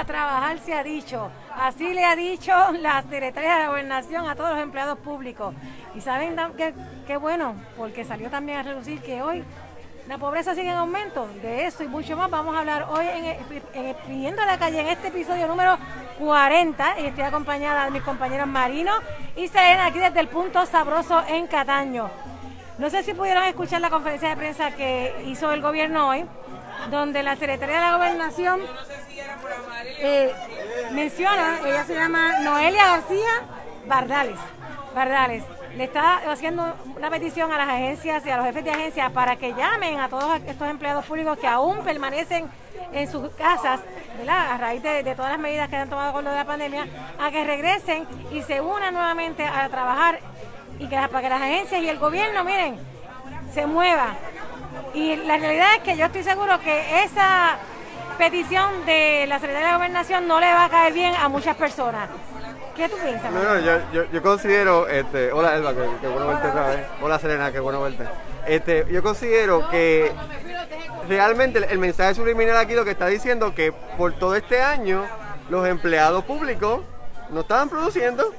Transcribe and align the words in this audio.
a 0.00 0.04
trabajar 0.04 0.58
se 0.60 0.72
ha 0.72 0.82
dicho. 0.82 1.30
Así 1.54 1.92
le 1.92 2.04
ha 2.04 2.16
dicho 2.16 2.52
la 2.80 3.02
Secretaría 3.02 3.58
de 3.58 3.66
Gobernación 3.66 4.28
a 4.28 4.34
todos 4.34 4.50
los 4.50 4.60
empleados 4.60 4.98
públicos. 4.98 5.54
Y 5.94 6.00
saben 6.00 6.36
qué 7.06 7.16
bueno, 7.18 7.54
porque 7.76 8.04
salió 8.04 8.30
también 8.30 8.58
a 8.58 8.62
reducir 8.62 9.02
que 9.02 9.22
hoy 9.22 9.44
la 10.08 10.16
pobreza 10.16 10.54
sigue 10.54 10.70
en 10.70 10.76
aumento. 10.76 11.28
De 11.42 11.66
eso 11.66 11.84
y 11.84 11.88
mucho 11.88 12.16
más 12.16 12.30
vamos 12.30 12.56
a 12.56 12.60
hablar 12.60 12.86
hoy 12.90 13.06
en, 13.06 13.24
en, 13.74 13.96
Pidiendo 14.06 14.44
la 14.44 14.58
Calle 14.58 14.80
en 14.80 14.86
este 14.86 15.08
episodio 15.08 15.46
número 15.46 15.76
40. 16.18 17.00
Y 17.00 17.06
estoy 17.06 17.24
acompañada 17.24 17.84
de 17.84 17.90
mis 17.90 18.02
compañeros 18.02 18.46
Marino 18.46 18.92
y 19.36 19.48
Selena 19.48 19.86
aquí 19.86 19.98
desde 19.98 20.20
el 20.20 20.28
punto 20.28 20.64
sabroso 20.64 21.22
en 21.28 21.46
Cataño. 21.46 22.10
No 22.78 22.88
sé 22.88 23.02
si 23.02 23.12
pudieron 23.12 23.44
escuchar 23.44 23.82
la 23.82 23.90
conferencia 23.90 24.30
de 24.30 24.36
prensa 24.36 24.70
que 24.70 25.24
hizo 25.26 25.52
el 25.52 25.60
gobierno 25.60 26.08
hoy, 26.08 26.24
donde 26.90 27.22
la 27.22 27.36
Secretaría 27.36 27.74
de 27.74 27.82
la 27.82 27.96
Gobernación 27.96 28.60
eh, 30.00 30.32
menciona, 30.92 31.58
ella 31.64 31.84
se 31.84 31.94
llama 31.94 32.40
Noelia 32.40 32.86
García 32.86 33.42
Bardales. 33.86 34.38
Bardales 34.94 35.44
le 35.76 35.84
está 35.84 36.16
haciendo 36.30 36.74
una 36.96 37.10
petición 37.10 37.52
a 37.52 37.58
las 37.58 37.68
agencias 37.68 38.24
y 38.26 38.30
a 38.30 38.36
los 38.36 38.46
jefes 38.46 38.64
de 38.64 38.70
agencias 38.70 39.12
para 39.12 39.36
que 39.36 39.54
llamen 39.54 40.00
a 40.00 40.08
todos 40.08 40.40
estos 40.46 40.68
empleados 40.68 41.04
públicos 41.04 41.38
que 41.38 41.46
aún 41.46 41.84
permanecen 41.84 42.48
en 42.92 43.10
sus 43.10 43.28
casas, 43.30 43.80
¿verdad? 44.18 44.52
a 44.52 44.58
raíz 44.58 44.82
de, 44.82 45.14
todas 45.14 45.30
las 45.30 45.38
medidas 45.38 45.68
que 45.68 45.76
han 45.76 45.88
tomado 45.88 46.12
con 46.12 46.24
lo 46.24 46.30
de 46.30 46.36
la 46.36 46.44
pandemia, 46.44 46.86
a 47.20 47.30
que 47.30 47.44
regresen 47.44 48.06
y 48.32 48.42
se 48.42 48.60
unan 48.60 48.92
nuevamente 48.94 49.46
a 49.46 49.68
trabajar 49.68 50.18
y 50.78 50.88
que 50.88 50.96
para 50.96 51.20
que 51.20 51.28
las 51.28 51.42
agencias 51.42 51.82
y 51.82 51.88
el 51.88 51.98
gobierno, 51.98 52.42
miren, 52.42 52.76
se 53.52 53.66
mueva. 53.66 54.14
Y 54.94 55.16
la 55.16 55.36
realidad 55.36 55.76
es 55.76 55.82
que 55.82 55.96
yo 55.96 56.06
estoy 56.06 56.24
seguro 56.24 56.58
que 56.60 57.04
esa 57.04 57.58
petición 58.20 58.84
de 58.84 59.24
la 59.26 59.38
Secretaría 59.38 59.68
de 59.68 59.74
Gobernación 59.76 60.28
no 60.28 60.40
le 60.40 60.52
va 60.52 60.66
a 60.66 60.68
caer 60.68 60.92
bien 60.92 61.14
a 61.14 61.30
muchas 61.30 61.56
personas. 61.56 62.10
¿Qué 62.76 62.86
tú 62.86 62.96
piensas? 63.02 63.32
No, 63.32 63.58
yo, 64.12 64.22
considero, 64.22 64.86
este, 64.88 65.32
hola 65.32 65.56
Elba, 65.56 65.72
qué, 65.72 66.06
bueno 66.06 66.26
verte 66.26 66.48
otra 66.48 66.66
vez. 66.68 66.86
Hola 67.00 67.18
Serena, 67.18 67.50
qué 67.50 67.60
bueno 67.60 67.80
verte. 67.80 68.04
Este, 68.46 68.84
yo 68.90 69.02
considero 69.02 69.70
que 69.70 70.12
realmente 71.08 71.60
el, 71.66 71.78
mensaje 71.78 72.14
subliminal 72.14 72.58
aquí 72.58 72.74
lo 72.74 72.84
que 72.84 72.90
está 72.90 73.06
diciendo 73.06 73.54
que 73.54 73.72
por 73.72 74.12
todo 74.12 74.36
este 74.36 74.60
año 74.60 75.06
los 75.48 75.66
empleados 75.66 76.22
públicos 76.24 76.82
no 77.30 77.40
estaban 77.40 77.70
produciendo 77.70 78.34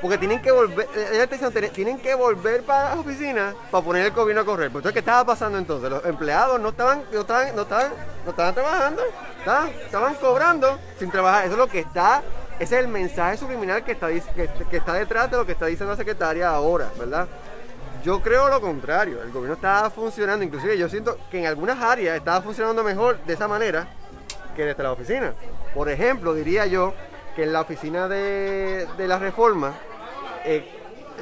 porque 0.00 0.18
tienen 0.18 0.40
que 0.40 0.50
volver, 0.50 0.88
eh, 0.94 1.70
tienen 1.72 1.98
que 1.98 2.14
volver 2.14 2.62
para 2.62 2.90
las 2.90 2.98
oficinas 2.98 3.54
para 3.70 3.84
poner 3.84 4.06
el 4.06 4.12
gobierno 4.12 4.42
a 4.42 4.44
correr. 4.44 4.66
Entonces, 4.66 4.92
¿qué 4.92 4.98
estaba 5.00 5.24
pasando 5.24 5.58
entonces? 5.58 5.90
Los 5.90 6.04
empleados 6.04 6.60
no 6.60 6.68
estaban, 6.68 7.02
no 7.12 7.20
estaban, 7.20 7.56
no 7.56 7.62
estaban, 7.62 7.92
no 8.24 8.30
estaban 8.30 8.54
trabajando, 8.54 9.02
estaban, 9.38 9.68
estaban 9.68 10.14
cobrando 10.14 10.78
sin 10.98 11.10
trabajar. 11.10 11.44
Eso 11.44 11.52
es 11.54 11.58
lo 11.58 11.66
que 11.66 11.80
está 11.80 12.22
ese 12.58 12.76
es 12.76 12.84
el 12.84 12.88
mensaje 12.88 13.36
subliminal 13.36 13.84
que 13.84 13.92
está, 13.92 14.08
que, 14.08 14.76
está 14.76 14.94
detrás 14.94 15.30
de 15.30 15.36
lo 15.36 15.46
que 15.46 15.52
está 15.52 15.66
diciendo 15.66 15.92
la 15.92 15.96
secretaria 15.96 16.48
ahora, 16.48 16.90
¿verdad? 16.98 17.28
Yo 18.02 18.20
creo 18.20 18.48
lo 18.48 18.60
contrario, 18.60 19.22
el 19.22 19.30
gobierno 19.30 19.54
está 19.54 19.88
funcionando, 19.90 20.44
inclusive 20.44 20.76
yo 20.76 20.88
siento 20.88 21.18
que 21.30 21.38
en 21.38 21.46
algunas 21.46 21.80
áreas 21.80 22.16
estaba 22.16 22.42
funcionando 22.42 22.82
mejor 22.82 23.22
de 23.24 23.34
esa 23.34 23.46
manera 23.46 23.86
que 24.56 24.64
desde 24.64 24.82
la 24.82 24.90
oficina. 24.90 25.34
Por 25.72 25.88
ejemplo, 25.88 26.34
diría 26.34 26.66
yo 26.66 26.94
que 27.36 27.44
en 27.44 27.52
la 27.52 27.60
oficina 27.60 28.08
de, 28.08 28.88
la 28.98 29.20
reforma 29.20 29.74
eh, 30.50 30.64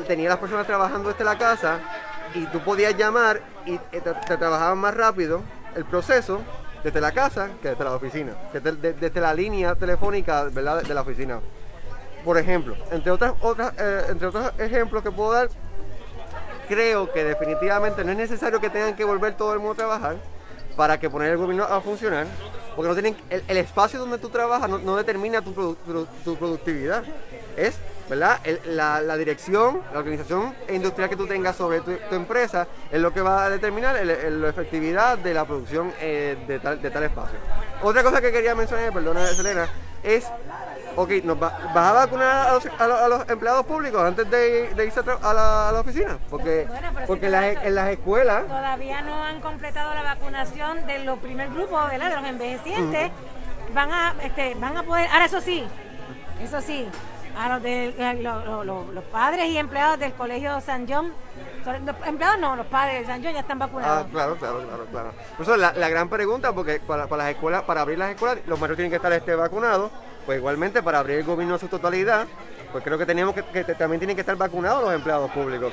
tenía 0.07 0.29
las 0.29 0.39
personas 0.39 0.69
trabajando 0.69 1.09
desde 1.09 1.25
la 1.25 1.37
casa 1.37 1.81
y 2.33 2.47
tú 2.47 2.61
podías 2.61 2.97
llamar 2.97 3.43
y 3.65 3.75
eh, 3.75 3.81
te 3.91 4.37
trabajaban 4.37 4.79
más 4.79 4.95
rápido 4.95 5.43
el 5.75 5.85
proceso 5.85 6.43
desde 6.85 7.01
la 7.01 7.11
casa 7.11 7.51
que 7.61 7.71
desde 7.71 7.83
la 7.83 7.93
oficina, 7.93 8.37
desde, 8.53 9.21
la 9.21 9.35
línea 9.35 9.75
telefónica 9.75 10.45
de 10.45 10.63
la 10.63 11.01
oficina. 11.01 11.41
Por 12.25 12.39
ejemplo, 12.39 12.77
entre, 12.93 13.11
otras, 13.11 13.35
otras, 13.41 13.73
eh, 13.79 14.05
entre 14.11 14.29
otros 14.29 14.53
ejemplos 14.59 15.03
que 15.03 15.11
puedo 15.11 15.33
dar, 15.33 15.49
creo 16.69 17.13
que 17.13 17.25
definitivamente 17.25 18.05
no 18.05 18.13
es 18.13 18.19
necesario 18.19 18.61
que 18.61 18.71
tengan 18.71 18.95
que 18.95 19.05
volver 19.05 19.37
todo 19.37 19.53
el 19.55 19.59
mundo 19.59 19.73
a 19.73 19.77
trabajar 19.77 20.17
para 20.77 21.01
que 21.01 21.11
poner 21.11 21.33
el 21.33 21.39
gobierno 21.39 21.65
a 21.65 21.81
funcionar, 21.81 22.29
porque 22.77 22.89
no 22.89 22.95
tienen 22.95 23.17
el, 23.29 23.57
espacio 23.57 23.99
donde 23.99 24.19
tú 24.19 24.29
trabajas 24.29 24.71
no, 24.71 24.97
determina 24.97 25.43
tu, 25.43 25.77
tu 26.25 26.37
productividad. 26.37 27.03
Es 27.57 27.77
¿verdad? 28.09 28.41
la, 28.67 29.17
dirección, 29.17 29.83
la 29.93 29.99
organización 29.99 30.55
industrial 30.69 31.11
que 31.11 31.17
tú 31.17 31.27
tengas 31.27 31.57
sobre 31.57 31.81
tu, 31.81 31.93
empresa 32.11 32.67
es 32.91 33.01
lo 33.01 33.13
que 33.13 33.21
va 33.21 33.45
a 33.45 33.51
determinar 33.51 33.97
la 34.05 34.49
efectividad 34.49 35.19
de 35.19 35.35
la 35.35 35.45
producción 35.45 35.93
eh, 36.01 36.37
de, 36.47 36.59
tal, 36.59 36.81
de 36.81 36.91
tal 36.91 37.05
espacio. 37.05 37.39
Otra 37.83 38.03
cosa 38.03 38.21
que 38.21 38.33
quería 38.33 38.55
mencionar, 38.55 38.93
perdona 38.93 39.27
Selena, 39.27 39.69
es, 40.03 40.27
ok, 40.95 41.11
¿nos 41.25 41.39
¿vas 41.39 41.53
a 41.75 41.93
vacunar 41.93 42.61
a 42.79 43.09
los, 43.09 43.29
empleados 43.29 43.67
públicos 43.67 44.01
antes 44.01 44.31
de, 44.31 44.73
irse 44.85 45.01
a, 45.01 45.33
la, 45.73 45.81
oficina? 45.81 46.19
Porque, 46.31 46.67
porque 47.07 47.27
en, 47.27 47.75
las, 47.75 47.89
escuelas... 47.89 48.47
Todavía 48.47 49.03
no 49.03 49.23
han 49.25 49.41
completado 49.41 49.95
la 49.95 50.03
vacunación 50.03 50.87
de 50.87 51.01
los 51.01 51.19
primer 51.19 51.51
grupo, 51.51 51.77
¿verdad? 51.87 52.11
De 52.11 52.17
los 52.17 52.25
envejecientes. 52.25 53.11
Van 53.75 53.91
a, 53.91 54.15
este, 54.23 54.55
van 54.55 54.77
a 54.77 54.85
poder, 54.85 55.09
ahora 55.11 55.25
eso 55.25 55.41
sí, 55.41 55.67
eso 56.41 56.61
sí, 56.61 56.89
a 57.37 57.49
los, 57.51 57.63
de, 57.63 57.95
eh, 57.99 58.23
los 58.23 59.05
padres 59.13 59.47
y 59.49 59.59
empleados 59.59 59.99
del 59.99 60.13
Colegio 60.15 60.61
San 60.61 60.87
John. 60.89 61.13
Los 61.65 61.97
empleados 62.07 62.39
no, 62.41 62.57
los 62.57 62.67
padres 62.67 63.01
de 63.01 63.07
San 63.07 63.23
John 63.23 63.35
ya 63.35 63.41
están 63.41 63.59
vacunados. 63.59 64.07
Ah, 64.07 64.09
claro, 64.11 64.37
claro, 64.37 64.63
claro, 64.67 64.87
claro. 64.91 65.13
Por 65.37 65.43
eso 65.43 65.57
la, 65.57 65.73
la 65.73 65.89
gran 65.89 66.09
pregunta, 66.09 66.53
porque 66.53 66.81
para, 66.81 67.07
para, 67.07 67.25
las 67.25 67.35
escuelas, 67.35 67.63
para 67.65 67.83
abrir 67.83 67.99
las 67.99 68.11
escuelas, 68.11 68.39
los 68.47 68.59
maestros 68.59 68.77
tienen 68.77 68.91
que 68.91 68.97
estar 68.97 69.13
este, 69.13 69.35
vacunados, 69.35 69.91
pues 70.25 70.39
igualmente 70.39 70.83
para 70.83 71.01
abrir 71.01 71.19
el 71.19 71.25
gobierno 71.25 71.55
en 71.55 71.61
su 71.61 71.69
totalidad, 71.69 72.27
pues 72.77 72.85
creo 72.85 72.99
que 72.99 73.07
tenemos 73.07 73.35
que, 73.35 73.65
también 73.65 73.99
tienen 73.99 74.15
que 74.15 74.21
estar 74.21 74.37
vacunados 74.37 74.83
los 74.83 74.93
empleados 74.93 75.31
públicos. 75.31 75.73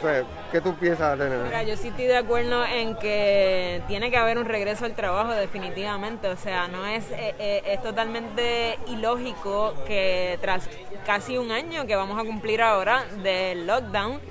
¿Qué 0.53 0.61
tú 0.61 0.73
piensas? 0.75 1.19
Mira, 1.19 1.61
yo 1.63 1.75
sí 1.75 1.89
estoy 1.89 2.05
de 2.05 2.15
acuerdo 2.15 2.63
en 2.63 2.95
que 2.95 3.81
tiene 3.89 4.09
que 4.09 4.15
haber 4.15 4.37
un 4.37 4.45
regreso 4.45 4.85
al 4.85 4.95
trabajo 4.95 5.33
definitivamente. 5.33 6.29
O 6.29 6.37
sea, 6.37 6.69
no 6.69 6.85
es, 6.85 7.03
eh, 7.11 7.35
eh, 7.39 7.61
es 7.65 7.83
totalmente 7.83 8.79
ilógico 8.87 9.73
que 9.85 10.39
tras 10.39 10.69
casi 11.05 11.37
un 11.37 11.51
año 11.51 11.85
que 11.85 11.97
vamos 11.97 12.17
a 12.17 12.23
cumplir 12.23 12.61
ahora 12.61 13.03
del 13.21 13.67
lockdown, 13.67 14.21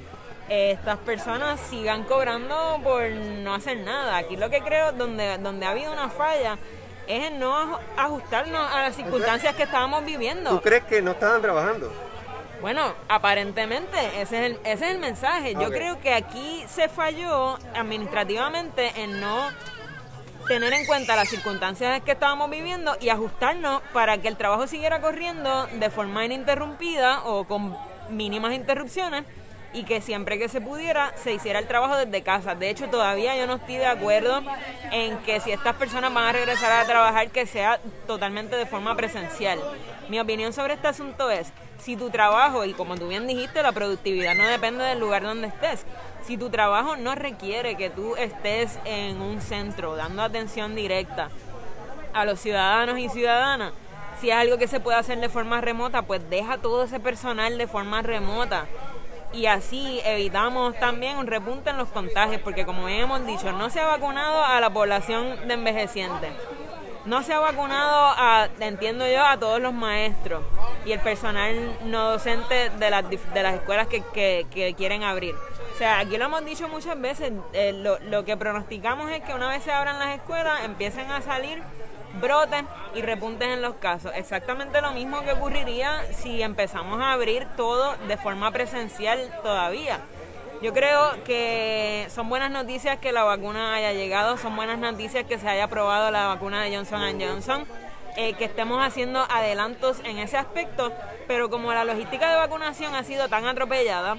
estas 0.48 0.96
personas 1.00 1.60
sigan 1.60 2.04
cobrando 2.04 2.80
por 2.82 3.06
no 3.10 3.52
hacer 3.52 3.80
nada. 3.80 4.16
Aquí 4.16 4.38
lo 4.38 4.48
que 4.48 4.62
creo, 4.62 4.92
donde, 4.92 5.36
donde 5.36 5.66
ha 5.66 5.72
habido 5.72 5.92
una 5.92 6.08
falla, 6.08 6.56
es 7.06 7.24
en 7.24 7.38
no 7.38 7.78
ajustarnos 7.98 8.72
a 8.72 8.80
las 8.80 8.96
circunstancias 8.96 9.54
que 9.56 9.64
estábamos 9.64 10.06
viviendo. 10.06 10.48
¿Tú 10.48 10.62
crees 10.62 10.84
que 10.84 11.02
no 11.02 11.10
estaban 11.10 11.42
trabajando? 11.42 11.92
Bueno, 12.62 12.94
aparentemente 13.08 14.22
ese 14.22 14.38
es 14.38 14.52
el, 14.52 14.52
ese 14.64 14.84
es 14.84 14.92
el 14.92 14.98
mensaje. 15.00 15.54
Yo 15.54 15.68
creo 15.70 16.00
que 16.00 16.14
aquí 16.14 16.62
se 16.68 16.88
falló 16.88 17.58
administrativamente 17.74 19.02
en 19.02 19.20
no 19.20 19.48
tener 20.46 20.72
en 20.72 20.86
cuenta 20.86 21.16
las 21.16 21.28
circunstancias 21.28 22.02
que 22.02 22.12
estábamos 22.12 22.48
viviendo 22.50 22.96
y 23.00 23.08
ajustarnos 23.08 23.82
para 23.92 24.18
que 24.18 24.28
el 24.28 24.36
trabajo 24.36 24.68
siguiera 24.68 25.00
corriendo 25.00 25.66
de 25.66 25.90
forma 25.90 26.24
ininterrumpida 26.24 27.24
o 27.24 27.48
con 27.48 27.76
mínimas 28.10 28.54
interrupciones 28.54 29.24
y 29.72 29.84
que 29.84 30.00
siempre 30.00 30.38
que 30.38 30.48
se 30.48 30.60
pudiera 30.60 31.12
se 31.16 31.32
hiciera 31.32 31.58
el 31.58 31.66
trabajo 31.66 31.96
desde 31.96 32.22
casa. 32.22 32.54
De 32.54 32.70
hecho, 32.70 32.88
todavía 32.88 33.36
yo 33.36 33.46
no 33.46 33.54
estoy 33.54 33.76
de 33.76 33.86
acuerdo 33.86 34.42
en 34.90 35.18
que 35.18 35.40
si 35.40 35.50
estas 35.50 35.76
personas 35.76 36.12
van 36.12 36.26
a 36.26 36.32
regresar 36.32 36.72
a 36.72 36.84
trabajar 36.84 37.30
que 37.30 37.46
sea 37.46 37.80
totalmente 38.06 38.56
de 38.56 38.66
forma 38.66 38.94
presencial. 38.96 39.58
Mi 40.08 40.20
opinión 40.20 40.52
sobre 40.52 40.74
este 40.74 40.88
asunto 40.88 41.30
es, 41.30 41.52
si 41.78 41.96
tu 41.96 42.10
trabajo, 42.10 42.64
y 42.64 42.74
como 42.74 42.96
tú 42.96 43.08
bien 43.08 43.26
dijiste, 43.26 43.62
la 43.62 43.72
productividad 43.72 44.34
no 44.34 44.44
depende 44.46 44.84
del 44.84 45.00
lugar 45.00 45.22
donde 45.22 45.48
estés, 45.48 45.84
si 46.24 46.36
tu 46.36 46.50
trabajo 46.50 46.96
no 46.96 47.14
requiere 47.14 47.76
que 47.76 47.90
tú 47.90 48.14
estés 48.16 48.78
en 48.84 49.20
un 49.20 49.40
centro 49.40 49.96
dando 49.96 50.22
atención 50.22 50.74
directa 50.74 51.30
a 52.12 52.24
los 52.24 52.40
ciudadanos 52.40 52.98
y 52.98 53.08
ciudadanas, 53.08 53.72
si 54.20 54.30
es 54.30 54.36
algo 54.36 54.58
que 54.58 54.68
se 54.68 54.78
puede 54.78 54.98
hacer 54.98 55.18
de 55.18 55.28
forma 55.28 55.60
remota, 55.60 56.02
pues 56.02 56.28
deja 56.30 56.58
todo 56.58 56.84
ese 56.84 57.00
personal 57.00 57.58
de 57.58 57.66
forma 57.66 58.02
remota. 58.02 58.66
Y 59.32 59.46
así 59.46 60.00
evitamos 60.04 60.78
también 60.78 61.16
un 61.16 61.26
repunte 61.26 61.70
en 61.70 61.78
los 61.78 61.88
contagios, 61.88 62.40
porque 62.42 62.66
como 62.66 62.86
bien 62.86 63.00
hemos 63.00 63.26
dicho, 63.26 63.52
no 63.52 63.70
se 63.70 63.80
ha 63.80 63.86
vacunado 63.86 64.44
a 64.44 64.60
la 64.60 64.70
población 64.70 65.48
de 65.48 65.54
envejecientes 65.54 66.32
no 67.04 67.22
se 67.22 67.32
ha 67.32 67.40
vacunado, 67.40 68.14
a, 68.16 68.48
entiendo 68.60 69.06
yo, 69.08 69.24
a 69.24 69.36
todos 69.36 69.60
los 69.60 69.72
maestros 69.72 70.44
y 70.84 70.92
el 70.92 71.00
personal 71.00 71.76
no 71.84 72.10
docente 72.10 72.70
de 72.70 72.90
las, 72.90 73.04
de 73.08 73.42
las 73.42 73.54
escuelas 73.54 73.88
que, 73.88 74.02
que, 74.12 74.74
quieren 74.76 75.02
abrir. 75.02 75.34
O 75.74 75.78
sea, 75.78 75.98
aquí 75.98 76.16
lo 76.16 76.26
hemos 76.26 76.44
dicho 76.44 76.68
muchas 76.68 77.00
veces, 77.00 77.32
eh, 77.52 77.72
lo, 77.72 77.98
lo 78.00 78.24
que 78.24 78.36
pronosticamos 78.36 79.10
es 79.10 79.22
que 79.22 79.34
una 79.34 79.48
vez 79.48 79.62
se 79.62 79.72
abran 79.72 79.98
las 79.98 80.16
escuelas 80.16 80.64
empiecen 80.64 81.10
a 81.10 81.22
salir 81.22 81.62
brotes 82.20 82.64
y 82.94 83.02
repuntes 83.02 83.48
en 83.48 83.62
los 83.62 83.74
casos. 83.76 84.12
Exactamente 84.14 84.80
lo 84.80 84.92
mismo 84.92 85.22
que 85.22 85.32
ocurriría 85.32 86.02
si 86.12 86.42
empezamos 86.42 87.00
a 87.00 87.12
abrir 87.12 87.46
todo 87.56 87.96
de 88.08 88.16
forma 88.16 88.50
presencial 88.50 89.30
todavía. 89.42 90.00
Yo 90.62 90.72
creo 90.72 91.24
que 91.24 92.06
son 92.08 92.28
buenas 92.28 92.50
noticias 92.50 92.98
que 92.98 93.10
la 93.10 93.24
vacuna 93.24 93.74
haya 93.74 93.92
llegado, 93.92 94.36
son 94.36 94.54
buenas 94.54 94.78
noticias 94.78 95.24
que 95.24 95.38
se 95.38 95.48
haya 95.48 95.64
aprobado 95.64 96.10
la 96.10 96.28
vacuna 96.28 96.62
de 96.62 96.76
Johnson 96.76 97.20
Johnson. 97.20 97.66
eh, 98.16 98.34
que 98.34 98.44
estemos 98.44 98.84
haciendo 98.84 99.20
adelantos 99.30 100.00
en 100.04 100.18
ese 100.18 100.36
aspecto, 100.36 100.92
pero 101.26 101.48
como 101.48 101.72
la 101.72 101.84
logística 101.84 102.30
de 102.30 102.36
vacunación 102.36 102.94
ha 102.94 103.04
sido 103.04 103.28
tan 103.28 103.46
atropellada, 103.46 104.18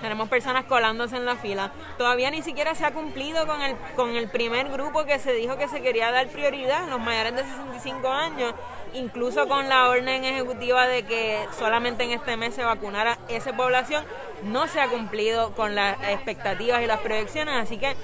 tenemos 0.00 0.28
personas 0.28 0.64
colándose 0.64 1.16
en 1.16 1.24
la 1.24 1.36
fila. 1.36 1.72
Todavía 1.98 2.30
ni 2.30 2.42
siquiera 2.42 2.74
se 2.74 2.84
ha 2.84 2.92
cumplido 2.92 3.46
con 3.46 3.62
el, 3.62 3.76
con 3.94 4.10
el 4.10 4.28
primer 4.28 4.68
grupo 4.68 5.04
que 5.04 5.18
se 5.18 5.32
dijo 5.32 5.56
que 5.56 5.68
se 5.68 5.80
quería 5.82 6.10
dar 6.10 6.28
prioridad, 6.28 6.88
los 6.88 7.00
mayores 7.00 7.34
de 7.36 7.42
65 7.42 8.08
años, 8.08 8.54
incluso 8.94 9.48
con 9.48 9.68
la 9.68 9.88
orden 9.88 10.24
ejecutiva 10.24 10.86
de 10.86 11.04
que 11.04 11.46
solamente 11.58 12.04
en 12.04 12.12
este 12.12 12.36
mes 12.36 12.54
se 12.54 12.64
vacunara 12.64 13.18
esa 13.28 13.56
población, 13.56 14.04
no 14.42 14.66
se 14.66 14.80
ha 14.80 14.88
cumplido 14.88 15.52
con 15.52 15.74
las 15.74 15.96
expectativas 16.08 16.82
y 16.82 16.86
las 16.86 17.00
proyecciones, 17.00 17.54
así 17.56 17.78
que 17.78 17.96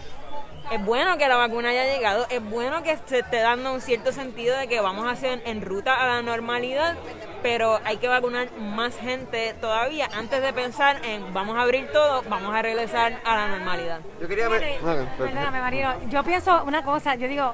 es 0.70 0.84
bueno 0.84 1.18
que 1.18 1.28
la 1.28 1.36
vacuna 1.36 1.70
haya 1.70 1.84
llegado, 1.84 2.26
es 2.30 2.42
bueno 2.42 2.82
que 2.82 2.96
se 3.06 3.20
esté 3.20 3.40
dando 3.40 3.72
un 3.72 3.80
cierto 3.80 4.12
sentido 4.12 4.56
de 4.56 4.68
que 4.68 4.80
vamos 4.80 5.10
a 5.10 5.16
ser 5.16 5.42
en 5.44 5.62
ruta 5.62 5.94
a 5.94 6.06
la 6.06 6.22
normalidad, 6.22 6.96
pero 7.42 7.80
hay 7.84 7.96
que 7.96 8.08
vacunar 8.08 8.50
más 8.58 8.96
gente 8.96 9.54
todavía 9.60 10.08
antes 10.14 10.42
de 10.42 10.52
pensar 10.52 11.04
en 11.04 11.34
vamos 11.34 11.56
a 11.56 11.62
abrir 11.62 11.90
todo, 11.92 12.22
vamos 12.28 12.54
a 12.54 12.62
regresar 12.62 13.20
a 13.24 13.36
la 13.36 13.48
normalidad. 13.48 14.00
Yo 14.20 14.28
quería 14.28 14.48
ver... 14.48 14.78
Perdóname, 15.18 15.60
Marino. 15.60 15.94
Yo 16.08 16.22
pienso 16.22 16.62
una 16.64 16.84
cosa, 16.84 17.14
yo 17.16 17.28
digo, 17.28 17.52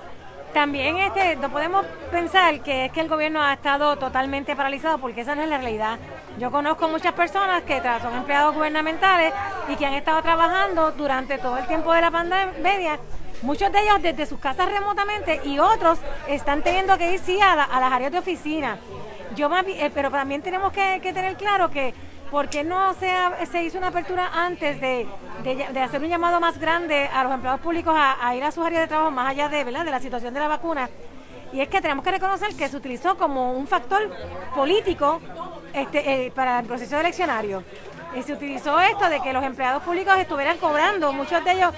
también 0.53 0.97
este, 0.99 1.37
no 1.37 1.51
podemos 1.51 1.85
pensar 2.11 2.61
que 2.61 2.87
es 2.87 2.93
que 2.93 3.01
el 3.01 3.09
gobierno 3.09 3.43
ha 3.43 3.55
estado 3.55 3.97
totalmente 3.97 4.57
paralizado, 4.57 4.99
porque 4.99 5.23
esa 5.23 5.35
no 5.35 5.43
es 5.43 5.49
la 5.49 5.59
realidad. 5.59 5.99
Yo 6.39 6.53
conozco 6.53 6.89
muchas 6.89 7.15
personas 7.15 7.65
que 7.65 7.83
son 8.01 8.15
empleados 8.15 8.55
gubernamentales 8.55 9.35
y 9.69 9.75
que 9.75 9.85
han 9.85 9.95
estado 9.95 10.23
trabajando 10.23 10.93
durante 10.93 11.37
todo 11.39 11.59
el 11.59 11.67
tiempo 11.67 11.93
de 11.93 12.01
la 12.01 12.13
pandemia. 12.13 13.01
Muchos 13.43 13.73
de 13.73 13.83
ellos 13.83 14.01
desde 14.01 14.25
sus 14.25 14.39
casas 14.39 14.71
remotamente 14.71 15.41
y 15.45 15.59
otros 15.59 15.99
están 16.29 16.63
teniendo 16.63 16.97
que 16.97 17.13
ir 17.13 17.19
sí 17.19 17.41
a, 17.41 17.57
las 17.57 17.93
áreas 17.93 18.13
de 18.13 18.19
oficina. 18.19 18.79
Yo 19.35 19.51
eh, 19.67 19.91
pero 19.93 20.11
también 20.13 20.41
tenemos 20.41 20.73
que, 20.73 21.01
tener 21.01 21.37
claro 21.37 21.71
que 21.71 21.93
¿por 22.31 22.49
qué 22.49 22.63
no 22.63 22.95
se, 22.95 23.11
se 23.51 23.65
hizo 23.65 23.79
una 23.79 23.89
apertura 23.89 24.31
antes 24.33 24.81
de, 24.81 25.09
hacer 25.83 26.01
un 26.01 26.09
llamado 26.09 26.39
más 26.39 26.59
grande 26.59 27.09
a 27.13 27.25
los 27.25 27.33
empleados 27.33 27.61
públicos 27.61 27.95
a, 27.97 28.35
ir 28.37 28.45
a 28.45 28.53
sus 28.53 28.65
áreas 28.65 28.83
de 28.83 28.89
trabajo 28.89 29.11
más 29.11 29.31
allá 29.31 29.49
de, 29.49 29.65
¿verdad? 29.65 29.85
de 29.85 29.91
la 29.91 30.01
situación 30.01 30.35
de 30.35 30.41
la 30.41 30.49
vacuna? 30.49 30.89
Y 31.53 31.61
es 31.61 31.69
que 31.69 31.81
tenemos 31.81 32.05
que 32.05 32.11
reconocer 32.11 32.55
que 32.55 32.69
se 32.69 32.77
utilizó 32.77 33.17
como 33.17 33.55
un 33.55 33.67
factor 33.67 34.11
político 34.55 35.21
este, 35.73 36.27
eh, 36.27 36.33
para 36.35 36.61
el 36.61 36.67
proceso 36.67 36.99
eleccionario. 36.99 37.63
Y 38.15 38.23
se 38.23 38.33
utilizó 38.33 38.81
esto 38.81 39.09
de 39.09 39.21
que 39.21 39.33
los 39.33 39.45
empleados 39.45 39.83
públicos 39.83 40.17
estuvieran 40.19 40.59
cobrando, 40.59 41.13
muchos 41.13 41.45
de 41.45 41.53
ellos 41.53 41.73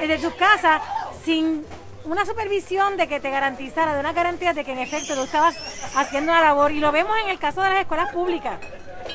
eh, 0.00 0.06
de 0.06 0.18
sus 0.18 0.34
casas, 0.34 0.82
sin 1.24 1.64
una 2.04 2.24
supervisión 2.24 2.96
de 2.96 3.08
que 3.08 3.20
te 3.20 3.30
garantizara, 3.30 3.94
de 3.94 4.00
una 4.00 4.12
garantía 4.12 4.52
de 4.52 4.64
que 4.64 4.72
en 4.72 4.78
efecto 4.78 5.14
tú 5.14 5.22
estabas 5.22 5.56
haciendo 5.96 6.32
una 6.32 6.40
labor. 6.40 6.72
Y 6.72 6.80
lo 6.80 6.92
vemos 6.92 7.16
en 7.24 7.30
el 7.30 7.38
caso 7.38 7.62
de 7.62 7.70
las 7.70 7.80
escuelas 7.80 8.12
públicas. 8.12 8.58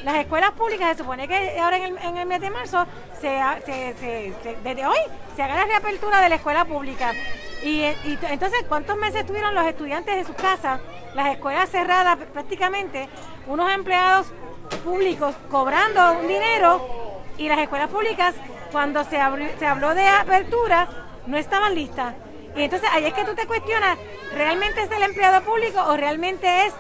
Las 0.04 0.16
escuelas 0.18 0.52
públicas 0.52 0.92
se 0.92 1.04
supone 1.04 1.28
que 1.28 1.60
ahora 1.60 1.78
en 1.78 2.18
el, 2.18 2.26
mes 2.26 2.42
de 2.42 2.50
marzo, 2.50 2.86
desde 3.22 4.86
hoy, 4.86 4.98
se 5.36 5.44
haga 5.44 5.56
la 5.56 5.66
reapertura 5.66 6.20
de 6.22 6.30
la 6.30 6.36
escuela 6.36 6.66
pública. 6.66 7.14
Y, 7.66 7.82
entonces, 7.82 8.64
¿cuántos 8.70 8.96
meses 8.96 9.26
tuvieron 9.26 9.56
los 9.56 9.66
estudiantes 9.66 10.16
en 10.16 10.26
sus 10.26 10.36
casas, 10.36 10.80
las 11.16 11.30
escuelas 11.34 11.68
cerradas 11.68 12.16
prácticamente, 12.32 13.10
unos 13.48 13.72
empleados 13.74 14.28
públicos 14.84 15.34
cobrando 15.50 16.20
un 16.20 16.28
dinero 16.28 17.24
y 17.40 17.50
las 17.50 17.58
escuelas 17.58 17.90
públicas, 17.90 18.36
cuando 18.72 19.04
se, 19.04 19.18
se 19.58 19.66
habló 19.66 19.96
de 19.96 20.08
apertura, 20.08 20.88
no 21.26 21.38
estaban 21.38 21.74
listas? 21.74 22.14
Y 22.56 22.62
entonces 22.62 22.88
ahí 22.94 23.06
es 23.06 23.14
que 23.16 23.26
tú 23.26 23.34
te 23.34 23.48
cuestionas, 23.48 23.98
¿realmente 24.36 24.84
es 24.84 24.92
el 24.92 25.02
empleado 25.02 25.44
público 25.44 25.84
o 25.88 25.98
realmente 25.98 26.68
es 26.68 26.74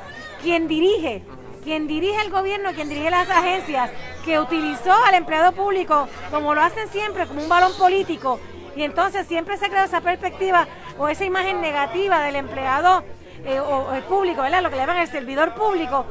quien 0.43 0.67
dirige? 0.67 1.23
Quien 1.63 1.87
dirige 1.87 2.21
el 2.21 2.29
gobierno, 2.29 2.73
quien 2.73 2.89
dirige 2.89 3.09
las 3.09 3.27
agencias, 3.31 3.89
que 4.23 4.39
utilizó 4.39 4.93
al 4.93 5.15
empleado 5.15 5.51
público, 5.51 6.07
como 6.29 6.53
lo 6.53 6.61
hacen 6.61 6.87
siempre, 6.89 7.25
como 7.25 7.41
un 7.41 7.49
balón 7.49 7.75
político, 7.75 8.39
y 8.75 8.83
entonces 8.83 9.25
siempre 9.27 9.57
se 9.57 9.69
crea 9.69 9.85
esa 9.85 10.01
perspectiva 10.01 10.67
o 10.97 11.07
esa 11.07 11.25
imagen 11.25 11.61
negativa 11.61 12.21
del 12.23 12.35
empleado 12.35 13.03
eh, 13.45 13.59
o, 13.59 13.93
el 13.93 14.03
público, 14.03 14.41
¿verdad? 14.41 14.61
Lo 14.61 14.69
que 14.69 14.75
le 14.75 14.81
llaman 14.81 14.97
el 14.97 15.07
servidor 15.07 15.53
público. 15.53 16.05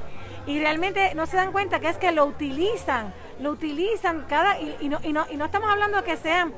Y 0.47 0.59
realmente 0.61 1.15
no 1.15 1.27
se 1.27 1.37
dan 1.37 1.53
cuenta 1.53 1.81
que 1.81 1.89
es 1.89 1.97
que 1.97 2.13
lo 2.13 2.25
utilizan, 2.27 3.13
lo 3.41 3.51
utilizan 3.51 4.27
cada... 4.29 4.59
Y, 4.61 4.89
no, 4.89 4.99
y, 5.03 5.13
no, 5.13 5.27
y 5.31 5.37
no 5.37 5.47
estamos 5.47 5.71
hablando 5.71 5.99
de 5.99 6.05
que 6.05 6.17
sean 6.17 6.53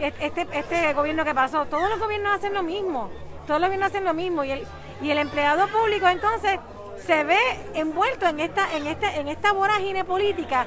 este, 0.00 0.46
este 0.52 0.92
gobierno 0.94 1.24
que 1.24 1.34
pasó, 1.34 1.66
todos 1.66 1.88
los 1.90 1.98
gobiernos 1.98 2.36
hacen 2.36 2.54
lo 2.54 2.62
mismo, 2.62 3.10
todos 3.46 3.60
los 3.60 3.68
gobiernos 3.68 3.90
hacen 3.90 4.04
lo 4.04 4.14
mismo. 4.14 4.44
Y 4.44 4.52
el, 4.52 4.66
y 5.00 5.10
el 5.10 5.18
empleado 5.18 5.66
público 5.68 6.08
entonces 6.08 6.58
se 7.04 7.24
ve 7.24 7.38
envuelto 7.74 8.26
en 8.26 8.40
esta, 8.40 8.76
en 8.76 8.86
este, 8.86 9.06
en 9.18 9.28
esta 9.28 9.52
vorágine 9.52 10.04
política 10.04 10.66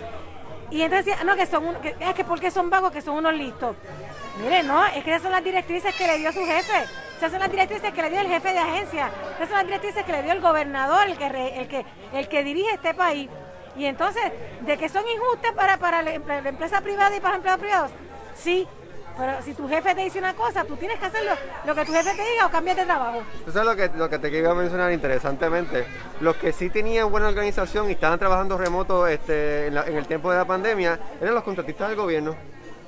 y 0.72 0.82
entonces 0.82 1.06
decía, 1.06 1.24
no, 1.24 1.36
que 1.36 1.46
son 1.46 1.64
es 2.00 2.14
que 2.16 2.24
porque 2.24 2.52
son 2.52 2.70
vagos, 2.70 2.92
que 2.92 3.02
son 3.02 3.16
unos 3.16 3.34
listos. 3.34 3.76
Mire, 4.42 4.64
no, 4.64 4.86
es 4.86 5.04
que 5.04 5.12
esas 5.12 5.24
son 5.24 5.32
las 5.32 5.44
directrices 5.44 5.96
que 5.96 6.08
le 6.08 6.18
dio 6.18 6.32
su 6.32 6.46
jefe. 6.46 6.86
Esas 7.18 7.32
son 7.32 7.40
las 7.40 7.50
directrices 7.50 7.94
que 7.94 8.02
le 8.02 8.10
dio 8.10 8.20
el 8.20 8.28
jefe 8.28 8.52
de 8.52 8.60
agencia. 8.60 9.10
Esas 9.36 9.50
son 9.50 9.58
las 9.58 9.66
directrices 9.66 10.04
que 10.04 10.12
le 10.12 10.24
dio 10.24 10.34
el 10.34 10.42
gobernador, 10.42 11.08
el 11.08 11.18
que, 11.18 11.28
el 11.28 11.68
que, 11.68 11.86
el 12.14 12.28
que 12.28 12.44
dirige 12.44 12.74
este 12.74 12.94
país. 12.94 13.30
Y 13.78 13.86
entonces, 13.86 14.24
¿de 14.62 14.78
que 14.78 14.90
son 14.90 15.04
injustas 15.08 15.54
para, 15.54 15.78
para 15.78 16.02
la 16.02 16.14
empresa 16.14 16.82
privada 16.82 17.16
y 17.16 17.20
para 17.20 17.38
los 17.38 17.38
empleados 17.38 17.62
privados? 17.62 17.92
Sí, 18.36 18.68
pero 19.18 19.42
si 19.42 19.54
tu 19.54 19.68
jefe 19.68 19.96
te 19.96 20.02
dice 20.02 20.20
una 20.20 20.34
cosa, 20.34 20.66
tú 20.66 20.76
tienes 20.76 21.00
que 21.00 21.06
hacer 21.06 21.22
lo, 21.66 21.76
que 21.76 21.86
tu 21.86 21.94
jefe 21.94 22.16
te 22.16 22.32
diga 22.32 22.48
o 22.48 22.50
cambiar 22.50 22.76
de 22.76 22.86
trabajo. 22.86 23.24
Eso 23.48 23.60
es 23.60 23.66
lo 23.66 23.76
que, 23.76 23.90
lo 23.96 24.10
que 24.10 24.20
te 24.20 24.38
iba 24.38 24.52
a 24.52 24.56
mencionar 24.56 24.92
interesantemente. 24.92 25.86
Los 26.20 26.36
que 26.36 26.52
sí 26.52 26.70
tenían 26.70 27.10
buena 27.10 27.30
organización 27.30 27.90
y 27.90 27.94
estaban 27.94 28.20
trabajando 28.20 28.58
remoto 28.58 29.08
este, 29.08 29.68
en, 29.68 29.78
el 29.78 30.06
tiempo 30.06 30.32
de 30.32 30.38
la 30.38 30.46
pandemia 30.46 31.00
eran 31.22 31.34
los 31.34 31.44
contratistas 31.44 31.90
del 31.90 31.98
gobierno. 31.98 32.36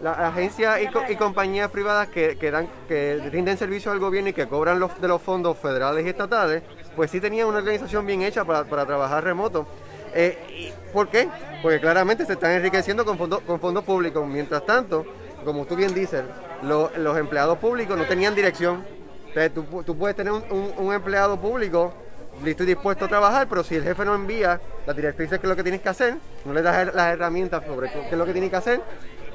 Las 0.01 0.17
agencias 0.19 0.79
y, 1.09 1.15
compañías 1.15 1.71
privadas 1.71 2.07
que, 2.09 2.35
dan, 2.51 2.69
que 2.87 3.29
rinden 3.31 3.57
servicio 3.57 3.91
al 3.91 3.99
gobierno 3.99 4.29
y 4.29 4.33
que 4.33 4.47
cobran 4.47 4.79
de 4.79 5.07
los 5.07 5.21
fondos 5.21 5.57
federales 5.57 6.05
y 6.05 6.09
estatales, 6.09 6.61
pues 6.95 7.09
sí 7.09 7.19
tenían 7.19 7.47
una 7.47 7.57
organización 7.57 8.05
bien 8.05 8.21
hecha 8.21 8.45
para, 8.45 8.63
trabajar 8.63 9.23
remoto. 9.23 9.67
Eh, 10.13 10.71
¿Por 10.93 11.09
qué? 11.09 11.27
Porque 11.61 11.79
claramente 11.79 12.25
se 12.25 12.33
están 12.33 12.51
enriqueciendo 12.51 13.05
con, 13.05 13.17
con 13.17 13.59
fondos 13.59 13.83
públicos. 13.83 14.25
Mientras 14.27 14.65
tanto, 14.65 15.03
como 15.43 15.65
tú 15.65 15.75
bien 15.75 15.93
dices, 15.93 16.23
los 16.61 17.17
empleados 17.17 17.57
públicos 17.57 17.97
no 17.97 18.05
tenían 18.05 18.35
dirección. 18.35 18.85
Entonces, 19.33 19.85
tú, 19.85 19.97
puedes 19.97 20.15
tener 20.15 20.33
un, 20.33 20.93
empleado 20.93 21.39
público 21.39 21.93
listo 22.43 22.63
y 22.63 22.67
dispuesto 22.67 23.05
a 23.05 23.07
trabajar, 23.07 23.47
pero 23.47 23.63
si 23.63 23.75
el 23.75 23.83
jefe 23.83 24.05
no 24.05 24.15
envía 24.15 24.59
las 24.85 24.95
directrices 24.95 25.39
que 25.39 25.47
es 25.47 25.49
lo 25.49 25.55
que 25.55 25.63
tienes 25.63 25.81
que 25.81 25.89
hacer, 25.89 26.15
no 26.45 26.53
le 26.53 26.61
das 26.61 26.93
las 26.93 27.13
herramientas 27.13 27.63
sobre 27.65 27.91
qué 27.91 28.09
es 28.11 28.17
lo 28.17 28.25
que 28.25 28.31
tienes 28.31 28.49
que 28.49 28.55
hacer, 28.55 28.81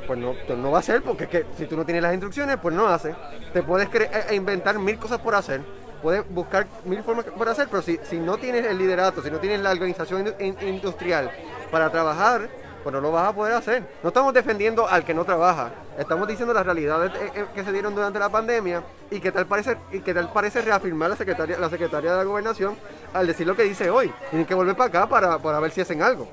pues 0.07 0.19
no, 0.19 0.35
pues 0.47 0.59
no 0.59 0.71
va 0.71 0.79
a 0.79 0.81
hacer, 0.81 1.03
porque 1.03 1.47
si 1.57 1.67
tú 1.67 1.77
no 1.77 1.85
tienes 1.85 2.03
las 2.03 2.13
instrucciones, 2.13 2.57
pues 2.61 2.75
no 2.75 2.89
hace. 2.89 3.15
Te 3.53 3.63
puedes 3.63 3.89
e, 3.95 4.11
e 4.31 4.35
inventar 4.35 4.79
mil 4.79 4.99
cosas 4.99 5.19
por 5.21 5.35
hacer, 5.35 5.61
puedes 6.03 6.29
buscar 6.29 6.67
mil 6.85 7.03
formas 7.03 7.25
por 7.27 7.49
hacer, 7.49 7.69
pero 7.71 7.83
si, 7.83 7.99
no 8.19 8.37
tienes 8.37 8.67
el 8.67 8.77
liderato, 8.77 9.23
si 9.23 9.31
no 9.31 9.39
tienes 9.39 9.61
la 9.61 9.71
organización 9.71 10.35
industrial 10.61 11.31
para 11.71 11.91
trabajar, 11.91 12.49
pues 12.83 12.93
no 12.93 13.01
lo 13.01 13.13
vas 13.13 13.29
a 13.29 13.33
poder 13.33 13.55
hacer. 13.55 13.85
No 14.03 14.09
estamos 14.09 14.35
defendiendo 14.35 14.89
al 14.89 15.05
que 15.05 15.15
no 15.15 15.25
trabaja, 15.25 15.71
estamos 15.97 16.27
diciendo 16.27 16.53
las 16.53 16.67
realidades 16.67 17.13
eh, 17.15 17.31
eh, 17.35 17.47
que 17.55 17.63
se 17.63 17.73
dieron 17.73 17.95
durante 17.95 18.19
la 18.19 18.29
pandemia 18.29 18.83
y 19.11 19.21
que 19.21 19.31
tal 19.31 19.47
parece, 19.47 19.77
y 19.93 20.01
que 20.01 20.13
tal 20.13 20.31
parece 20.33 20.61
reafirmar 20.63 21.11
la 21.11 21.17
secretaria, 21.17 21.59
la 21.59 21.71
secretaria 21.71 22.11
de 22.11 22.17
la 22.17 22.25
gobernación 22.25 22.77
al 23.15 23.27
decir 23.27 23.47
lo 23.47 23.55
que 23.55 23.63
dice 23.63 23.89
hoy. 23.89 24.13
Tienen 24.31 24.47
que 24.47 24.55
volver 24.55 24.77
para 24.77 24.89
acá 24.89 25.39
para 25.39 25.61
ver 25.61 25.71
si 25.71 25.81
hacen 25.81 26.03
algo. 26.03 26.29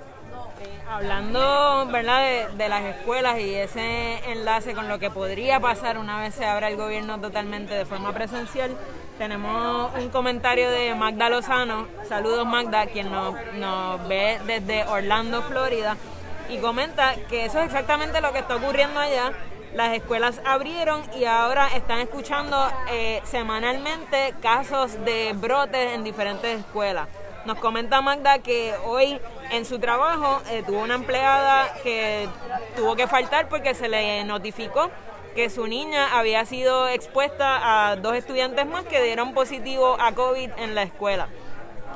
Hablando 0.89 1.87
¿verdad? 1.91 2.49
De, 2.53 2.69
las 2.69 2.83
escuelas 2.83 3.39
y 3.39 3.53
ese 3.53 4.19
enlace 4.31 4.73
con 4.73 4.87
lo 4.87 4.99
que 4.99 5.09
podría 5.09 5.59
pasar 5.59 5.97
una 5.97 6.19
vez 6.19 6.35
se 6.35 6.45
abra 6.45 6.67
el 6.67 6.75
gobierno 6.77 7.19
totalmente 7.19 7.73
de 7.73 7.85
forma 7.85 8.11
presencial, 8.11 8.75
tenemos 9.17 9.93
un 9.95 10.09
comentario 10.09 10.69
de 10.69 10.95
Magda 10.95 11.29
Lozano. 11.29 11.87
Saludos 12.07 12.45
Magda, 12.45 12.87
quien 12.87 13.11
nos, 13.11 13.35
nos 13.53 14.07
ve 14.07 14.39
desde 14.45 14.85
Orlando, 14.85 15.41
Florida 15.43 15.95
y 16.49 16.57
comenta 16.57 17.15
que 17.29 17.45
eso 17.45 17.59
es 17.59 17.65
exactamente 17.65 18.21
lo 18.21 18.33
que 18.33 18.39
está 18.39 18.55
ocurriendo 18.55 18.99
allá. 18.99 19.31
Las 19.73 19.95
escuelas 19.95 20.41
abrieron 20.45 21.03
y 21.15 21.25
ahora 21.25 21.67
están 21.75 21.99
escuchando 21.99 22.57
eh, 22.89 23.21
semanalmente 23.23 24.33
casos 24.41 24.93
de 25.05 25.33
brotes 25.35 25.93
en 25.93 26.03
diferentes 26.03 26.59
escuelas. 26.59 27.07
Nos 27.49 27.57
comenta 27.57 27.99
Magda 27.99 28.43
que 28.43 28.75
hoy 28.85 29.19
en 29.49 29.65
su 29.65 29.79
trabajo 29.79 30.39
eh, 30.51 30.61
tuvo 30.67 30.81
una 30.81 30.93
empleada 30.93 31.73
que 31.81 32.29
tuvo 32.75 32.95
que 32.95 33.07
faltar 33.07 33.49
porque 33.49 33.73
se 33.73 33.89
le 33.89 34.23
notificó 34.23 34.91
que 35.33 35.49
su 35.49 35.65
niña 35.65 36.15
había 36.15 36.45
sido 36.45 36.87
expuesta 36.87 37.89
a 37.89 37.95
dos 37.95 38.15
estudiantes 38.15 38.67
más 38.67 38.85
que 38.85 39.01
dieron 39.01 39.33
positivo 39.33 39.97
a 39.99 40.13
COVID 40.13 40.51
en 40.57 40.75
la 40.75 40.83
escuela 40.83 41.27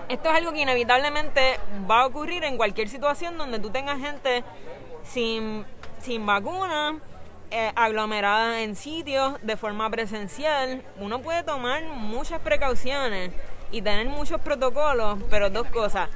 esto 0.10 0.32
es 0.32 0.36
algo 0.36 0.54
que 0.54 0.62
inevitablemente 0.62 1.60
va 1.88 2.02
a 2.02 2.08
ocurrir 2.08 2.44
en 2.44 2.58
cualquier 2.58 2.90
situación 2.90 3.38
donde 3.38 3.60
tú 3.60 3.70
tengas 3.70 4.00
gente 4.00 4.44
sin, 5.04 5.68
sin 6.00 6.26
vacuna, 6.26 7.00
eh, 7.52 7.72
aglomerada 7.76 8.62
en 8.64 8.76
sitios 8.76 9.36
de 9.44 9.56
forma 9.58 9.88
presencial. 9.92 10.82
Uno 11.00 11.22
puede 11.22 11.44
tomar 11.44 11.84
muchas 11.84 12.40
precauciones 12.40 13.32
y 13.74 13.82
tener 13.82 14.08
muchos 14.08 14.40
protocolos, 14.40 15.18
pero 15.30 15.50
dos 15.50 15.68
cosas. 15.68 16.08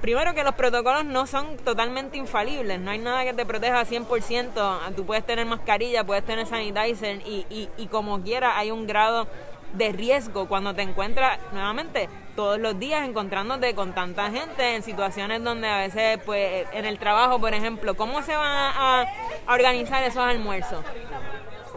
Primero 0.00 0.34
que 0.34 0.42
los 0.42 0.54
protocolos 0.54 1.04
no 1.04 1.28
son 1.28 1.58
totalmente 1.58 2.16
infalibles, 2.16 2.80
no 2.80 2.90
hay 2.90 2.98
nada 2.98 3.22
que 3.22 3.34
te 3.34 3.46
proteja 3.46 3.84
100%, 3.84 4.94
tú 4.96 5.06
puedes 5.06 5.24
tener 5.24 5.46
mascarilla, 5.46 6.02
puedes 6.02 6.24
tener 6.24 6.46
sanitizer 6.46 7.20
y, 7.24 7.46
y, 7.50 7.68
y 7.76 7.86
como 7.86 8.20
quiera 8.22 8.58
hay 8.58 8.72
un 8.72 8.86
grado 8.88 9.28
de 9.74 9.92
riesgo 9.92 10.48
cuando 10.48 10.74
te 10.74 10.82
encuentras 10.82 11.38
nuevamente 11.52 12.08
todos 12.34 12.58
los 12.58 12.78
días 12.78 13.06
encontrándote 13.06 13.74
con 13.74 13.94
tanta 13.94 14.30
gente 14.30 14.74
en 14.74 14.82
situaciones 14.82 15.44
donde 15.44 15.68
a 15.68 15.78
veces 15.78 16.18
pues 16.26 16.66
en 16.72 16.84
el 16.84 16.98
trabajo 16.98 17.38
por 17.40 17.54
ejemplo 17.54 17.94
cómo 17.94 18.22
se 18.22 18.36
van 18.36 18.52
a, 18.52 19.02
a 19.46 19.54
organizar 19.54 20.02
esos 20.02 20.22
almuerzos 20.22 20.84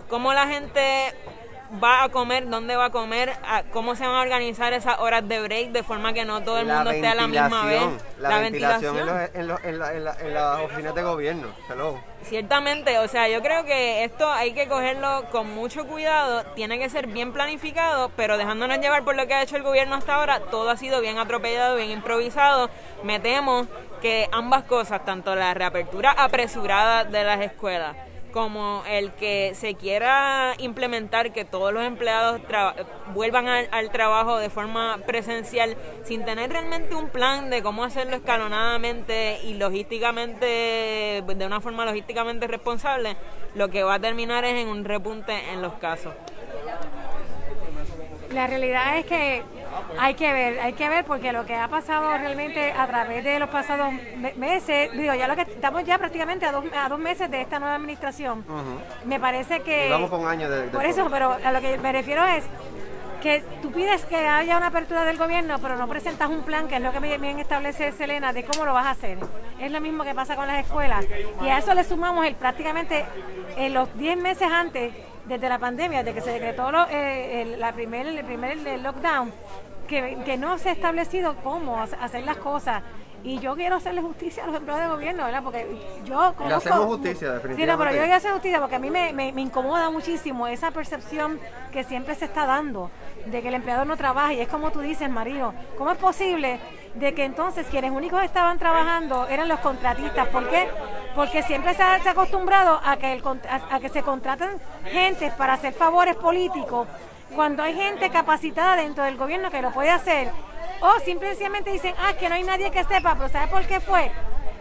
cómo 0.10 0.34
la 0.34 0.48
gente 0.48 1.14
va 1.84 2.04
a 2.04 2.10
comer, 2.10 2.50
dónde 2.50 2.76
va 2.76 2.86
a 2.86 2.90
comer, 2.90 3.34
cómo 3.72 3.96
se 3.96 4.06
van 4.06 4.16
a 4.16 4.22
organizar 4.22 4.74
esas 4.74 5.00
horas 5.00 5.28
de 5.28 5.42
break 5.42 5.72
de 5.72 5.84
forma 5.84 6.14
que 6.14 6.26
no 6.26 6.42
todo 6.44 6.60
el 6.60 6.68
mundo 6.68 6.90
esté 6.92 7.08
a 7.08 7.16
la 7.16 7.28
misma 7.28 7.66
vez. 7.66 7.82
La, 8.20 8.40
ventilación, 8.40 8.98
En, 9.34 9.48
las 9.48 10.60
oficinas 10.62 10.96
de 10.96 11.04
gobierno. 11.04 11.48
Ciertamente, 12.24 12.98
o 13.00 13.08
sea, 13.08 13.28
yo 13.28 13.42
creo 13.42 13.66
que 13.66 14.04
esto 14.04 14.30
hay 14.30 14.54
que 14.54 14.68
cogerlo 14.68 15.26
con 15.32 15.54
mucho 15.54 15.86
cuidado, 15.86 16.44
tiene 16.56 16.80
que 16.80 16.90
ser 16.90 17.08
bien 17.08 17.34
planificado, 17.34 18.10
pero 18.16 18.38
dejándonos 18.38 18.80
llevar 18.80 19.04
por 19.04 19.16
lo 19.16 19.28
que 19.28 19.36
ha 19.36 19.44
hecho 19.44 19.58
el 19.58 19.64
gobierno 19.64 19.96
hasta 19.96 20.16
ahora, 20.16 20.40
todo 20.40 20.70
ha 20.70 20.78
sido 20.78 21.02
bien 21.02 21.20
atropellado, 21.20 21.76
bien 21.76 21.92
improvisado. 21.92 22.70
Me 23.04 23.20
temo 23.20 23.68
que 24.02 24.28
ambas 24.32 24.64
cosas, 24.64 25.06
tanto 25.06 25.36
la 25.36 25.54
reapertura 25.54 26.12
apresurada 26.12 27.04
de 27.04 27.24
las 27.24 27.42
escuelas, 27.42 27.96
como 28.36 28.84
el 28.86 29.14
que 29.14 29.54
se 29.56 29.76
quiera 29.76 30.56
implementar 30.58 31.32
que 31.32 31.46
todos 31.46 31.72
los 31.72 31.86
empleados 31.86 32.42
vuelvan 33.14 33.48
al, 33.48 33.92
trabajo 33.92 34.40
de 34.40 34.50
forma 34.50 34.98
presencial 35.08 35.78
sin 36.04 36.26
tener 36.26 36.50
realmente 36.50 36.96
un 36.96 37.08
plan 37.08 37.50
de 37.50 37.64
cómo 37.64 37.86
hacerlo 37.86 38.18
escalonadamente 38.18 39.40
y 39.46 39.54
logísticamente, 39.54 41.24
de 41.26 41.46
una 41.46 41.62
forma 41.62 41.86
logísticamente 41.86 42.46
responsable, 42.46 43.16
lo 43.54 43.70
que 43.70 43.84
va 43.84 43.94
a 43.94 44.00
terminar 44.02 44.44
es 44.44 44.56
en 44.56 44.68
un 44.68 44.84
repunte 44.84 45.32
en 45.54 45.62
los 45.62 45.76
casos. 45.76 46.14
La 48.34 48.48
realidad 48.48 48.98
es 48.98 49.06
que 49.06 49.44
hay 50.00 50.14
que 50.16 50.32
ver, 50.34 50.60
hay 50.60 50.74
que 50.74 50.90
ver 50.90 51.06
porque 51.06 51.32
lo 51.32 51.46
que 51.46 51.56
ha 51.56 51.68
pasado 51.68 52.18
realmente 52.18 52.72
a 52.72 52.88
través 52.88 53.24
de 53.24 53.40
los 53.40 53.50
pasados 53.50 53.94
meses, 54.36 54.92
digo, 54.94 55.14
ya 55.14 55.28
lo 55.28 55.36
que 55.36 55.44
estamos 55.44 55.84
ya 55.84 55.98
prácticamente 55.98 56.46
a 56.46 56.52
dos, 56.52 56.66
a 56.76 56.90
dos 56.90 57.00
meses 57.00 57.30
de 57.30 57.42
esta 57.42 57.60
nueva 57.60 57.76
administración, 57.76 58.46
me 59.06 59.20
parece 59.20 59.62
que... 59.62 59.90
Vamos 59.90 60.10
con 60.10 60.28
años 60.28 60.50
de, 60.50 60.64
Por 60.64 60.86
eso, 60.86 61.08
pero 61.10 61.38
a 61.44 61.52
lo 61.52 61.62
que 61.62 61.78
me 61.78 61.92
refiero 61.92 62.26
es 62.26 62.44
que 63.26 63.44
tú 63.60 63.72
pides 63.72 64.06
que 64.06 64.18
haya 64.18 64.56
una 64.56 64.68
apertura 64.68 65.04
del 65.04 65.18
gobierno, 65.18 65.58
pero 65.60 65.78
no 65.78 65.88
presentas 65.88 66.30
un 66.30 66.44
plan, 66.44 66.68
que 66.68 66.76
es 66.76 66.82
lo 66.82 66.92
que 66.92 67.00
bien 67.00 67.40
establece 67.40 67.92
Selena, 67.92 68.34
de 68.34 68.46
cómo 68.46 68.66
lo 68.66 68.74
vas 68.74 68.86
a 68.86 68.92
hacer. 68.92 69.18
Es 69.60 69.72
lo 69.72 69.82
mismo 69.82 70.04
que 70.04 70.14
pasa 70.14 70.36
con 70.36 70.46
las 70.46 70.64
escuelas. 70.64 71.06
Y 71.42 71.50
a 71.50 71.58
eso 71.58 71.74
le 71.74 71.84
sumamos 71.84 72.26
el 72.28 72.36
prácticamente 72.36 73.04
en 73.58 73.74
los 73.74 73.92
10 73.98 74.18
meses 74.18 74.48
antes 74.52 74.94
desde 75.28 75.50
la 75.50 75.60
pandemia, 75.60 76.04
desde 76.04 76.14
que 76.14 76.22
se 76.22 76.32
decretó 76.32 76.70
eh, 76.90 77.42
el, 77.42 77.60
la 77.60 77.74
primer, 77.74 78.08
el 78.08 78.24
primer 78.26 78.58
lockdown, 78.80 79.32
que, 79.88 80.20
que 80.26 80.38
no 80.38 80.58
se 80.58 80.70
ha 80.70 80.72
establecido 80.72 81.36
cómo 81.44 81.82
hacer 81.82 82.24
las 82.24 82.38
cosas. 82.38 82.84
Y 83.24 83.40
yo 83.40 83.56
quiero 83.56 83.78
hacerle 83.78 84.02
justicia 84.02 84.44
a 84.44 84.48
los 84.48 84.58
empleados 84.58 84.84
de 84.84 84.90
gobierno, 84.90 85.26
¿verdad? 85.26 85.42
Porque 85.44 85.66
yo 86.06 86.16
conozco... 86.16 86.48
Le 86.48 86.54
hacemos 86.54 86.86
justicia, 86.86 87.32
definitivamente. 87.32 87.62
Sí, 87.64 87.68
no, 87.68 87.78
pero 87.80 87.92
yo 87.92 88.02
quiero 88.02 88.16
hacer 88.16 88.32
justicia 88.34 88.60
porque 88.60 88.76
a 88.76 88.80
mí 88.80 88.92
me, 88.92 89.14
me, 89.14 89.42
incomoda 89.42 89.90
muchísimo 89.90 90.46
esa 90.46 90.70
percepción 90.70 91.40
que 91.72 91.84
siempre 91.84 92.14
se 92.14 92.26
está 92.26 92.46
dando 92.46 92.92
de 93.26 93.42
que 93.42 93.48
el 93.48 93.56
empleador 93.56 93.88
no 93.88 93.98
trabaja. 93.98 94.34
Y 94.34 94.42
es 94.42 94.48
como 94.48 94.70
tú 94.70 94.80
dices, 94.80 95.10
Marino, 95.10 95.56
¿cómo 95.76 95.90
es 95.90 95.98
posible 95.98 96.60
de 96.96 97.14
que 97.14 97.26
entonces 97.26 97.68
quienes 97.70 97.92
únicos 97.92 98.24
estaban 98.24 98.58
trabajando 98.58 99.28
eran 99.28 99.48
los 99.48 99.60
contratistas? 99.60 100.28
¿Por 100.30 100.50
qué? 100.50 100.68
Porque 101.16 101.44
siempre 101.44 101.74
se 101.74 101.84
ha, 101.84 101.96
acostumbrado 101.96 102.80
a 102.84 102.98
que, 102.98 103.14
el, 103.14 103.24
a, 103.50 103.76
a 103.76 103.80
que 103.80 103.90
se 103.90 104.02
contraten 104.02 104.50
gente 104.92 105.32
para 105.38 105.54
hacer 105.54 105.74
favores 105.74 106.16
políticos 106.16 106.88
cuando 107.34 107.64
hay 107.64 107.76
gente 107.76 108.10
capacitada 108.10 108.76
dentro 108.78 109.04
del 109.04 109.18
gobierno 109.18 109.52
que 109.52 109.62
lo 109.62 109.72
puede 109.72 109.90
hacer, 109.90 110.32
o 110.82 111.00
simplemente 111.00 111.72
dicen, 111.72 111.94
ah, 112.00 112.14
que 112.14 112.30
no 112.30 112.36
hay 112.36 112.44
nadie 112.44 112.72
que 112.72 112.84
sepa, 112.84 113.16
pero 113.16 113.30
¿sabe 113.30 113.48
por 113.48 113.66
qué 113.66 113.80
fue? 113.80 114.12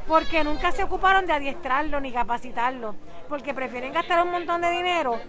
Porque 0.07 0.45
nunca 0.45 0.73
se 0.73 0.83
ocuparon 0.83 1.27
de 1.27 1.33
adiestrarlo 1.33 2.01
ni 2.01 2.13
capacitarlo, 2.13 2.95
porque 3.29 3.55
prefieren 3.55 3.93
gastar 3.93 4.23
un 4.23 4.31
montón 4.31 4.61
de 4.61 4.71
dinero 4.71 5.21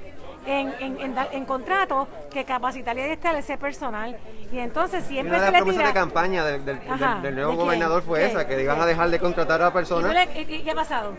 en, 0.45 0.73
en, 0.79 1.15
en, 1.31 1.45
contratos 1.45 2.07
que 2.31 2.45
capacitar 2.45 2.97
y 2.97 3.01
adiestrar 3.01 3.35
ese 3.35 3.57
personal. 3.57 4.17
Y 4.51 4.59
entonces 4.59 5.03
siempre 5.05 5.37
una 5.37 5.45
de 5.45 5.51
las 5.51 5.61
promesas 5.61 5.87
de 5.87 5.93
campaña 5.93 6.45
del, 6.45 6.65
del, 6.65 7.35
nuevo 7.35 7.55
gobernador 7.55 8.03
fue 8.03 8.25
esa, 8.25 8.47
que 8.47 8.61
iban 8.61 8.79
a 8.79 8.85
dejar 8.85 9.09
de 9.09 9.19
contratar 9.19 9.61
a 9.61 9.73
personas. 9.73 10.15
¿Y, 10.35 10.63
qué 10.63 10.71
ha 10.71 10.75
pasado? 10.75 11.13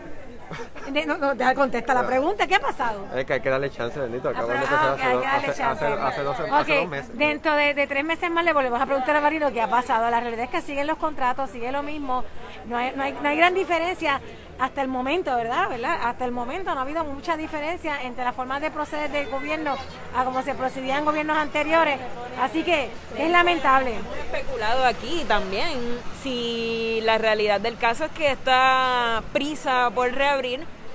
No, 1.05 1.17
no, 1.17 1.35
deja 1.35 1.53
contesta 1.53 1.93
la 1.93 2.05
pregunta. 2.05 2.47
¿Qué 2.47 2.55
ha 2.55 2.59
pasado? 2.59 3.07
Es 3.15 3.25
que 3.25 3.33
hay 3.33 3.41
que 3.41 3.49
darle 3.49 3.69
chance, 3.69 3.99
bendito. 3.99 4.29
Acabamos 4.29 4.53
de 4.53 4.63
empezar 4.63 4.93
hace, 4.93 5.49
hace, 5.49 5.63
hace, 5.63 6.23
dos, 6.23 6.39
hace, 6.39 6.75
dos, 6.79 6.89
meses. 6.89 7.17
Dentro 7.17 7.53
de, 7.53 7.73
de, 7.73 7.87
tres 7.87 8.05
meses 8.05 8.31
más 8.31 8.45
le 8.45 8.53
volvemos 8.53 8.81
a 8.81 8.85
preguntar 8.85 9.15
a 9.15 9.21
Marino 9.21 9.51
qué 9.51 9.61
ha 9.61 9.69
pasado. 9.69 10.09
La 10.09 10.19
realidad 10.19 10.45
es 10.45 10.49
que 10.49 10.61
siguen 10.61 10.87
los 10.87 10.97
contratos, 10.97 11.49
sigue 11.49 11.71
lo 11.71 11.83
mismo. 11.83 12.23
No 12.65 12.77
hay, 12.77 12.93
no 12.95 13.03
hay, 13.03 13.13
no 13.21 13.27
hay 13.27 13.37
gran 13.37 13.53
diferencia 13.53 14.21
hasta 14.59 14.81
el 14.81 14.87
momento, 14.87 15.35
¿verdad? 15.35 15.69
¿verdad? 15.69 15.99
Hasta 16.03 16.25
el 16.25 16.31
momento 16.31 16.73
no 16.73 16.79
ha 16.79 16.83
habido 16.83 17.03
mucha 17.03 17.37
diferencia 17.37 18.01
entre 18.03 18.23
la 18.23 18.33
forma 18.33 18.59
de 18.59 18.71
proceder 18.71 19.11
del 19.11 19.29
gobierno 19.29 19.75
a 20.15 20.23
como 20.23 20.41
se 20.41 20.55
procedía 20.55 20.97
en 20.97 21.05
gobiernos 21.05 21.37
anteriores. 21.37 21.99
Así 22.41 22.63
que 22.63 22.89
es 23.17 23.31
lamentable. 23.31 23.95
Hemos 23.95 24.17
especulado 24.17 24.85
aquí 24.85 25.23
también 25.27 25.99
si 26.23 27.01
la 27.03 27.17
realidad 27.17 27.61
del 27.61 27.77
caso 27.77 28.05
es 28.05 28.11
que 28.11 28.31
esta 28.31 29.23
prisa 29.33 29.91
por 29.93 30.11
reabrir 30.11 30.36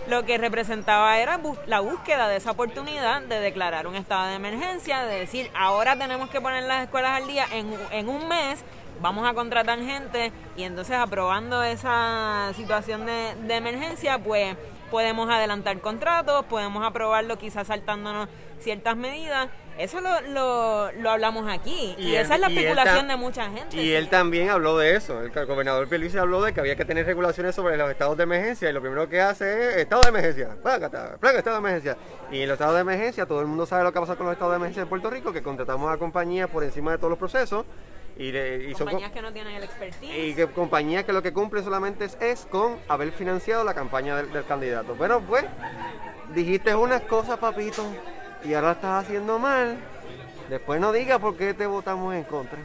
lo 0.08 0.24
que 0.24 0.38
representaba 0.38 1.18
era 1.18 1.40
la 1.66 1.80
búsqueda 1.80 2.28
de 2.28 2.36
esa 2.36 2.50
oportunidad 2.52 3.22
de 3.22 3.40
declarar 3.40 3.86
un 3.86 3.96
estado 3.96 4.28
de 4.28 4.34
emergencia, 4.34 5.04
de 5.04 5.20
decir, 5.20 5.50
ahora 5.54 5.96
tenemos 5.96 6.28
que 6.30 6.40
poner 6.40 6.64
las 6.64 6.84
escuelas 6.84 7.20
al 7.20 7.26
día 7.26 7.46
en, 7.52 8.08
un 8.08 8.28
mes 8.28 8.64
vamos 9.00 9.28
a 9.28 9.34
contratar 9.34 9.80
gente 9.80 10.32
y 10.56 10.62
entonces 10.62 10.96
aprobando 10.96 11.62
esa 11.62 12.52
situación 12.54 13.06
de, 13.06 13.34
de 13.46 13.56
emergencia, 13.56 14.18
pues 14.18 14.56
podemos 14.90 15.30
adelantar 15.30 15.80
contratos, 15.80 16.44
podemos 16.44 16.84
aprobarlo 16.84 17.38
quizás 17.38 17.66
saltándonos 17.66 18.28
ciertas 18.60 18.96
medidas. 18.96 19.48
Eso 19.78 20.00
lo, 20.00 20.92
lo, 20.92 21.10
hablamos 21.10 21.50
aquí 21.50 21.94
y, 21.98 22.14
esa 22.14 22.34
es 22.34 22.40
la 22.40 22.48
especulación 22.48 23.08
de 23.08 23.16
mucha 23.16 23.50
gente. 23.50 23.76
Y 23.76 23.92
él 23.92 24.08
también 24.08 24.50
habló 24.50 24.76
de 24.78 24.96
eso. 24.96 25.22
El 25.22 25.30
gobernador 25.46 25.88
Felice 25.88 26.18
habló 26.18 26.42
de 26.42 26.52
que 26.52 26.60
había 26.60 26.76
que 26.76 26.84
tener 26.84 27.06
regulaciones 27.06 27.54
sobre 27.54 27.76
los 27.76 27.90
estados 27.90 28.16
de 28.16 28.24
emergencia 28.24 28.68
y 28.68 28.72
lo 28.72 28.80
primero 28.80 29.08
que 29.08 29.20
hace 29.20 29.70
es 29.70 29.76
estado 29.78 30.02
de 30.02 30.08
emergencia, 30.08 30.56
placa, 30.62 30.90
placa, 30.90 31.38
estado 31.38 31.56
de 31.56 31.60
emergencia. 31.60 31.96
Y 32.30 32.42
en 32.42 32.48
los 32.48 32.54
estados 32.54 32.74
de 32.74 32.80
emergencia 32.82 33.26
todo 33.26 33.40
el 33.40 33.46
mundo 33.46 33.66
sabe 33.66 33.84
lo 33.84 33.92
que 33.92 34.00
pasa 34.00 34.16
con 34.16 34.26
los 34.26 34.34
estados 34.34 34.52
de 34.52 34.56
emergencia 34.56 34.82
en 34.82 34.88
Puerto 34.88 35.10
Rico, 35.10 35.32
que 35.32 35.42
contratamos 35.42 35.92
a 35.92 35.96
compañías 35.96 36.48
por 36.50 36.64
encima 36.64 36.92
de 36.92 36.98
todos 36.98 37.10
los 37.10 37.18
procesos 37.18 37.64
y, 38.16 38.74
compañías 38.74 39.10
que 39.10 39.22
no 39.22 39.32
tienen 39.32 39.54
el 39.54 39.64
expertise. 39.64 40.16
Y 40.16 40.34
que 40.34 40.46
compañías 40.46 41.04
que 41.04 41.12
lo 41.12 41.22
que 41.22 41.32
cumple 41.32 41.62
solamente 41.62 42.08
es, 42.20 42.46
con 42.50 42.78
haber 42.88 43.10
financiado 43.12 43.64
la 43.64 43.74
campaña 43.74 44.16
del, 44.16 44.44
candidato. 44.44 44.94
Bueno, 44.94 45.20
pues, 45.20 45.44
dijiste 46.34 46.74
unas 46.74 47.02
cosas, 47.02 47.38
papito, 47.38 47.84
y 48.44 48.54
ahora 48.54 48.72
estás 48.72 49.04
haciendo 49.04 49.38
mal. 49.38 49.76
Después 50.48 50.80
no 50.80 50.92
digas 50.92 51.18
por 51.18 51.36
qué 51.36 51.54
te 51.54 51.66
votamos 51.66 52.14
en 52.14 52.24
contra. 52.24 52.58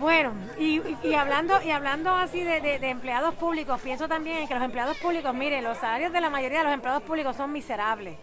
Bueno, 0.00 0.32
y, 0.58 0.80
y, 1.02 1.14
hablando 1.14 1.60
y 1.62 1.70
hablando 1.70 2.10
así 2.10 2.42
de, 2.42 2.60
de, 2.60 2.88
empleados 2.88 3.34
públicos, 3.34 3.78
pienso 3.82 4.08
también 4.08 4.48
que 4.48 4.54
los 4.54 4.62
empleados 4.62 4.96
públicos, 4.96 5.34
miren, 5.34 5.62
los 5.62 5.76
salarios 5.76 6.10
de 6.10 6.22
la 6.22 6.30
mayoría 6.30 6.58
de 6.58 6.64
los 6.64 6.72
empleados 6.72 7.02
públicos 7.02 7.36
son 7.36 7.52
miserables, 7.52 8.16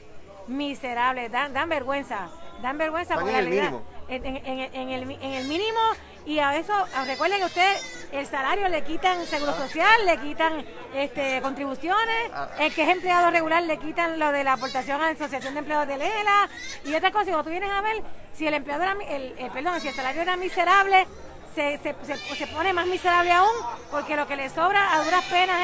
miserables, 0.47 1.31
dan, 1.31 1.53
dan 1.53 1.69
vergüenza, 1.69 2.29
dan 2.63 2.79
vergüenza 2.79 3.19
porque 3.19 3.37
en, 3.37 4.25
en, 4.25 4.89
el, 4.89 5.11
en 5.11 5.33
el 5.33 5.47
mínimo 5.47 5.79
y 6.27 6.39
a 6.39 6.57
eso 6.57 6.73
recuerden 7.05 7.39
que 7.39 7.45
ustedes 7.45 8.07
el 8.11 8.27
salario 8.27 8.67
le 8.67 8.83
quitan 8.83 9.25
seguro 9.25 9.53
social, 9.55 10.05
le 10.05 10.17
quitan 10.17 10.65
este 10.93 11.41
contribuciones, 11.41 12.31
ah. 12.33 12.49
el 12.59 12.73
que 12.73 12.83
es 12.83 12.89
empleado 12.89 13.31
regular 13.31 13.63
le 13.63 13.77
quitan 13.77 14.19
lo 14.19 14.33
de 14.33 14.43
la 14.43 14.53
aportación 14.53 15.01
a 15.01 15.05
la 15.05 15.11
Asociación 15.11 15.53
de 15.53 15.59
Empleados 15.59 15.87
de 15.87 15.97
Lela 15.97 16.49
y 16.83 16.93
otra 16.93 17.11
cosa, 17.11 17.31
cuando 17.31 17.45
tú 17.45 17.49
vienes 17.51 17.71
a 17.71 17.79
ver 17.79 18.03
si 18.33 18.45
el 18.45 18.53
empleado 18.55 18.83
era, 18.83 18.97
el, 19.09 19.51
perdón, 19.53 19.79
si 19.79 19.87
el 19.87 19.93
salario 19.93 20.21
era 20.21 20.35
miserable, 20.35 21.07
se, 21.55 21.79
se, 21.79 21.95
se, 22.35 22.47
pone 22.47 22.73
más 22.73 22.87
miserable 22.87 23.31
aún, 23.31 23.55
porque 23.89 24.17
lo 24.17 24.27
que 24.27 24.35
le 24.35 24.49
sobra 24.49 24.93
a 24.93 25.03
duras 25.05 25.23
penas 25.31 25.61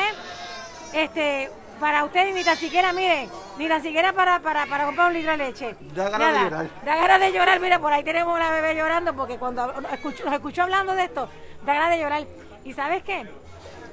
es 0.93 1.01
este 1.03 1.51
para 1.83 2.05
ustedes 2.05 2.33
ni 2.33 2.45
tan 2.45 2.55
siquiera, 2.55 2.93
miren, 2.93 3.29
ni 3.57 3.67
tan 3.67 3.83
siquiera 3.83 4.13
para, 4.13 4.39
para, 4.39 4.65
para 4.67 4.85
comprar 4.85 5.07
un 5.07 5.13
litro 5.15 5.31
de 5.31 5.37
leche. 5.37 5.75
Da 5.93 6.09
ganas 6.09 6.33
de 6.33 6.43
llorar. 6.45 6.69
Da 6.85 6.95
ganas 6.95 7.19
de 7.19 7.31
llorar, 7.33 7.59
mira, 7.59 7.79
por 7.79 7.91
ahí 7.91 8.05
tenemos 8.05 8.33
una 8.33 8.51
bebé 8.51 8.73
llorando 8.73 9.13
porque 9.13 9.37
cuando 9.37 9.67
nos 9.81 9.91
escuchó, 9.91 10.23
nos 10.23 10.33
escuchó 10.33 10.63
hablando 10.63 10.95
de 10.95 11.03
esto, 11.03 11.27
da 11.65 11.73
ganas 11.73 11.89
de 11.89 11.99
llorar. 11.99 12.23
¿Y 12.63 12.71
sabes 12.71 13.03
qué? 13.03 13.27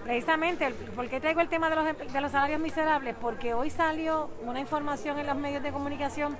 Precisamente, 0.05 0.71
¿por 0.95 1.09
qué 1.09 1.19
traigo 1.19 1.41
el 1.41 1.49
tema 1.49 1.69
de 1.69 1.75
los, 1.75 2.13
de 2.13 2.21
los 2.21 2.31
salarios 2.31 2.61
miserables? 2.61 3.17
Porque 3.21 3.55
hoy 3.55 3.71
salió 3.71 4.31
una 4.43 4.61
información 4.61 5.19
en 5.19 5.27
los 5.27 5.35
medios 5.35 5.61
de 5.61 5.73
comunicación 5.73 6.39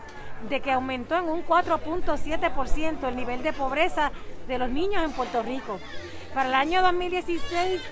de 0.49 0.61
que 0.61 0.71
aumentó 0.71 1.17
en 1.17 1.25
un 1.25 1.45
4.7% 1.45 3.09
el 3.09 3.17
nivel 3.17 3.43
de 3.43 3.53
pobreza 3.53 4.13
de 4.47 4.57
los 4.57 4.71
niños 4.71 5.03
en 5.03 5.11
Puerto 5.11 5.43
Rico. 5.43 5.81
Para 6.33 6.49
el 6.49 6.55
año 6.55 6.81
2016, 6.81 7.83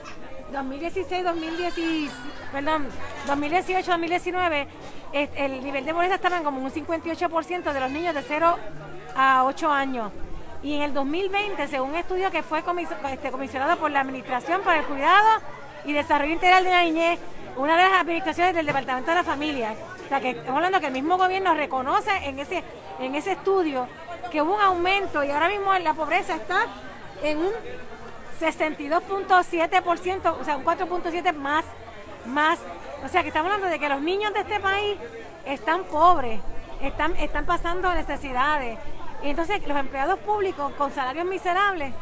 2016, 0.52 1.24
2010, 1.24 2.10
perdón, 2.52 2.88
2018, 3.26 3.90
2019, 3.90 4.68
el 5.12 5.62
nivel 5.62 5.84
de 5.84 5.92
pobreza 5.92 6.14
estaba 6.14 6.38
en 6.38 6.44
como 6.44 6.62
un 6.62 6.70
58% 6.70 7.72
de 7.72 7.80
los 7.80 7.90
niños 7.90 8.14
de 8.14 8.22
0 8.22 8.56
a 9.14 9.44
8 9.44 9.70
años. 9.70 10.12
Y 10.62 10.74
en 10.74 10.82
el 10.82 10.94
2020, 10.94 11.68
según 11.68 11.90
un 11.90 11.96
estudio 11.96 12.30
que 12.30 12.42
fue 12.42 12.62
este, 13.12 13.30
comisionado 13.30 13.78
por 13.78 13.90
la 13.90 14.00
Administración 14.00 14.62
para 14.62 14.80
el 14.80 14.86
Cuidado 14.86 15.40
y 15.84 15.92
Desarrollo 15.92 16.32
Integral 16.32 16.64
de 16.64 16.70
la 16.70 16.82
Niñez, 16.82 17.20
una 17.56 17.76
de 17.76 17.82
las 17.82 18.00
administraciones 18.00 18.54
del 18.54 18.66
Departamento 18.66 19.10
de 19.10 19.16
la 19.16 19.24
Familia, 19.24 19.74
o 20.04 20.08
sea 20.08 20.20
que 20.20 20.30
estamos 20.30 20.56
hablando 20.56 20.80
que 20.80 20.86
el 20.86 20.92
mismo 20.92 21.16
gobierno 21.16 21.54
reconoce 21.54 22.10
en 22.24 22.38
ese, 22.38 22.64
en 22.98 23.14
ese 23.14 23.32
estudio 23.32 23.86
que 24.30 24.42
hubo 24.42 24.54
un 24.54 24.60
aumento 24.60 25.22
y 25.22 25.30
ahora 25.30 25.48
mismo 25.48 25.72
la 25.78 25.94
pobreza 25.94 26.34
está 26.34 26.66
en 27.22 27.38
un 27.38 27.52
62.7%, 28.40 30.36
o 30.40 30.44
sea, 30.44 30.56
un 30.56 30.64
4.7% 30.64 31.34
más, 31.34 31.64
más. 32.26 32.58
O 33.04 33.08
sea, 33.08 33.22
que 33.22 33.28
estamos 33.28 33.50
hablando 33.50 33.70
de 33.70 33.78
que 33.78 33.88
los 33.88 34.00
niños 34.00 34.32
de 34.34 34.40
este 34.40 34.60
país 34.60 34.98
están 35.46 35.84
pobres, 35.84 36.40
están, 36.80 37.16
están 37.16 37.46
pasando 37.46 37.92
necesidades. 37.94 38.78
Y 39.22 39.30
entonces 39.30 39.66
los 39.66 39.76
empleados 39.76 40.18
públicos 40.20 40.72
con 40.74 40.92
salarios 40.92 41.26
miserables, 41.26 41.92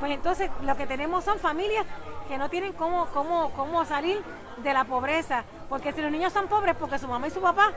pues 0.00 0.12
entonces 0.12 0.50
lo 0.62 0.76
que 0.76 0.86
tenemos 0.86 1.24
son 1.24 1.38
familias 1.38 1.86
que 2.28 2.38
no 2.38 2.48
tienen 2.48 2.72
cómo, 2.72 3.06
cómo, 3.06 3.50
cómo 3.50 3.84
salir 3.84 4.22
de 4.58 4.72
la 4.72 4.84
pobreza. 4.84 5.44
Porque 5.68 5.92
si 5.92 6.00
los 6.00 6.10
niños 6.10 6.32
son 6.32 6.48
pobres, 6.48 6.74
porque 6.76 6.98
su 6.98 7.06
mamá 7.06 7.28
y 7.28 7.30
su 7.30 7.40
papá 7.40 7.72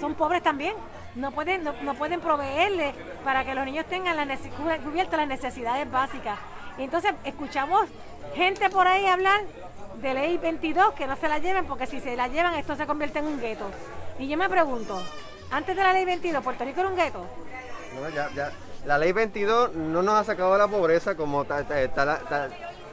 son 0.00 0.14
pobres 0.14 0.42
también, 0.42 0.74
no 1.14 1.30
pueden, 1.32 1.64
no, 1.64 1.94
pueden 1.94 2.20
proveerle 2.20 2.94
para 3.24 3.44
que 3.44 3.54
los 3.54 3.64
niños 3.64 3.86
tengan 3.86 4.16
la 4.16 4.36
cubiertas 4.82 5.18
las 5.18 5.28
necesidades 5.28 5.90
básicas. 5.90 6.38
entonces 6.78 7.12
escuchamos 7.24 7.86
gente 8.34 8.68
por 8.70 8.86
ahí 8.86 9.06
hablar 9.06 9.42
de 10.00 10.14
ley 10.14 10.38
22 10.38 10.94
que 10.94 11.06
no 11.06 11.16
se 11.16 11.28
la 11.28 11.38
lleven 11.38 11.66
porque 11.66 11.86
si 11.86 12.00
se 12.00 12.16
la 12.16 12.28
llevan 12.28 12.54
esto 12.54 12.74
se 12.76 12.86
convierte 12.86 13.20
en 13.20 13.26
un 13.26 13.40
gueto. 13.40 13.70
Y 14.18 14.28
yo 14.28 14.36
me 14.36 14.48
pregunto, 14.48 15.00
antes 15.50 15.76
de 15.76 15.82
la 15.82 15.92
ley 15.92 16.04
22, 16.04 16.42
¿Puerto 16.42 16.64
Rico 16.64 16.80
era 16.80 16.88
un 16.88 16.96
gueto? 16.96 17.26
No, 17.94 18.08
ya, 18.10 18.28
ya. 18.34 18.50
La 18.84 18.98
ley 18.98 19.12
22 19.12 19.74
no 19.74 20.02
nos 20.02 20.14
ha 20.14 20.24
sacado 20.24 20.52
de 20.52 20.58
la 20.58 20.68
pobreza 20.68 21.14
como 21.16 21.44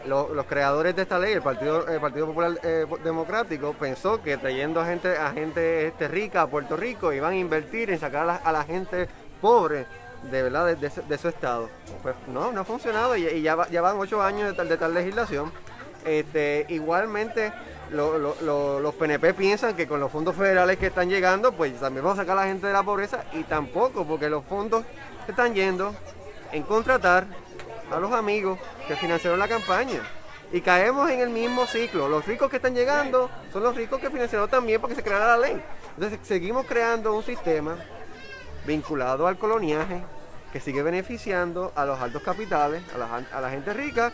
los, 0.06 0.46
creadores 0.46 0.96
de 0.96 1.04
esta 1.04 1.20
ley, 1.20 1.34
el 1.34 1.42
Partido, 1.42 1.88
el 1.88 2.00
Partido 2.00 2.28
Popular 2.28 2.60
eh, 2.64 2.86
Democrático, 3.04 3.74
pensó 3.74 4.22
que 4.22 4.38
trayendo 4.38 4.82
a 4.82 4.86
gente, 4.86 5.18
a 5.18 5.32
gente 5.32 5.88
este, 5.88 6.08
rica 6.08 6.44
a 6.44 6.48
Puerto 6.48 6.76
Rico 6.76 7.14
iban 7.14 7.34
a 7.34 7.36
invertir 7.36 7.92
en 7.92 8.00
sacar 8.00 8.42
a 8.44 8.52
la, 8.52 8.64
gente 8.64 9.08
pobre 9.42 9.86
de 10.30 10.44
verdad 10.44 10.76
de, 10.76 11.18
su 11.18 11.28
estado. 11.28 11.70
Pues 12.02 12.16
no, 12.28 12.52
no 12.52 12.62
ha 12.62 12.64
funcionado 12.64 13.16
y, 13.16 13.42
ya, 13.42 13.68
ya, 13.70 13.82
van 13.82 13.98
ocho 13.98 14.22
años 14.22 14.50
de 14.50 14.54
tal, 14.54 14.70
de 14.70 14.78
tal 14.78 14.94
legislación. 14.94 15.52
Este, 16.06 16.66
igualmente 16.70 17.52
los 17.92 18.96
PNP 18.96 19.34
piensan 19.34 19.76
que 19.76 19.88
con 19.88 20.00
los 20.00 20.12
fondos 20.12 20.36
federales 20.36 20.78
que 20.78 20.88
están 20.88 21.10
llegando, 21.10 21.52
pues 21.52 21.80
también 21.80 22.04
vamos 22.04 22.20
a 22.20 22.24
sacar 22.24 22.38
a 22.38 22.42
la 22.42 22.48
gente 22.48 22.68
de 22.68 22.74
la 22.74 22.84
pobreza 22.84 23.26
y 23.34 23.44
tampoco, 23.44 24.06
porque 24.06 24.30
los 24.30 24.44
fondos 24.46 24.86
están 25.28 25.54
yendo 25.54 25.94
en 26.52 26.64
contratar 26.64 27.26
a 27.92 28.00
los 28.00 28.12
amigos 28.12 28.60
que 28.88 28.96
financiaron 28.96 29.40
la 29.40 29.48
campaña. 29.48 30.02
Y 30.54 30.62
caemos 30.62 31.10
en 31.10 31.22
el 31.22 31.30
mismo 31.30 31.66
ciclo. 31.66 32.10
Los 32.10 32.26
ricos 32.26 32.50
que 32.50 32.58
están 32.58 32.76
llegando 32.76 33.30
son 33.54 33.64
los 33.64 33.76
ricos 33.76 34.00
que 34.00 34.10
financiaron 34.10 34.50
también 34.50 34.82
porque 34.82 34.96
se 34.96 35.04
creara 35.04 35.38
la 35.38 35.38
ley. 35.38 35.62
Entonces 35.96 36.20
seguimos 36.24 36.66
creando 36.66 37.16
un 37.16 37.24
sistema 37.24 37.78
vinculado 38.66 39.28
al 39.28 39.38
coloniaje, 39.38 40.04
que 40.52 40.60
sigue 40.60 40.84
beneficiando 40.84 41.72
a 41.76 41.86
los 41.86 42.00
altos 42.00 42.22
capitales, 42.22 42.84
a 42.94 43.40
la, 43.42 43.50
gente 43.50 43.74
rica, 43.74 44.12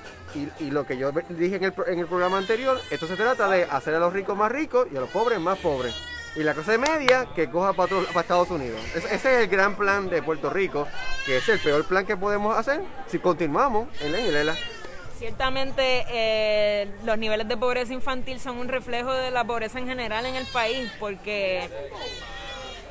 y, 0.59 0.69
lo 0.69 0.85
que 0.85 0.97
yo 0.97 1.11
dije 1.29 1.55
en 1.55 1.63
el, 1.63 1.73
en 1.87 1.99
el, 1.99 2.05
programa 2.05 2.37
anterior, 2.37 2.79
esto 2.91 3.07
se 3.07 3.15
trata 3.15 3.49
de 3.49 3.63
hacer 3.63 3.95
a 3.95 3.99
los 3.99 4.13
ricos 4.13 4.37
más 4.37 4.51
ricos 4.51 4.87
y 4.91 4.97
a 4.97 4.99
los 4.99 5.09
pobres 5.09 5.39
más 5.39 5.57
pobres. 5.57 5.95
Y 6.37 6.43
la 6.43 6.53
clase 6.53 6.77
media 6.77 7.27
que 7.35 7.49
coja 7.49 7.73
para, 7.73 7.99
Estados 8.19 8.51
Unidos. 8.51 8.79
Ese, 8.95 9.15
es 9.15 9.25
el 9.25 9.47
gran 9.47 9.75
plan 9.75 10.07
de 10.07 10.21
Puerto 10.21 10.51
Rico, 10.51 10.87
que 11.25 11.37
es 11.37 11.49
el 11.49 11.59
peor 11.59 11.83
plan 11.85 12.05
que 12.05 12.15
podemos 12.15 12.55
hacer 12.55 12.81
si 13.07 13.17
continuamos 13.17 13.87
en 14.01 14.11
la 14.11 14.19
Ingelela. 14.19 14.55
Ciertamente 15.17 16.05
eh, 16.09 16.91
los 17.03 17.17
niveles 17.17 17.47
de 17.47 17.57
pobreza 17.57 17.91
infantil 17.91 18.39
son 18.39 18.59
un 18.59 18.67
reflejo 18.67 19.11
de 19.11 19.31
la 19.31 19.45
pobreza 19.45 19.79
en 19.79 19.87
general 19.87 20.27
en 20.27 20.35
el 20.35 20.45
país, 20.45 20.91
porque 20.99 21.67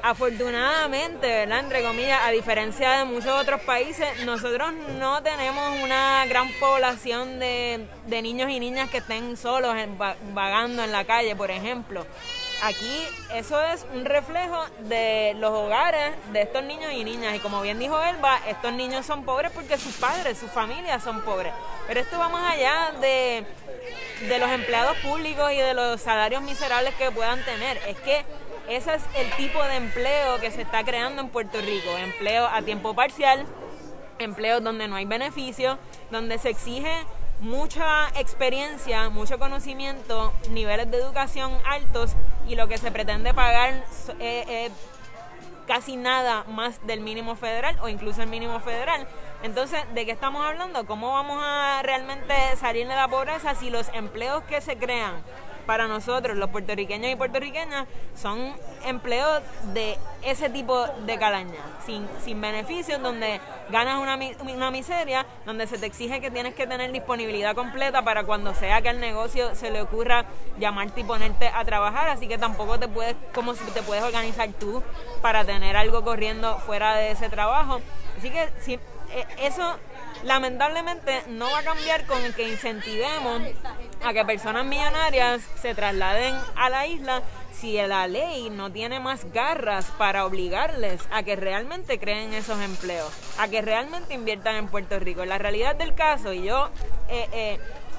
afortunadamente, 0.03 1.29
¿verdad? 1.29 1.61
Entre 1.61 1.83
comillas, 1.83 2.21
a 2.25 2.31
diferencia 2.31 2.99
de 2.99 3.05
muchos 3.05 3.29
otros 3.29 3.61
países, 3.63 4.09
nosotros 4.25 4.73
no 4.99 5.23
tenemos 5.23 5.83
una 5.85 6.27
gran 6.27 6.51
población 6.59 7.39
de, 7.39 7.87
niños 8.09 8.51
y 8.51 8.59
niñas 8.59 8.91
que 8.91 8.99
estén 8.99 9.37
solos 9.37 9.77
vagando 10.35 10.83
en 10.83 10.91
la 10.91 11.05
calle, 11.05 11.37
por 11.37 11.53
ejemplo. 11.53 12.05
Aquí 12.63 13.07
eso 13.35 13.63
es 13.63 13.87
un 13.93 14.05
reflejo 14.05 14.65
de 14.89 15.35
los 15.39 15.51
hogares 15.51 16.15
de 16.33 16.43
estos 16.43 16.65
niños 16.65 16.93
y 16.93 17.05
niñas. 17.05 17.35
Y 17.37 17.39
como 17.39 17.61
bien 17.61 17.79
dijo 17.79 18.01
Elba, 18.03 18.41
estos 18.49 18.73
niños 18.73 19.05
son 19.05 19.25
pobres 19.25 19.53
porque 19.53 19.77
sus 19.77 19.95
padres, 19.97 20.39
sus 20.39 20.51
familias 20.51 21.03
son 21.03 21.21
pobres. 21.21 21.53
Pero 21.87 22.01
esto 22.01 22.19
va 22.19 22.29
más 22.29 22.55
allá 22.55 22.93
de, 23.01 23.47
de 24.27 24.39
los 24.39 24.51
empleados 24.51 24.97
públicos 24.99 25.53
y 25.53 25.59
de 25.59 25.75
los 25.75 26.01
salarios 26.01 26.43
miserables 26.43 26.95
que 26.95 27.11
puedan 27.11 27.45
tener. 27.45 27.77
Es 27.87 27.99
que 27.99 28.25
ese 28.69 28.95
es 28.95 29.03
el 29.17 29.31
tipo 29.33 29.63
de 29.63 29.77
empleo 29.77 30.41
que 30.41 30.51
se 30.51 30.63
está 30.63 30.83
creando 30.83 31.23
en 31.23 31.29
Puerto 31.29 31.61
Rico, 31.61 31.91
empleo 31.99 32.47
a 32.47 32.63
tiempo 32.63 32.95
parcial, 32.95 33.47
empleo 34.19 34.61
donde 34.61 34.89
no 34.89 34.97
hay 34.97 35.05
beneficio, 35.05 35.79
donde 36.11 36.39
se 36.39 36.49
exige 36.49 37.05
mucha 37.41 38.09
experiencia, 38.19 39.09
mucho 39.11 39.39
conocimiento, 39.39 40.33
niveles 40.51 40.91
de 40.91 40.99
educación 40.99 41.53
altos 41.65 42.13
y 42.49 42.55
lo 42.55 42.69
que 42.69 42.79
se 42.79 42.91
pretende 42.91 43.35
pagar 43.35 43.75
es 43.75 44.09
eh, 44.21 44.45
eh, 44.49 44.71
casi 45.67 45.97
nada 45.97 46.45
más 46.45 46.85
del 46.87 47.01
mínimo 47.01 47.37
federal 47.37 47.77
o 47.83 47.89
incluso 47.89 48.23
el 48.23 48.29
mínimo 48.29 48.61
federal. 48.61 49.07
Entonces, 49.43 49.83
¿de 49.95 50.07
qué 50.07 50.13
estamos 50.13 50.45
hablando? 50.45 50.87
¿Cómo 50.87 51.13
vamos 51.13 51.43
a 51.43 51.81
realmente 51.83 52.35
salir 52.59 52.89
de 52.89 52.95
la 52.95 53.09
pobreza 53.09 53.55
si 53.55 53.71
los 53.71 53.89
empleos 53.93 54.43
que 54.45 54.61
se 54.61 54.77
crean 54.79 55.23
para 55.67 55.87
nosotros, 55.89 56.37
los 56.37 56.51
puertorriqueños 56.51 57.11
y 57.13 57.17
puertorriqueñas, 57.17 57.87
son 58.15 58.55
empleos 58.85 59.43
de 59.75 59.99
ese 60.23 60.49
tipo 60.49 60.87
de 61.05 61.19
calaña, 61.19 61.61
sin, 61.85 62.07
sin 62.25 62.41
beneficios, 62.41 63.01
donde 63.03 63.41
ganas 63.71 64.01
una, 64.01 64.19
una 64.53 64.71
miseria, 64.71 65.27
donde 65.45 65.67
se 65.67 65.79
te 65.79 65.87
exige 65.87 66.21
que 66.21 66.31
tienes 66.31 66.55
que 66.55 66.67
tener 66.67 66.93
disponibilidad 66.93 67.55
completa 67.55 68.03
para 68.03 68.25
cuando 68.25 68.55
sea 68.55 68.81
que 68.81 68.89
al 68.89 69.01
negocio 69.01 69.55
se 69.55 69.71
le 69.71 69.83
ocurra 69.83 70.25
llamarte 70.59 71.01
y 71.01 71.05
ponerte 71.05 71.49
a 71.49 71.65
trabajar, 71.65 72.09
así 72.09 72.29
que 72.29 72.39
tampoco 72.39 72.79
te 72.79 72.89
puedes, 72.89 73.17
como 73.35 73.55
si 73.55 73.65
te 73.73 73.83
puedes 73.83 74.05
organizar 74.05 74.49
tú 74.53 74.83
para 75.21 75.45
tener 75.45 75.77
algo 75.77 76.05
corriendo 76.05 76.59
fuera 76.59 76.95
de 76.95 77.11
ese 77.11 77.29
trabajo. 77.29 77.81
Así 78.17 78.31
que 78.31 78.49
si, 78.61 78.75
eh, 78.75 79.27
eso 79.39 79.77
lamentablemente 80.25 81.23
no 81.29 81.51
va 81.51 81.61
a 81.61 81.63
cambiar 81.63 82.07
con 82.07 82.23
el 82.23 82.35
que 82.35 82.49
incentivemos 82.49 83.43
a 84.05 84.13
que 84.13 84.25
personas 84.25 84.65
millonarias 84.65 85.43
se 85.61 85.75
trasladen 85.75 86.35
a 86.55 86.69
la 86.71 86.87
isla 86.87 87.23
si 87.53 87.77
la 87.77 88.07
ley 88.07 88.51
no 88.51 88.71
tiene 88.71 89.01
más 89.01 89.33
garras 89.33 89.87
para 89.99 90.27
obligarles 90.27 91.01
a 91.11 91.23
que 91.23 91.37
realmente 91.37 91.99
creen 91.99 92.35
esos 92.35 92.61
empleos, 92.61 93.11
a 93.39 93.49
que 93.49 93.63
realmente 93.63 94.15
inviertan 94.15 94.57
en 94.57 94.69
Puerto 94.69 94.99
Rico. 94.99 95.25
La 95.25 95.39
realidad 95.39 95.75
del 95.75 95.95
caso, 95.95 96.33
y 96.35 96.45
yo 96.45 96.69
eh, 97.09 97.29
eh, 97.33 97.59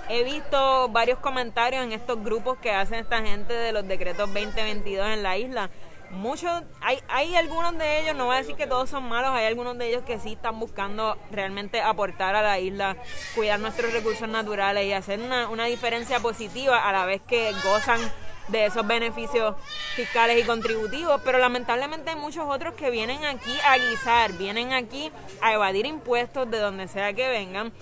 he 0.09 0.23
visto 0.23 0.89
varios 0.89 1.17
comentarios 1.19 1.83
en 1.83 1.91
estos 1.91 2.23
grupos 2.23 2.59
que 2.59 2.71
hacen 2.71 2.99
esta 2.99 3.21
gente 3.23 3.53
de 3.53 3.71
los 3.71 3.87
decretos 3.87 4.31
2022 4.31 5.07
en 5.07 5.23
la 5.23 5.37
isla, 5.37 5.69
muchos, 6.11 6.63
hay, 6.81 6.99
hay 7.07 7.35
algunos 7.35 7.77
de 7.77 8.01
ellos, 8.01 8.15
no 8.15 8.25
voy 8.25 8.35
a 8.35 8.39
decir 8.39 8.55
que 8.55 8.67
todos 8.67 8.89
son 8.89 9.07
malos, 9.07 9.31
hay 9.31 9.45
algunos 9.45 9.77
de 9.77 9.89
ellos 9.89 10.03
que 10.03 10.19
sí 10.19 10.33
están 10.33 10.59
buscando 10.59 11.17
realmente 11.31 11.81
aportar 11.81 12.35
a 12.35 12.41
la 12.41 12.59
isla, 12.59 12.97
cuidar 13.35 13.59
nuestros 13.59 13.91
recursos 13.93 14.27
naturales 14.27 14.85
y 14.85 14.93
hacer 14.93 15.19
una, 15.19 15.49
una 15.49 15.65
diferencia 15.65 16.19
positiva 16.19 16.87
a 16.87 16.91
la 16.91 17.05
vez 17.05 17.21
que 17.27 17.51
gozan 17.63 17.99
de 18.47 18.65
esos 18.65 18.87
beneficios 18.87 19.55
fiscales 19.95 20.41
y 20.41 20.45
contributivos, 20.45 21.21
pero 21.23 21.37
lamentablemente 21.37 22.11
hay 22.11 22.15
muchos 22.15 22.45
otros 22.47 22.73
que 22.75 22.89
vienen 22.89 23.25
aquí 23.25 23.53
a 23.65 23.77
guisar, 23.77 24.33
vienen 24.33 24.73
aquí 24.73 25.11
a 25.41 25.53
evadir 25.53 25.85
impuestos 25.85 26.49
de 26.49 26.59
donde 26.59 26.87
sea 26.87 27.13
que 27.13 27.27
vengan 27.27 27.73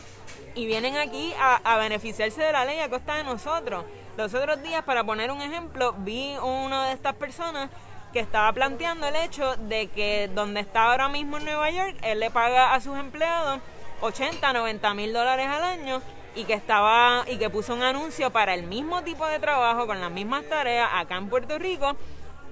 y 0.55 0.65
vienen 0.65 0.95
aquí 0.97 1.33
a, 1.39 1.57
a 1.57 1.77
beneficiarse 1.77 2.41
de 2.41 2.51
la 2.51 2.65
ley 2.65 2.79
a 2.79 2.89
costa 2.89 3.15
de 3.15 3.23
nosotros. 3.23 3.85
Los 4.17 4.33
otros 4.33 4.63
días, 4.63 4.83
para 4.83 5.03
poner 5.03 5.29
un 5.29 5.41
ejemplo, 5.41 5.93
vi 5.99 6.35
una 6.41 6.87
de 6.87 6.93
estas 6.93 7.13
personas 7.15 7.69
que 8.15 8.21
estaba 8.21 8.53
planteando 8.53 9.07
el 9.07 9.15
hecho 9.17 9.57
de 9.57 9.87
que 9.87 10.29
donde 10.33 10.61
está 10.61 10.85
ahora 10.85 11.09
mismo 11.09 11.37
en 11.37 11.43
Nueva 11.43 11.69
York, 11.69 11.97
él 12.01 12.21
le 12.21 12.31
paga 12.31 12.73
a 12.73 12.79
sus 12.79 12.97
empleados 12.97 13.59
80, 13.99 14.53
90 14.53 14.93
mil 14.93 15.11
dólares 15.11 15.47
al 15.47 15.61
año 15.61 16.01
y 16.33 16.45
que 16.45 16.53
estaba 16.53 17.25
y 17.27 17.35
que 17.35 17.49
puso 17.49 17.73
un 17.73 17.83
anuncio 17.83 18.31
para 18.31 18.53
el 18.53 18.63
mismo 18.63 19.01
tipo 19.03 19.27
de 19.27 19.37
trabajo 19.39 19.85
con 19.85 19.99
las 19.99 20.11
mismas 20.11 20.47
tareas 20.47 20.87
acá 20.93 21.17
en 21.17 21.27
Puerto 21.27 21.59
Rico 21.59 21.97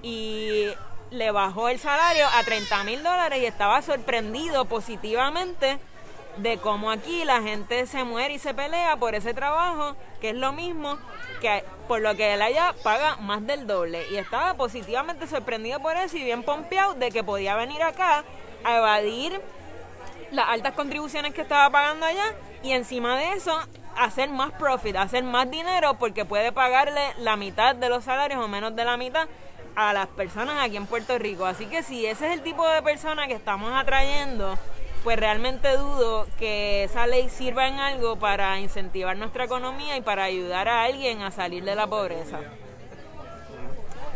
y 0.02 0.66
le 1.10 1.30
bajó 1.30 1.70
el 1.70 1.78
salario 1.78 2.26
a 2.26 2.44
30 2.44 2.84
mil 2.84 3.02
dólares 3.02 3.40
y 3.40 3.46
estaba 3.46 3.80
sorprendido 3.80 4.66
positivamente 4.66 5.78
de 6.36 6.58
cómo 6.58 6.90
aquí 6.90 7.24
la 7.24 7.42
gente 7.42 7.86
se 7.86 8.04
muere 8.04 8.34
y 8.34 8.38
se 8.38 8.54
pelea 8.54 8.96
por 8.96 9.14
ese 9.14 9.34
trabajo, 9.34 9.96
que 10.20 10.30
es 10.30 10.36
lo 10.36 10.52
mismo 10.52 10.98
que 11.40 11.64
por 11.86 12.00
lo 12.00 12.14
que 12.16 12.34
él 12.34 12.42
allá 12.42 12.74
paga 12.82 13.16
más 13.16 13.46
del 13.46 13.66
doble. 13.66 14.04
Y 14.10 14.16
estaba 14.16 14.54
positivamente 14.54 15.26
sorprendido 15.26 15.80
por 15.80 15.96
eso 15.96 16.16
y 16.16 16.24
bien 16.24 16.42
pompeado 16.42 16.94
de 16.94 17.10
que 17.10 17.22
podía 17.22 17.56
venir 17.56 17.82
acá 17.82 18.24
a 18.64 18.76
evadir 18.76 19.40
las 20.30 20.48
altas 20.48 20.72
contribuciones 20.74 21.34
que 21.34 21.42
estaba 21.42 21.70
pagando 21.70 22.06
allá 22.06 22.34
y 22.62 22.72
encima 22.72 23.16
de 23.16 23.34
eso 23.34 23.56
hacer 23.96 24.28
más 24.30 24.52
profit, 24.52 24.96
hacer 24.96 25.22
más 25.22 25.50
dinero 25.50 25.94
porque 25.94 26.24
puede 26.24 26.50
pagarle 26.50 27.00
la 27.18 27.36
mitad 27.36 27.76
de 27.76 27.88
los 27.88 28.04
salarios 28.04 28.42
o 28.42 28.48
menos 28.48 28.74
de 28.74 28.84
la 28.84 28.96
mitad 28.96 29.28
a 29.76 29.92
las 29.92 30.06
personas 30.08 30.56
aquí 30.60 30.76
en 30.76 30.86
Puerto 30.86 31.18
Rico. 31.18 31.44
Así 31.46 31.66
que 31.66 31.82
si 31.82 32.06
ese 32.06 32.26
es 32.26 32.32
el 32.32 32.42
tipo 32.42 32.66
de 32.66 32.82
persona 32.82 33.26
que 33.26 33.34
estamos 33.34 33.72
atrayendo, 33.72 34.58
pues 35.04 35.20
realmente 35.20 35.76
dudo 35.76 36.26
que 36.38 36.84
esa 36.84 37.06
ley 37.06 37.28
sirva 37.28 37.68
en 37.68 37.74
algo 37.74 38.16
para 38.16 38.58
incentivar 38.58 39.16
nuestra 39.18 39.44
economía 39.44 39.98
y 39.98 40.00
para 40.00 40.24
ayudar 40.24 40.66
a 40.66 40.84
alguien 40.84 41.20
a 41.20 41.30
salir 41.30 41.62
de 41.62 41.74
la 41.74 41.86
pobreza. 41.86 42.40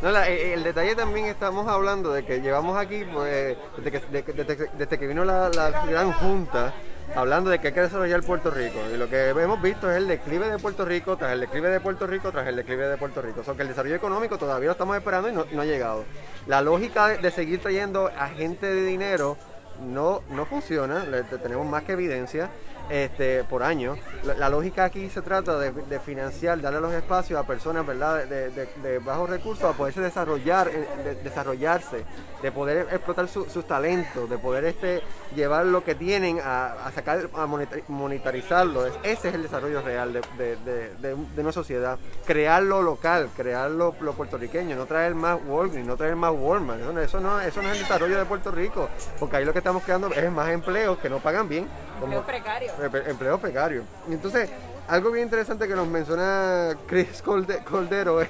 No, 0.01 0.17
eh, 0.17 0.55
el, 0.55 0.63
detalle 0.63 0.95
también 0.95 1.27
estamos 1.27 1.69
hablando 1.69 2.13
de 2.13 2.25
que 2.25 2.41
llevamos 2.41 2.79
aquí, 2.79 3.05
pues, 3.13 3.57
desde, 3.77 4.23
que, 4.23 4.33
desde, 4.33 4.99
que 4.99 5.07
vino 5.07 5.25
la, 5.25 5.51
gran 5.87 6.13
junta, 6.13 6.73
hablando 7.15 7.51
de 7.51 7.59
que 7.59 7.69
hay 7.69 7.75
que 7.75 7.81
desarrollar 7.83 8.23
Puerto 8.23 8.51
Rico. 8.51 8.79
Y 8.95 8.97
lo 8.97 9.11
que 9.11 9.29
hemos 9.29 9.61
visto 9.61 9.91
es 9.91 9.97
el 9.99 10.09
declive 10.09 10.49
de 10.49 10.59
Puerto 10.59 10.87
Rico, 10.87 11.17
tras 11.17 11.33
el 11.33 11.41
declive 11.41 11.69
de 11.69 11.81
Puerto 11.81 12.07
Rico, 12.07 12.31
tras 12.31 12.47
el 12.47 12.57
declive 12.57 12.89
de 12.89 12.97
Puerto 12.97 13.21
Rico. 13.21 13.41
O 13.41 13.45
sea, 13.45 13.55
que 13.55 13.63
el 13.63 13.69
desarrollo 13.69 13.97
económico 13.97 14.39
todavía 14.39 14.69
lo 14.69 14.73
estamos 14.73 14.97
esperando 14.97 15.29
y 15.29 15.33
no, 15.33 15.61
ha 15.61 15.67
llegado. 15.67 16.05
La 16.47 16.63
lógica 16.63 17.09
de, 17.09 17.19
de 17.19 17.31
seguir 17.31 17.61
trayendo 17.61 18.07
a 18.17 18.29
gente 18.29 18.67
de 18.67 18.85
dinero 18.85 19.37
no, 19.81 20.23
no 20.31 20.47
funciona, 20.47 21.05
tenemos 21.43 21.67
más 21.67 21.85
que 21.85 21.93
evidencia 21.93 22.51
este, 22.89 23.45
por 23.45 23.63
año. 23.63 23.97
La, 24.25 24.49
lógica 24.49 24.85
aquí 24.85 25.09
se 25.11 25.23
trata 25.23 25.59
de, 25.59 26.01
financiar, 26.01 26.61
darle 26.61 26.81
los 26.81 26.93
espacios 26.93 27.39
a 27.39 27.47
personas 27.47 27.87
¿verdad? 27.87 28.25
De, 28.27 28.99
bajos 28.99 29.31
recursos 29.31 29.65
a 29.65 29.77
poderse 29.77 30.01
desarrollar, 30.01 30.69
eh, 30.69 31.19
desarrollarse, 31.23 32.05
de 32.43 32.53
poder 32.53 32.89
explotar 32.91 33.29
sus 33.29 33.67
talentos, 33.67 34.29
de 34.29 34.39
poder 34.39 34.65
este, 34.65 35.03
llevar 35.35 35.67
lo 35.67 35.85
que 35.85 35.95
tienen 35.95 36.41
a, 36.43 36.91
sacar, 36.95 37.29
a 37.35 37.47
monetarizarlo. 37.89 38.87
Ese 38.87 39.29
es 39.29 39.35
el 39.35 39.43
desarrollo 39.43 39.83
real 39.83 40.13
de, 40.13 41.17
una 41.37 41.53
sociedad. 41.53 41.99
Crearlo 42.27 42.83
local, 42.83 43.29
crearlo 43.37 43.95
lo 44.01 44.13
puertorriqueño, 44.15 44.77
no 44.77 44.87
traer 44.87 45.15
más 45.15 45.39
Walgreens, 45.47 45.87
no 45.87 45.97
traer 45.97 46.17
más 46.17 46.33
Walmart. 46.35 46.81
Eso, 46.99 47.21
no, 47.21 47.41
eso 47.41 47.63
no 47.63 47.69
es 47.69 47.75
el 47.75 47.83
desarrollo 47.83 48.19
de 48.19 48.25
Puerto 48.25 48.51
Rico, 48.51 48.89
porque 49.19 49.37
ahí 49.37 49.45
lo 49.45 49.53
que 49.53 49.59
estamos 49.59 49.83
creando 49.83 50.09
es 50.09 50.31
más 50.31 50.51
empleos 50.51 50.99
que 50.99 51.09
no 51.09 51.19
pagan 51.19 51.49
bien. 51.49 51.69
Como, 52.01 52.23
precario 52.23 52.73
empleo 52.83 53.39
precario. 53.39 53.83
Entonces, 54.11 54.49
algo 54.89 55.11
bien 55.11 55.25
interesante 55.25 55.69
que 55.69 55.75
nos 55.75 55.87
menciona 55.87 56.77
Chris 56.87 57.23
Coldero 57.23 58.23
es 58.23 58.29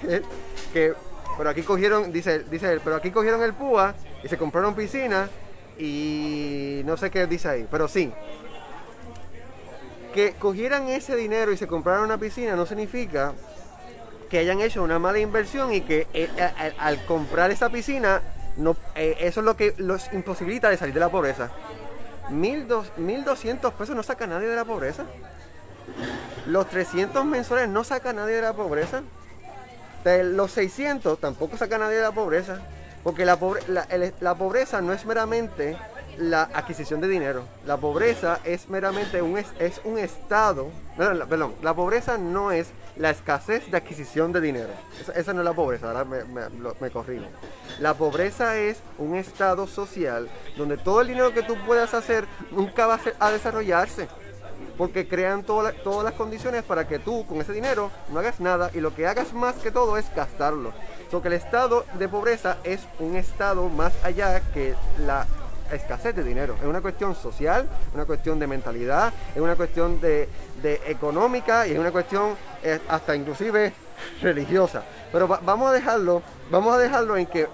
que, 0.72 0.94
pero 1.36 1.50
aquí 1.50 1.62
cogieron, 1.62 2.12
dice, 2.12 2.40
dice 2.50 2.72
él, 2.72 2.80
pero 2.82 2.96
aquí 2.96 3.10
cogieron 3.10 3.42
el 3.42 3.54
PUA 3.54 3.94
y 4.24 4.28
se 4.28 4.36
compraron 4.36 4.74
piscina 4.74 5.28
y 5.78 6.82
no 6.84 6.96
sé 6.96 7.10
qué 7.10 7.26
dice 7.26 7.48
ahí, 7.48 7.66
pero 7.70 7.86
sí. 7.86 8.12
Que 10.12 10.32
cogieran 10.32 10.88
ese 10.88 11.14
dinero 11.14 11.52
y 11.52 11.56
se 11.56 11.68
compraran 11.68 12.02
una 12.02 12.18
piscina 12.18 12.56
no 12.56 12.66
significa 12.66 13.34
que 14.28 14.38
hayan 14.38 14.60
hecho 14.60 14.82
una 14.82 14.98
mala 14.98 15.20
inversión 15.20 15.72
y 15.72 15.82
que 15.82 16.06
eh, 16.12 16.28
al, 16.78 17.04
comprar 17.06 17.50
esa 17.50 17.70
piscina 17.70 18.20
no, 18.56 18.76
eh, 18.96 19.16
eso 19.20 19.40
es 19.40 19.46
lo 19.46 19.56
que 19.56 19.74
los 19.78 20.12
imposibilita 20.12 20.68
de 20.68 20.76
salir 20.76 20.94
de 20.94 21.00
la 21.00 21.08
pobreza. 21.08 21.50
1.200 22.30 23.72
pesos 23.72 23.96
no 23.96 24.02
saca 24.02 24.26
nadie 24.26 24.48
de 24.48 24.56
la 24.56 24.64
pobreza. 24.64 25.04
Los 26.46 26.68
300 26.68 27.24
mensuales 27.24 27.68
no 27.68 27.84
saca 27.84 28.12
nadie 28.12 28.36
de 28.36 28.42
la 28.42 28.52
pobreza. 28.52 29.02
los 30.04 30.52
600 30.52 31.18
tampoco 31.18 31.56
saca 31.56 31.78
nadie 31.78 31.96
de 31.96 32.02
la 32.02 32.12
pobreza. 32.12 32.60
Porque 33.02 33.24
la, 33.24 33.38
la, 34.20 34.34
pobreza 34.34 34.80
no 34.80 34.92
es 34.92 35.06
meramente 35.06 35.78
la 36.18 36.42
adquisición 36.42 37.00
de 37.00 37.08
dinero. 37.08 37.44
La 37.64 37.76
pobreza 37.76 38.40
es 38.44 38.68
meramente 38.68 39.22
un, 39.22 39.38
es 39.38 39.80
un 39.84 39.98
estado. 39.98 40.70
Perdón, 40.96 41.54
la 41.62 41.74
pobreza 41.74 42.18
no 42.18 42.50
es 42.50 42.68
la 42.98 43.10
escasez 43.10 43.70
de 43.70 43.76
adquisición 43.76 44.32
de 44.32 44.40
dinero. 44.40 44.70
Esa, 45.14 45.32
no 45.32 45.40
es 45.40 45.44
la 45.44 45.52
pobreza, 45.52 45.88
ahora 45.88 46.04
me, 46.04 46.24
me, 46.24 46.90
corrijo. 46.90 47.26
La 47.78 47.94
pobreza 47.94 48.56
es 48.56 48.78
un 48.98 49.14
estado 49.14 49.66
social 49.66 50.28
donde 50.56 50.76
todo 50.76 51.00
el 51.00 51.08
dinero 51.08 51.32
que 51.32 51.42
tú 51.42 51.56
puedas 51.64 51.94
hacer 51.94 52.26
nunca 52.50 52.86
va 52.86 53.00
a, 53.20 53.30
desarrollarse. 53.30 54.08
Porque 54.76 55.08
crean 55.08 55.42
todas 55.42 55.74
las 56.04 56.12
condiciones 56.14 56.62
para 56.62 56.86
que 56.86 57.00
tú 57.00 57.26
con 57.26 57.40
ese 57.40 57.52
dinero 57.52 57.90
no 58.12 58.20
hagas 58.20 58.38
nada 58.38 58.70
y 58.72 58.80
lo 58.80 58.94
que 58.94 59.08
hagas 59.08 59.32
más 59.32 59.56
que 59.56 59.72
todo 59.72 59.98
es 59.98 60.12
gastarlo. 60.14 60.72
So 61.10 61.20
que 61.20 61.28
el 61.28 61.34
estado 61.34 61.84
de 61.98 62.08
pobreza 62.08 62.58
es 62.62 62.80
un 63.00 63.16
estado 63.16 63.68
más 63.68 63.92
allá 64.04 64.40
que 64.52 64.74
la 65.04 65.26
escasez 65.72 66.14
de 66.14 66.24
dinero. 66.24 66.56
Es 66.60 66.66
una 66.66 66.80
cuestión 66.80 67.14
social, 67.14 67.68
una 67.94 68.04
cuestión 68.04 68.38
de 68.38 68.46
mentalidad, 68.46 69.12
es 69.34 69.40
una 69.40 69.56
cuestión 69.56 70.00
de, 70.00 70.28
económica 70.86 71.66
y 71.66 71.72
es 71.72 71.78
una 71.78 71.92
cuestión 71.92 72.34
eh, 72.62 72.80
hasta 72.88 73.14
inclusive 73.14 73.72
religiosa. 74.22 74.82
Pero 75.12 75.28
vamos 75.28 75.70
a 75.70 75.72
dejarlo, 75.72 76.22
vamos 76.50 76.74
a 76.74 76.78
dejarlo 76.78 77.16
en 77.16 77.26
que 77.26 77.46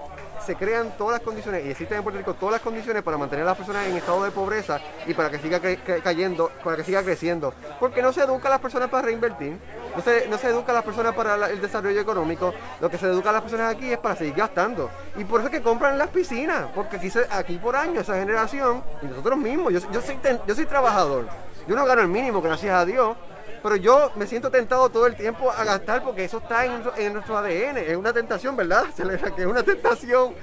se 0.45 0.57
crean 0.57 0.97
todas 0.97 1.19
las 1.19 1.23
condiciones 1.23 1.65
y 1.65 1.71
existen 1.71 1.99
en 1.99 2.03
Puerto 2.03 2.19
Rico 2.19 2.35
todas 2.35 2.55
las 2.55 2.61
condiciones 2.61 3.03
para 3.03 3.17
mantener 3.17 3.45
a 3.45 3.49
las 3.49 3.57
personas 3.57 3.87
en 3.87 3.97
estado 3.97 4.25
de 4.25 4.31
pobreza 4.31 4.81
y 5.07 5.15
para 5.15 5.31
que 5.31 5.39
siga 5.39 5.61
cayendo, 6.03 6.51
para 6.63 6.77
que 6.77 6.85
siga 6.85 7.03
creciendo. 7.03 7.55
Porque 7.81 8.03
no 8.03 8.13
se 8.13 8.23
educa 8.23 8.49
a 8.49 8.53
las 8.53 8.61
personas 8.61 8.91
para 8.91 9.07
reinvertir, 9.07 9.59
no 9.97 10.03
se, 10.03 10.29
no 10.29 10.39
se 10.39 10.49
educa 10.49 10.73
a 10.73 10.75
las 10.77 10.85
personas 10.85 11.15
para 11.15 11.49
el 11.49 11.61
desarrollo 11.61 12.01
económico, 12.01 12.53
lo 12.81 12.91
que 12.91 12.99
se 12.99 13.07
educa 13.07 13.31
a 13.31 13.33
las 13.33 13.43
personas 13.43 13.75
aquí 13.75 13.93
es 13.93 13.99
para 13.99 14.17
seguir 14.17 14.35
gastando. 14.35 14.91
Y 15.17 15.25
por 15.25 15.41
eso 15.41 15.49
es 15.49 15.57
que 15.57 15.63
compran 15.63 15.97
las 15.97 16.09
piscinas, 16.09 16.67
porque 16.75 16.97
aquí, 16.97 17.11
aquí 17.31 17.59
por 17.59 17.77
año 17.77 18.01
esa 18.01 18.15
generación, 18.15 18.83
y 19.03 19.07
nosotros 19.07 19.39
mismos, 19.39 19.73
yo, 19.73 19.81
yo, 19.91 20.01
soy, 20.01 20.19
yo 20.47 20.55
soy 20.55 20.67
trabajador, 20.67 21.27
yo 21.67 21.75
no 21.75 21.85
gano 21.87 22.03
el 22.03 22.09
mínimo, 22.09 22.43
gracias 22.43 22.75
a 22.75 22.85
Dios, 22.85 23.17
pero 23.65 23.77
yo 23.77 24.13
me 24.17 24.27
siento 24.27 24.51
tentado 24.51 24.91
todo 24.91 25.07
el 25.07 25.17
tiempo 25.17 25.51
a 25.51 25.65
gastar 25.65 26.05
porque 26.05 26.27
eso 26.27 26.37
está 26.37 26.67
en 26.67 27.15
nuestro, 27.15 27.39
ADN. 27.39 27.79
Es 27.79 27.97
una 27.97 28.13
tentación, 28.13 28.55
¿verdad? 28.55 28.85
Que 29.35 29.41
es 29.41 29.47
una 29.49 29.63
tentación 29.63 30.35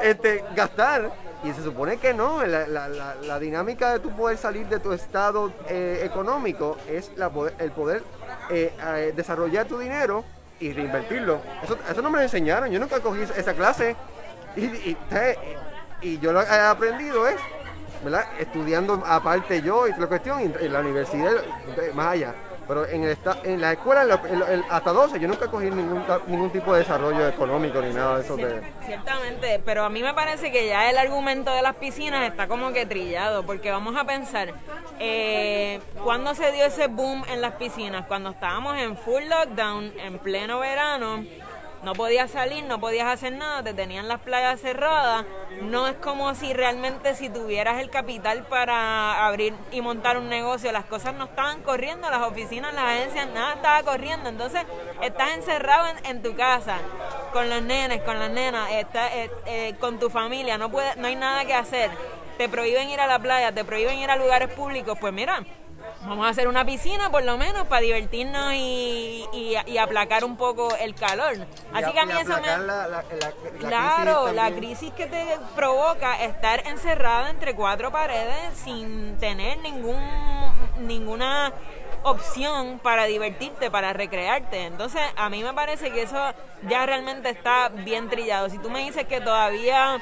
este, 0.00 0.44
gastar. 0.54 1.10
Y 1.42 1.52
se 1.52 1.64
supone 1.64 1.96
que 1.96 2.14
no, 2.14 2.46
la, 2.46 3.38
dinámica 3.40 3.94
de 3.94 3.98
tu 3.98 4.10
poder 4.10 4.38
salir 4.38 4.68
de 4.68 4.78
tu 4.78 4.92
estado 4.92 5.52
eh, 5.68 6.02
económico 6.04 6.76
es 6.88 7.10
el 7.58 7.72
poder 7.72 8.04
eh, 8.48 8.72
eh, 8.80 9.12
desarrollar 9.14 9.66
tu 9.66 9.80
dinero 9.80 10.24
y 10.60 10.72
reinvertirlo. 10.72 11.40
Eso, 11.64 11.76
eso 11.90 12.00
no 12.00 12.10
me 12.10 12.18
lo 12.18 12.22
enseñaron, 12.22 12.70
yo 12.70 12.78
nunca 12.78 13.00
cogí 13.00 13.22
esa 13.22 13.54
clase. 13.54 13.96
Y, 14.54 14.96
y, 16.00 16.18
yo 16.20 16.32
lo 16.32 16.42
he 16.42 16.60
aprendido 16.60 17.26
es, 17.26 17.40
¿verdad? 18.04 18.24
Estudiando 18.38 19.02
aparte 19.04 19.62
yo 19.62 19.88
y 19.88 19.92
la 19.98 20.06
cuestión, 20.06 20.40
en 20.40 20.72
la 20.72 20.78
universidad, 20.78 21.42
más 21.92 22.12
allá. 22.12 22.34
Pero 22.68 22.86
en, 22.86 23.02
el, 23.02 23.16
en 23.44 23.60
la 23.62 23.72
escuela, 23.72 24.20
hasta 24.68 24.92
12, 24.92 25.18
yo 25.18 25.26
nunca 25.26 25.48
cogí 25.48 25.70
ningún, 25.70 26.04
ningún 26.26 26.50
tipo 26.50 26.74
de 26.74 26.80
desarrollo 26.80 27.26
económico 27.26 27.80
ni 27.80 27.94
nada 27.94 28.18
de 28.18 28.24
eso. 28.24 28.36
de... 28.36 28.60
Ciertamente, 28.84 29.60
pero 29.64 29.84
a 29.84 29.88
mí 29.88 30.02
me 30.02 30.12
parece 30.12 30.52
que 30.52 30.68
ya 30.68 30.90
el 30.90 30.98
argumento 30.98 31.50
de 31.50 31.62
las 31.62 31.76
piscinas 31.76 32.28
está 32.28 32.46
como 32.46 32.72
que 32.72 32.84
trillado, 32.84 33.44
porque 33.44 33.70
vamos 33.70 33.96
a 33.96 34.04
pensar, 34.04 34.52
eh, 35.00 35.80
¿cuándo 36.04 36.34
se 36.34 36.52
dio 36.52 36.66
ese 36.66 36.88
boom 36.88 37.24
en 37.30 37.40
las 37.40 37.54
piscinas? 37.54 38.06
Cuando 38.06 38.30
estábamos 38.30 38.76
en 38.76 38.98
full 38.98 39.22
lockdown, 39.24 39.92
en 39.98 40.18
pleno 40.18 40.58
verano 40.58 41.24
no 41.82 41.92
podías 41.94 42.30
salir, 42.30 42.64
no 42.64 42.80
podías 42.80 43.06
hacer 43.06 43.32
nada, 43.32 43.62
te 43.62 43.72
tenían 43.72 44.08
las 44.08 44.20
playas 44.20 44.60
cerradas. 44.60 45.24
No 45.62 45.86
es 45.86 45.94
como 45.96 46.34
si 46.34 46.52
realmente 46.52 47.14
si 47.14 47.28
tuvieras 47.28 47.80
el 47.80 47.90
capital 47.90 48.44
para 48.44 49.26
abrir 49.26 49.54
y 49.70 49.80
montar 49.80 50.18
un 50.18 50.28
negocio, 50.28 50.72
las 50.72 50.84
cosas 50.84 51.14
no 51.14 51.24
estaban 51.24 51.62
corriendo, 51.62 52.10
las 52.10 52.22
oficinas, 52.22 52.74
las 52.74 52.84
agencias, 52.84 53.28
nada 53.28 53.54
estaba 53.54 53.82
corriendo. 53.84 54.28
Entonces 54.28 54.62
estás 55.02 55.34
encerrado 55.34 55.86
en, 56.04 56.22
tu 56.22 56.34
casa 56.34 56.78
con 57.32 57.48
los 57.48 57.62
nenes, 57.62 58.02
con 58.02 58.18
las 58.18 58.30
nenas, 58.30 58.68
eh, 58.70 59.30
eh, 59.46 59.74
con 59.78 60.00
tu 60.00 60.10
familia, 60.10 60.58
no, 60.58 60.70
puede, 60.70 60.96
no 60.96 61.06
hay 61.06 61.16
nada 61.16 61.44
que 61.44 61.54
hacer. 61.54 61.90
Te 62.38 62.48
prohíben 62.48 62.90
ir 62.90 63.00
a 63.00 63.06
la 63.06 63.18
playa, 63.18 63.52
te 63.52 63.64
prohíben 63.64 63.98
ir 63.98 64.10
a 64.10 64.16
lugares 64.16 64.48
públicos, 64.52 64.96
pues 65.00 65.12
mira, 65.12 65.44
vamos 66.02 66.26
a 66.26 66.30
hacer 66.30 66.48
una 66.48 66.64
piscina 66.64 67.10
por 67.10 67.24
lo 67.24 67.36
menos 67.36 67.66
para 67.66 67.82
divertirnos 67.82 68.54
y, 68.54 69.24
y, 69.66 69.78
aplacar 69.78 70.24
un 70.24 70.36
poco 70.36 70.74
el 70.76 70.94
calor. 70.94 71.36
Así 71.72 71.92
que 71.92 71.98
a 71.98 72.06
mí 72.06 72.12
eso 72.20 72.40
me... 72.40 72.58
La, 72.66 73.04
claro, 73.58 74.22
crisis 74.24 74.36
la 74.36 74.50
crisis 74.50 74.92
que 74.92 75.06
te 75.06 75.24
provoca 75.54 76.22
estar 76.24 76.66
encerrada 76.66 77.30
entre 77.30 77.54
cuatro 77.54 77.90
paredes 77.90 78.56
sin 78.64 79.16
tener 79.18 79.58
ningún 79.58 79.98
ninguna 80.78 81.52
opción 82.02 82.78
para 82.78 83.04
divertirte, 83.04 83.70
para 83.70 83.92
recrearte. 83.92 84.64
Entonces, 84.64 85.02
a 85.16 85.28
mí 85.28 85.42
me 85.42 85.52
parece 85.52 85.90
que 85.90 86.02
eso 86.02 86.34
ya 86.68 86.86
realmente 86.86 87.30
está 87.30 87.68
bien 87.68 88.08
trillado. 88.08 88.48
Si 88.48 88.58
tú 88.58 88.70
me 88.70 88.80
dices 88.80 89.06
que 89.06 89.20
todavía 89.20 89.98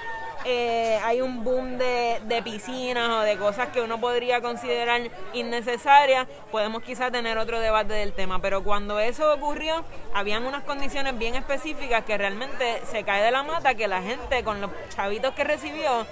eh, 0.48 1.00
hay 1.02 1.20
un 1.22 1.42
boom 1.42 1.76
de, 1.76 2.40
piscinas 2.44 3.10
o 3.10 3.20
de 3.22 3.36
cosas 3.36 3.70
que 3.70 3.80
uno 3.80 4.00
podría 4.00 4.40
considerar 4.40 5.00
innecesarias, 5.32 6.28
podemos 6.52 6.84
quizás 6.84 7.10
tener 7.10 7.36
otro 7.36 7.58
debate 7.58 7.94
del 7.94 8.12
tema. 8.12 8.40
Pero 8.40 8.62
cuando 8.62 9.00
eso 9.00 9.34
ocurrió, 9.34 9.84
habían 10.14 10.46
unas 10.46 10.62
condiciones 10.62 11.18
bien 11.18 11.34
específicas 11.34 12.04
que 12.04 12.16
realmente 12.16 12.80
se 12.88 13.02
cae 13.02 13.24
de 13.24 13.32
la 13.32 13.42
mata 13.42 13.74
que 13.74 13.88
la 13.88 14.02
gente 14.02 14.44
con 14.44 14.60
los 14.60 14.70
chavitos 14.94 15.34
que 15.34 15.42
recibió 15.42 16.06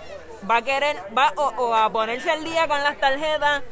va 0.50 0.56
a 0.56 0.62
querer, 0.62 0.96
va 1.16 1.32
o, 1.36 1.72
a 1.72 1.88
ponerse 1.90 2.28
al 2.28 2.42
día 2.42 2.66
con 2.66 2.82
las 2.82 2.98
tarjetas 2.98 3.62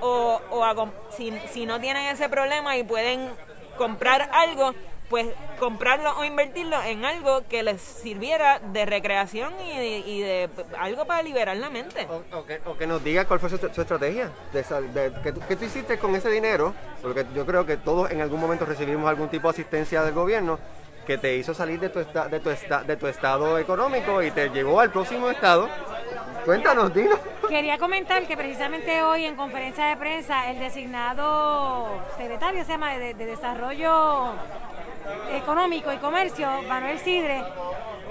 o, 0.00 0.40
o 0.50 0.64
a, 0.64 0.74
si 1.10 1.66
no 1.66 1.80
tienen 1.80 2.08
ese 2.08 2.28
problema 2.28 2.76
y 2.76 2.82
pueden 2.82 3.30
comprar 3.78 4.28
algo, 4.32 4.74
pues 5.10 5.26
comprarlo 5.58 6.16
o 6.18 6.24
invertirlo 6.24 6.80
en 6.84 7.04
algo 7.04 7.42
que 7.48 7.64
les 7.64 7.82
sirviera 7.82 8.60
de 8.60 8.86
recreación 8.86 9.52
y 10.06 10.20
de, 10.20 10.48
algo 10.78 11.04
para 11.04 11.20
liberar 11.22 11.56
la 11.56 11.68
mente. 11.68 12.06
O, 12.64 12.76
que, 12.76 12.86
nos 12.86 13.02
diga 13.02 13.24
cuál 13.24 13.40
fue 13.40 13.50
su, 13.50 13.56
estrategia, 13.56 14.30
de, 14.52 15.12
¿qué, 15.22 15.32
tú 15.32 15.64
hiciste 15.64 15.98
con 15.98 16.14
ese 16.14 16.30
dinero, 16.30 16.72
porque 17.02 17.26
yo 17.34 17.44
creo 17.44 17.66
que 17.66 17.76
todos 17.76 18.12
en 18.12 18.20
algún 18.20 18.40
momento 18.40 18.64
recibimos 18.64 19.10
algún 19.10 19.28
tipo 19.28 19.48
de 19.48 19.50
asistencia 19.50 20.02
del 20.04 20.14
gobierno 20.14 20.60
que 21.04 21.18
te 21.18 21.34
hizo 21.34 21.54
salir 21.54 21.80
de 21.80 21.88
tu, 21.88 21.98
de 21.98 22.40
tu, 22.40 22.50
de 22.86 22.96
tu 22.96 23.06
estado 23.08 23.58
económico 23.58 24.22
y 24.22 24.30
te 24.30 24.48
llevó 24.50 24.78
al 24.78 24.92
próximo 24.92 25.28
estado. 25.28 25.68
Cuéntanos, 26.44 26.94
dilo. 26.94 27.18
Quería 27.48 27.78
comentar 27.78 28.24
que 28.28 28.36
precisamente 28.36 29.02
hoy 29.02 29.24
en 29.24 29.34
conferencia 29.34 29.86
de 29.86 29.96
prensa 29.96 30.48
el 30.52 30.60
designado 30.60 32.00
secretario 32.16 32.64
se 32.64 32.70
llama 32.70 32.96
de 32.96 33.14
Desarrollo 33.14 34.34
Económico 35.32 35.92
y 35.92 35.96
Comercio, 35.98 36.48
Manuel 36.68 36.98
Sidre, 36.98 37.42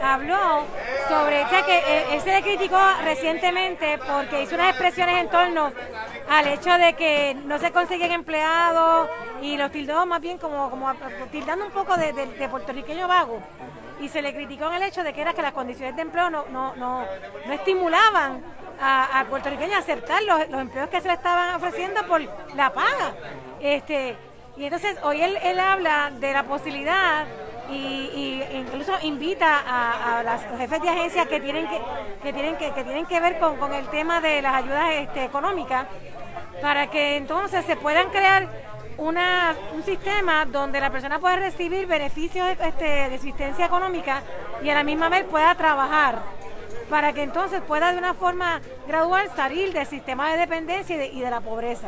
habló 0.01 0.65
sobre, 1.07 1.45
que 1.65 1.77
eh, 1.77 2.05
él 2.13 2.21
se 2.21 2.31
le 2.31 2.41
criticó 2.41 2.79
recientemente 3.03 3.97
porque 3.97 4.43
hizo 4.43 4.55
unas 4.55 4.69
expresiones 4.69 5.21
en 5.21 5.29
torno 5.29 5.71
al 6.29 6.47
hecho 6.47 6.77
de 6.77 6.93
que 6.93 7.35
no 7.45 7.57
se 7.57 7.71
consiguen 7.71 8.11
empleados 8.11 9.09
y 9.41 9.57
los 9.57 9.71
tildó 9.71 10.05
más 10.05 10.21
bien 10.21 10.37
como, 10.37 10.69
como 10.69 10.93
tildando 11.31 11.65
un 11.65 11.71
poco 11.71 11.97
de, 11.97 12.13
puertorriqueño 12.49 13.07
vago. 13.07 13.41
Y 13.99 14.07
se 14.07 14.21
le 14.21 14.33
criticó 14.33 14.67
en 14.67 14.75
el 14.75 14.83
hecho 14.83 15.03
de 15.03 15.11
que 15.11 15.21
era 15.21 15.33
que 15.33 15.41
las 15.41 15.51
condiciones 15.51 15.95
de 15.95 16.03
empleo 16.03 16.29
no, 16.29 16.45
no, 16.51 16.73
no, 16.75 17.05
no 17.45 17.53
estimulaban 17.53 18.41
a, 18.81 19.25
puertorriqueños 19.29 19.75
a 19.75 19.79
aceptar 19.79 20.23
los, 20.23 20.49
los 20.49 20.61
empleos 20.61 20.89
que 20.89 21.01
se 21.01 21.09
le 21.09 21.15
estaban 21.15 21.55
ofreciendo 21.55 22.05
por 22.07 22.21
la 22.55 22.71
paga. 22.71 23.13
Este, 23.59 24.15
y 24.59 24.65
entonces 24.65 24.97
hoy 25.03 25.21
él, 25.21 25.37
él 25.41 25.57
habla 25.57 26.11
de 26.19 26.33
la 26.33 26.43
posibilidad 26.43 27.25
y, 27.71 28.43
incluso 28.53 28.91
invita 29.03 29.61
a, 29.65 30.21
los 30.23 30.59
jefes 30.59 30.81
de 30.81 30.89
agencias 30.89 31.27
que 31.27 31.39
tienen 31.39 31.67
que, 31.67 31.79
que 32.21 32.33
tienen 32.33 32.57
que, 32.57 32.71
que 32.73 32.83
tienen 32.83 33.05
que 33.05 33.19
ver 33.21 33.39
con, 33.39 33.55
con, 33.55 33.73
el 33.73 33.87
tema 33.87 34.19
de 34.19 34.41
las 34.41 34.55
ayudas 34.55 34.91
este, 34.95 35.23
económicas 35.23 35.85
para 36.61 36.87
que 36.87 37.15
entonces 37.15 37.63
se 37.65 37.77
puedan 37.77 38.09
crear 38.09 38.49
una, 38.97 39.55
un 39.73 39.83
sistema 39.83 40.43
donde 40.45 40.81
la 40.81 40.89
persona 40.89 41.19
pueda 41.19 41.37
recibir 41.37 41.87
beneficios 41.87 42.45
este, 42.49 42.85
de 42.85 43.15
asistencia 43.15 43.65
económica 43.65 44.23
y 44.61 44.69
a 44.69 44.73
la 44.73 44.83
misma 44.83 45.07
vez 45.07 45.23
pueda 45.23 45.55
trabajar 45.55 46.19
para 46.89 47.13
que 47.13 47.23
entonces 47.23 47.61
pueda 47.61 47.93
de 47.93 47.97
una 47.97 48.13
forma 48.13 48.59
gradual 48.87 49.29
salir 49.37 49.71
del 49.71 49.87
sistema 49.87 50.31
de 50.33 50.39
dependencia 50.39 50.95
y 50.95 50.99
de, 50.99 51.07
y 51.07 51.21
de 51.21 51.29
la 51.29 51.39
pobreza. 51.39 51.87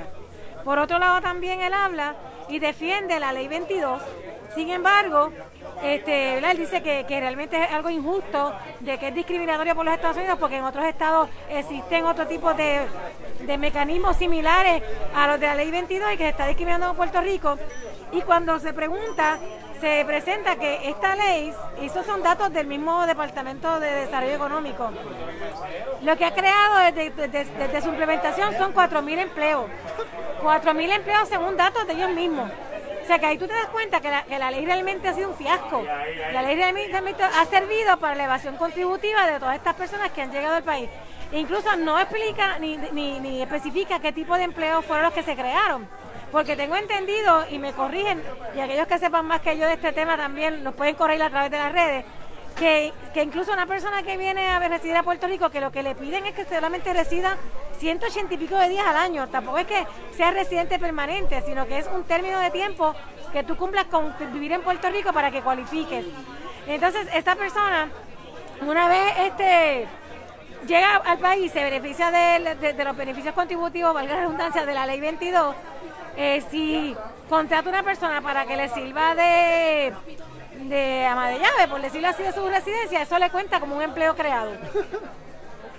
Por 0.63 0.79
otro 0.79 0.99
lado 0.99 1.21
también 1.21 1.59
él 1.61 1.73
habla 1.73 2.15
y 2.51 2.59
defiende 2.59 3.19
la 3.19 3.31
ley 3.31 3.47
22. 3.47 4.01
Sin 4.53 4.69
embargo, 4.69 5.31
este, 5.83 6.37
él 6.37 6.57
dice 6.57 6.81
que, 6.81 7.05
realmente 7.07 7.61
es 7.61 7.71
algo 7.71 7.89
injusto, 7.89 8.53
de 8.79 8.97
que 8.97 9.09
es 9.09 9.15
discriminatorio 9.15 9.75
por 9.75 9.85
los 9.85 9.93
Estados 9.93 10.17
Unidos, 10.17 10.37
porque 10.39 10.57
en 10.57 10.63
otros 10.63 10.85
estados 10.85 11.29
existen 11.49 12.05
otro 12.05 12.27
tipo 12.27 12.53
de, 12.53 12.87
de 13.41 13.57
mecanismos 13.57 14.17
similares 14.17 14.83
a 15.15 15.27
los 15.27 15.39
de 15.39 15.47
la 15.47 15.55
ley 15.55 15.71
22 15.71 16.13
y 16.13 16.17
que 16.17 16.23
se 16.23 16.29
está 16.29 16.47
discriminando 16.47 16.89
en 16.89 16.95
Puerto 16.95 17.21
Rico. 17.21 17.57
Y 18.11 18.21
cuando 18.21 18.59
se 18.59 18.73
pregunta, 18.73 19.39
se 19.79 20.03
presenta 20.05 20.57
que 20.57 20.89
esta 20.89 21.15
ley, 21.15 21.51
y 21.81 21.85
esos 21.85 22.05
son 22.05 22.21
datos 22.21 22.53
del 22.53 22.67
mismo 22.67 23.05
Departamento 23.07 23.79
de 23.79 23.89
Desarrollo 24.05 24.35
Económico, 24.35 24.91
lo 26.03 26.17
que 26.17 26.25
ha 26.25 26.33
creado 26.33 26.93
desde, 26.93 27.27
desde 27.27 27.81
su 27.81 27.89
implementación 27.89 28.55
son 28.57 28.73
4.000 28.73 29.17
empleos. 29.19 29.65
4.000 30.43 30.95
empleos 30.95 31.29
según 31.29 31.57
datos 31.57 31.87
de 31.87 31.93
ellos 31.93 32.11
mismos. 32.11 32.51
O 33.11 33.13
sea 33.13 33.19
que 33.19 33.25
ahí 33.25 33.37
tú 33.37 33.45
te 33.45 33.53
das 33.53 33.67
cuenta 33.67 33.99
que 33.99 34.39
la, 34.39 34.51
ley 34.51 34.65
realmente 34.65 35.09
ha 35.09 35.13
sido 35.13 35.31
un 35.31 35.35
fiasco. 35.35 35.83
La 36.31 36.41
ley 36.41 36.55
realmente 36.55 36.95
ha 37.21 37.43
servido 37.43 37.97
para 37.97 38.15
la 38.15 38.23
evasión 38.23 38.55
contributiva 38.55 39.29
de 39.29 39.37
todas 39.37 39.57
estas 39.57 39.75
personas 39.75 40.11
que 40.11 40.21
han 40.21 40.31
llegado 40.31 40.55
al 40.55 40.63
país. 40.63 40.89
Incluso 41.33 41.75
no 41.75 41.99
explica 41.99 42.57
ni, 42.59 42.77
ni, 42.77 43.19
ni 43.19 43.41
especifica 43.41 43.99
qué 43.99 44.13
tipo 44.13 44.37
de 44.37 44.43
empleos 44.43 44.85
fueron 44.85 45.03
los 45.03 45.13
que 45.13 45.23
se 45.23 45.35
crearon. 45.35 45.89
Porque 46.31 46.55
tengo 46.55 46.77
entendido, 46.77 47.47
y 47.49 47.59
me 47.59 47.73
corrigen, 47.73 48.23
y 48.55 48.61
aquellos 48.61 48.87
que 48.87 48.97
sepan 48.97 49.25
más 49.25 49.41
que 49.41 49.57
yo 49.57 49.67
de 49.67 49.73
este 49.73 49.91
tema 49.91 50.15
también 50.15 50.63
nos 50.63 50.73
pueden 50.73 50.95
corregir 50.95 51.23
a 51.23 51.29
través 51.29 51.51
de 51.51 51.57
las 51.57 51.73
redes, 51.73 52.05
que, 52.61 53.23
incluso 53.23 53.51
una 53.51 53.65
persona 53.65 54.03
que 54.03 54.17
viene 54.17 54.47
a 54.47 54.59
residir 54.59 54.95
a 54.95 55.01
Puerto 55.01 55.25
Rico, 55.25 55.49
que 55.49 55.59
lo 55.59 55.71
que 55.71 55.81
le 55.81 55.95
piden 55.95 56.27
es 56.27 56.35
que 56.35 56.45
solamente 56.45 56.93
resida 56.93 57.35
180 57.79 58.35
y 58.35 58.37
pico 58.37 58.55
de 58.55 58.69
días 58.69 58.85
al 58.85 58.97
año. 58.97 59.27
Tampoco 59.29 59.57
es 59.57 59.65
que 59.65 59.87
sea 60.15 60.29
residente 60.29 60.77
permanente, 60.77 61.41
sino 61.41 61.65
que 61.65 61.79
es 61.79 61.87
un 61.87 62.03
término 62.03 62.39
de 62.39 62.51
tiempo 62.51 62.93
que 63.33 63.43
tú 63.43 63.57
cumplas 63.57 63.85
con 63.85 64.13
vivir 64.31 64.51
en 64.51 64.61
Puerto 64.61 64.89
Rico 64.91 65.11
para 65.11 65.31
que 65.31 65.41
cualifiques. 65.41 66.05
Entonces, 66.67 67.07
esta 67.13 67.35
persona, 67.35 67.89
una 68.61 68.87
vez 68.87 69.13
este 69.17 69.87
llega 70.67 70.97
al 70.97 71.17
país, 71.17 71.51
se 71.51 71.63
beneficia 71.63 72.11
de, 72.11 72.83
los 72.83 72.95
beneficios 72.95 73.33
contributivos, 73.33 73.91
valga 73.91 74.13
la 74.13 74.21
redundancia, 74.21 74.67
de 74.67 74.73
la 74.75 74.85
ley 74.85 74.99
22, 74.99 75.55
eh, 76.15 76.43
si 76.51 76.95
contrata 77.27 77.67
una 77.69 77.81
persona 77.81 78.21
para 78.21 78.45
que 78.45 78.55
le 78.55 78.69
sirva 78.69 79.15
de 79.15 79.93
de 80.69 81.05
ama 81.05 81.29
de 81.29 81.39
llave, 81.39 81.67
por 81.69 81.81
decirlo 81.81 82.09
así, 82.09 82.23
de 82.23 82.33
su 82.33 82.47
residencia, 82.47 83.01
eso 83.01 83.17
le 83.19 83.29
cuenta 83.29 83.59
como 83.59 83.75
un 83.75 83.81
empleo 83.81 84.15
creado. 84.15 84.51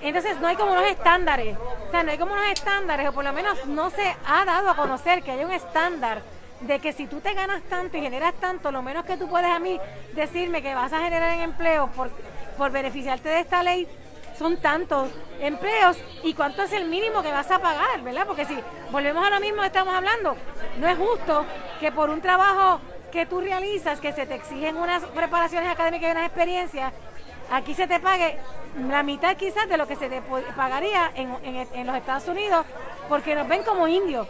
Entonces 0.02 0.40
no 0.40 0.48
hay 0.48 0.56
como 0.56 0.72
unos 0.72 0.86
estándares, 0.86 1.56
o 1.56 1.90
sea, 1.90 2.02
no 2.02 2.10
hay 2.10 2.18
como 2.18 2.32
unos 2.32 2.46
estándares, 2.46 3.08
o 3.08 3.12
por 3.12 3.24
lo 3.24 3.32
menos 3.32 3.64
no 3.66 3.90
se 3.90 4.16
ha 4.26 4.44
dado 4.44 4.68
a 4.68 4.76
conocer 4.76 5.22
que 5.22 5.30
hay 5.30 5.44
un 5.44 5.52
estándar 5.52 6.22
de 6.60 6.78
que 6.80 6.92
si 6.92 7.06
tú 7.06 7.20
te 7.20 7.34
ganas 7.34 7.62
tanto 7.62 7.96
y 7.96 8.00
generas 8.00 8.34
tanto, 8.34 8.72
lo 8.72 8.82
menos 8.82 9.04
que 9.04 9.16
tú 9.16 9.28
puedes 9.28 9.50
a 9.50 9.58
mí 9.58 9.78
decirme 10.14 10.62
que 10.62 10.74
vas 10.74 10.92
a 10.92 11.00
generar 11.00 11.34
en 11.34 11.40
empleo 11.42 11.88
por, 11.88 12.10
por 12.56 12.70
beneficiarte 12.70 13.28
de 13.28 13.40
esta 13.40 13.62
ley 13.62 13.88
son 14.38 14.60
tantos 14.60 15.08
empleos 15.40 15.96
y 16.22 16.34
cuánto 16.34 16.62
es 16.62 16.72
el 16.72 16.86
mínimo 16.86 17.22
que 17.22 17.30
vas 17.30 17.50
a 17.50 17.60
pagar, 17.60 18.00
¿verdad? 18.02 18.26
Porque 18.26 18.44
si 18.44 18.58
volvemos 18.90 19.24
a 19.24 19.30
lo 19.30 19.40
mismo 19.40 19.60
que 19.60 19.68
estamos 19.68 19.94
hablando, 19.94 20.36
no 20.78 20.88
es 20.88 20.98
justo 20.98 21.44
que 21.78 21.92
por 21.92 22.10
un 22.10 22.20
trabajo 22.20 22.80
que 23.12 23.26
tú 23.26 23.40
realizas, 23.40 24.00
que 24.00 24.12
se 24.12 24.26
te 24.26 24.34
exigen 24.34 24.76
unas 24.76 25.04
preparaciones 25.04 25.70
académicas 25.70 26.08
y 26.08 26.12
unas 26.12 26.26
experiencias, 26.26 26.92
aquí 27.52 27.74
se 27.74 27.86
te 27.86 28.00
pague 28.00 28.38
la 28.88 29.02
mitad 29.02 29.36
quizás 29.36 29.68
de 29.68 29.76
lo 29.76 29.86
que 29.86 29.96
se 29.96 30.08
te 30.08 30.22
pagaría 30.56 31.12
en, 31.14 31.36
en, 31.74 31.86
los 31.86 31.96
Estados 31.96 32.26
Unidos, 32.26 32.64
porque 33.08 33.34
nos 33.34 33.46
ven 33.46 33.62
como 33.62 33.86
indios, 33.86 34.26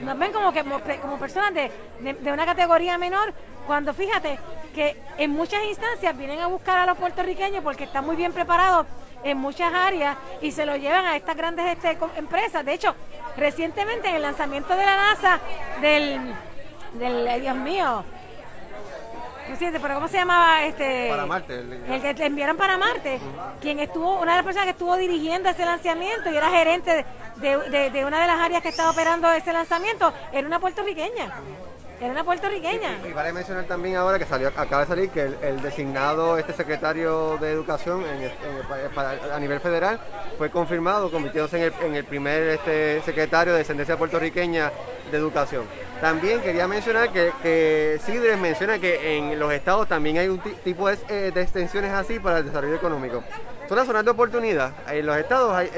nos 0.00 0.18
ven 0.18 0.32
como, 0.32 0.52
que, 0.52 0.62
como 1.00 1.18
personas 1.18 1.54
de, 1.54 1.72
de, 2.00 2.32
una 2.32 2.44
categoría 2.44 2.98
menor, 2.98 3.32
cuando 3.66 3.94
fíjate 3.94 4.38
que 4.74 5.00
en 5.16 5.30
muchas 5.30 5.64
instancias 5.64 6.16
vienen 6.16 6.40
a 6.40 6.46
buscar 6.46 6.78
a 6.78 6.86
los 6.86 6.98
puertorriqueños 6.98 7.64
porque 7.64 7.84
están 7.84 8.04
muy 8.04 8.16
bien 8.16 8.32
preparados 8.32 8.86
en 9.24 9.38
muchas 9.38 9.72
áreas 9.72 10.16
y 10.42 10.52
se 10.52 10.66
lo 10.66 10.76
llevan 10.76 11.06
a 11.06 11.16
estas 11.16 11.36
grandes 11.36 11.66
este, 11.66 11.98
empresas. 12.16 12.64
De 12.64 12.74
hecho, 12.74 12.94
recientemente 13.36 14.08
en 14.08 14.16
el 14.16 14.22
lanzamiento 14.22 14.76
de 14.76 14.84
la 14.84 14.96
NASA 14.96 15.40
del, 15.80 16.34
del 16.98 17.40
Dios 17.40 17.56
mío, 17.56 18.04
pero 19.80 19.94
¿cómo 19.94 20.08
se 20.08 20.16
llamaba 20.16 20.64
este? 20.64 21.08
Para 21.08 21.26
Marte. 21.26 21.60
El, 21.60 22.02
que 22.02 22.14
te 22.14 22.26
enviaron 22.26 22.56
para 22.56 22.76
Marte, 22.76 23.20
quien 23.60 23.80
estuvo, 23.80 24.20
una 24.20 24.32
de 24.32 24.36
las 24.38 24.44
personas 24.44 24.64
que 24.64 24.72
estuvo 24.72 24.96
dirigiendo 24.96 25.48
ese 25.48 25.64
lanzamiento 25.64 26.30
y 26.30 26.36
era 26.36 26.50
gerente 26.50 27.04
de, 27.36 27.90
de, 27.90 28.04
una 28.04 28.20
de 28.20 28.26
las 28.26 28.40
áreas 28.40 28.62
que 28.62 28.68
estaba 28.68 28.90
operando 28.90 29.30
ese 29.32 29.52
lanzamiento, 29.52 30.12
era 30.32 30.46
una 30.46 30.58
puertorriqueña. 30.58 31.32
Era 32.00 32.10
una 32.12 32.24
puertorriqueña. 32.24 32.98
Y, 33.08 33.12
vale 33.12 33.32
mencionar 33.32 33.64
también 33.64 33.96
ahora 33.96 34.18
que 34.18 34.26
salió, 34.26 34.48
acaba 34.48 34.82
de 34.82 34.86
salir 34.86 35.10
que 35.10 35.32
el, 35.42 35.62
designado 35.62 36.36
este 36.36 36.52
secretario 36.52 37.38
de 37.38 37.50
Educación 37.50 38.04
a 39.32 39.38
nivel 39.38 39.60
federal 39.60 39.98
fue 40.36 40.50
confirmado, 40.50 41.10
convirtiéndose 41.10 41.66
en 41.66 41.72
el, 41.72 41.94
el 41.94 42.04
primer 42.04 42.42
este, 42.42 43.00
secretario 43.02 43.54
de 43.54 43.60
descendencia 43.60 43.96
puertorriqueña 43.96 44.70
de 45.10 45.16
Educación. 45.16 45.64
También 46.00 46.42
quería 46.42 46.68
mencionar 46.68 47.10
que, 47.10 47.32
que 47.42 47.98
Sidres 48.04 48.38
menciona 48.38 48.78
que 48.78 49.16
en 49.16 49.38
los 49.38 49.50
estados 49.52 49.88
también 49.88 50.18
hay 50.18 50.28
un 50.28 50.38
tipo 50.38 50.88
de, 50.88 50.98
eh, 51.08 51.30
de, 51.34 51.40
extensiones 51.40 51.90
así 51.92 52.18
para 52.18 52.38
el 52.38 52.44
desarrollo 52.44 52.74
económico. 52.74 53.24
Son 53.66 53.76
las 53.78 53.86
zonas 53.86 54.04
de 54.04 54.10
oportunidad. 54.10 54.72
En 54.88 55.06
los 55.06 55.16
estados 55.16 55.54
hay, 55.54 55.70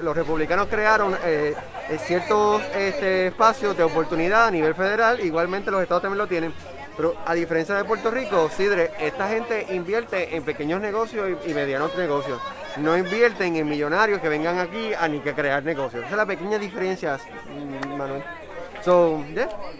los 0.00 0.16
republicanos 0.16 0.68
crearon 0.68 1.14
eh, 1.14 1.18
eh, 1.24 1.54
ciertos 1.98 2.62
este, 2.74 3.28
espacios 3.28 3.76
de 3.76 3.82
oportunidad 3.82 4.46
a 4.46 4.50
nivel 4.50 4.74
federal, 4.74 5.20
igualmente 5.20 5.70
los 5.70 5.82
estados 5.82 6.02
también 6.02 6.18
lo 6.18 6.26
tienen. 6.26 6.54
Pero 6.96 7.14
a 7.24 7.34
diferencia 7.34 7.74
de 7.74 7.84
Puerto 7.84 8.10
Rico, 8.10 8.50
Sidre, 8.54 8.90
esta 9.00 9.28
gente 9.28 9.66
invierte 9.70 10.36
en 10.36 10.44
pequeños 10.44 10.80
negocios 10.80 11.30
y, 11.46 11.54
medianos 11.54 11.96
negocios. 11.96 12.40
no 12.76 12.96
invierten 12.96 13.56
en 13.56 13.68
millonarios 13.68 14.20
que 14.20 14.28
vengan 14.28 14.58
aquí 14.58 14.92
a 14.94 15.08
ni 15.08 15.20
que 15.20 15.34
crear 15.34 15.62
negocios. 15.62 16.04
Esa 16.04 16.12
es 16.12 16.16
la 16.16 16.26
pequeña 16.26 16.58
diferencia, 16.58 17.18
mm, 17.48 17.96
Manuel. 17.96 18.22
So. 18.82 19.24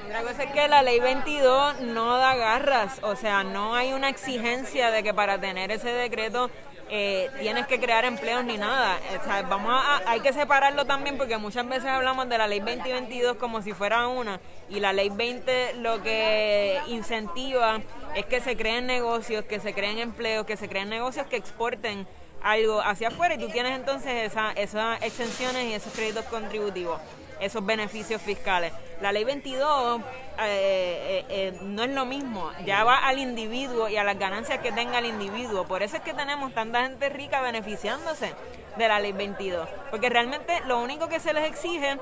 Otra 0.07 0.23
cosa 0.23 0.45
es 0.45 0.53
que 0.53 0.69
la 0.69 0.83
ley 0.83 1.01
22 1.01 1.81
no 1.81 2.19
da 2.19 2.37
garras, 2.37 3.01
o 3.03 3.17
sea, 3.17 3.43
no 3.43 3.75
hay 3.75 3.93
una 3.93 4.09
exigencia 4.09 4.91
de 4.91 5.03
que 5.03 5.13
para 5.13 5.41
tener 5.41 5.73
ese 5.73 5.89
decreto 5.89 6.51
eh, 6.91 7.31
tienes 7.41 7.67
que 7.67 7.81
crear 7.81 8.05
empleos 8.05 8.45
ni 8.45 8.59
nada. 8.59 8.99
O 9.21 9.25
sea, 9.25 9.43
vamos 9.43 9.73
a, 9.75 10.03
hay 10.11 10.21
que 10.21 10.33
separarlo 10.33 10.85
también 10.85 11.17
porque 11.17 11.39
muchas 11.39 11.67
veces 11.69 11.87
hablamos 11.87 12.29
de 12.29 12.39
la 12.39 12.47
ley 12.47 12.61
2022 12.61 13.37
como 13.37 13.63
si 13.63 13.73
fuera 13.73 14.09
una 14.09 14.41
y 14.69 14.81
la 14.81 14.93
ley 14.93 15.11
20 15.11 15.75
lo 15.75 16.03
que 16.03 16.81
incentiva 16.89 17.81
es 18.15 18.27
que 18.27 18.41
se 18.41 18.57
creen 18.57 18.87
negocios, 18.87 19.45
que 19.45 19.61
se 19.61 19.73
creen 19.73 19.99
empleos, 19.99 20.47
que 20.47 20.57
se 20.57 20.69
creen 20.69 20.89
negocios 20.89 21.27
que 21.27 21.37
exporten 21.37 22.07
algo 22.43 22.81
hacia 22.81 23.09
afuera 23.09 23.35
y 23.35 23.39
tú 23.39 23.49
tienes 23.49 23.73
entonces 23.73 24.31
esa, 24.31 24.53
esas 24.53 25.01
exenciones 25.03 25.65
y 25.65 25.75
esos 25.75 25.93
créditos 25.93 26.25
contributivos 26.27 27.01
esos 27.43 27.67
beneficios 27.67 28.23
fiscales. 28.23 28.73
La 29.01 29.11
ley 29.11 29.25
22 29.25 30.01
eh, 30.01 30.05
eh, 30.39 31.25
eh, 31.29 31.59
no 31.63 31.83
es 31.83 31.91
lo 31.91 32.07
mismo, 32.07 32.51
ya 32.65 32.85
va 32.85 32.97
al 32.97 33.19
individuo 33.19 33.89
y 33.89 33.97
a 33.97 34.05
las 34.05 34.19
ganancias 34.19 34.61
que 34.61 34.71
tenga 34.71 35.01
el 35.01 35.07
individuo. 35.07 35.65
Por 35.65 35.83
eso 35.83 35.97
es 35.97 36.03
que 36.03 36.15
tenemos 36.15 36.55
tanta 36.55 36.83
gente 36.85 37.09
rica 37.09 37.43
beneficiándose 37.43 38.33
de 38.77 38.89
la 38.89 39.01
ley 39.01 39.13
22, 39.13 39.69
porque 39.91 40.09
realmente 40.09 40.61
lo 40.67 40.81
único 40.81 41.09
que 41.09 41.19
se 41.21 41.35
les 41.35 41.51
exige 41.51 41.99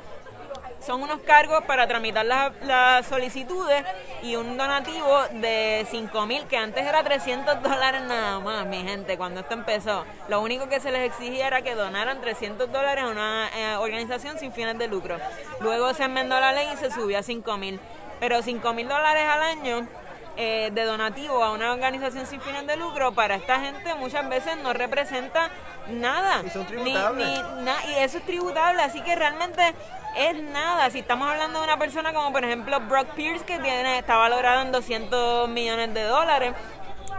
son 0.84 1.02
unos 1.02 1.20
cargos 1.20 1.64
para 1.64 1.86
tramitar 1.86 2.24
las, 2.26 3.06
solicitudes 3.06 3.84
y 4.22 4.36
un 4.36 4.56
donativo 4.56 5.22
de 5.34 5.86
5 5.90 6.26
mil, 6.26 6.44
que 6.46 6.56
antes 6.56 6.84
era 6.86 7.02
300 7.02 7.62
dólares 7.62 8.02
nada 8.02 8.40
más, 8.40 8.66
mi 8.66 8.82
gente, 8.82 9.16
cuando 9.16 9.40
esto 9.40 9.54
empezó. 9.54 10.04
Lo 10.28 10.40
único 10.40 10.68
que 10.68 10.80
se 10.80 10.90
les 10.90 11.02
exigía 11.02 11.46
era 11.46 11.62
que 11.62 11.74
donaran 11.74 12.20
300 12.20 12.70
dólares 12.70 13.04
a 13.04 13.08
una 13.08 13.48
eh, 13.56 13.76
organización 13.76 14.38
sin 14.38 14.52
fines 14.52 14.78
de 14.78 14.88
lucro. 14.88 15.18
Luego 15.60 15.92
se 15.94 16.04
enmendó 16.04 16.38
la 16.40 16.52
ley 16.52 16.68
y 16.72 16.76
se 16.76 16.90
subió 16.90 17.18
a 17.18 17.22
5 17.22 17.56
mil. 17.56 17.80
Pero 18.18 18.42
5 18.42 18.74
mil 18.74 18.86
dólares 18.86 19.24
al 19.26 19.42
año 19.42 19.88
eh, 20.42 20.70
de 20.72 20.84
donativo 20.84 21.44
a 21.44 21.50
una 21.50 21.70
organización 21.70 22.26
sin 22.26 22.40
fines 22.40 22.66
de 22.66 22.74
lucro 22.74 23.12
para 23.12 23.34
esta 23.34 23.60
gente 23.60 23.94
muchas 23.96 24.26
veces 24.26 24.56
no 24.62 24.72
representa 24.72 25.50
nada. 25.90 26.42
Y 26.42 26.82
Ni, 26.82 26.94
y 26.94 27.94
eso 27.98 28.16
es 28.16 28.24
tributable, 28.24 28.80
así 28.80 29.02
que 29.02 29.14
realmente 29.14 29.74
es 30.16 30.42
nada. 30.44 30.88
Si 30.88 31.00
estamos 31.00 31.28
hablando 31.28 31.58
de 31.58 31.66
una 31.66 31.78
persona 31.78 32.14
como 32.14 32.32
por 32.32 32.42
ejemplo 32.42 32.80
Brock 32.80 33.08
Pierce 33.08 33.44
que 33.44 33.58
tiene 33.58 33.98
está 33.98 34.16
valorado 34.16 34.62
en 34.62 34.72
200 34.72 35.46
millones 35.50 35.92
de 35.92 36.04
dólares 36.04 36.54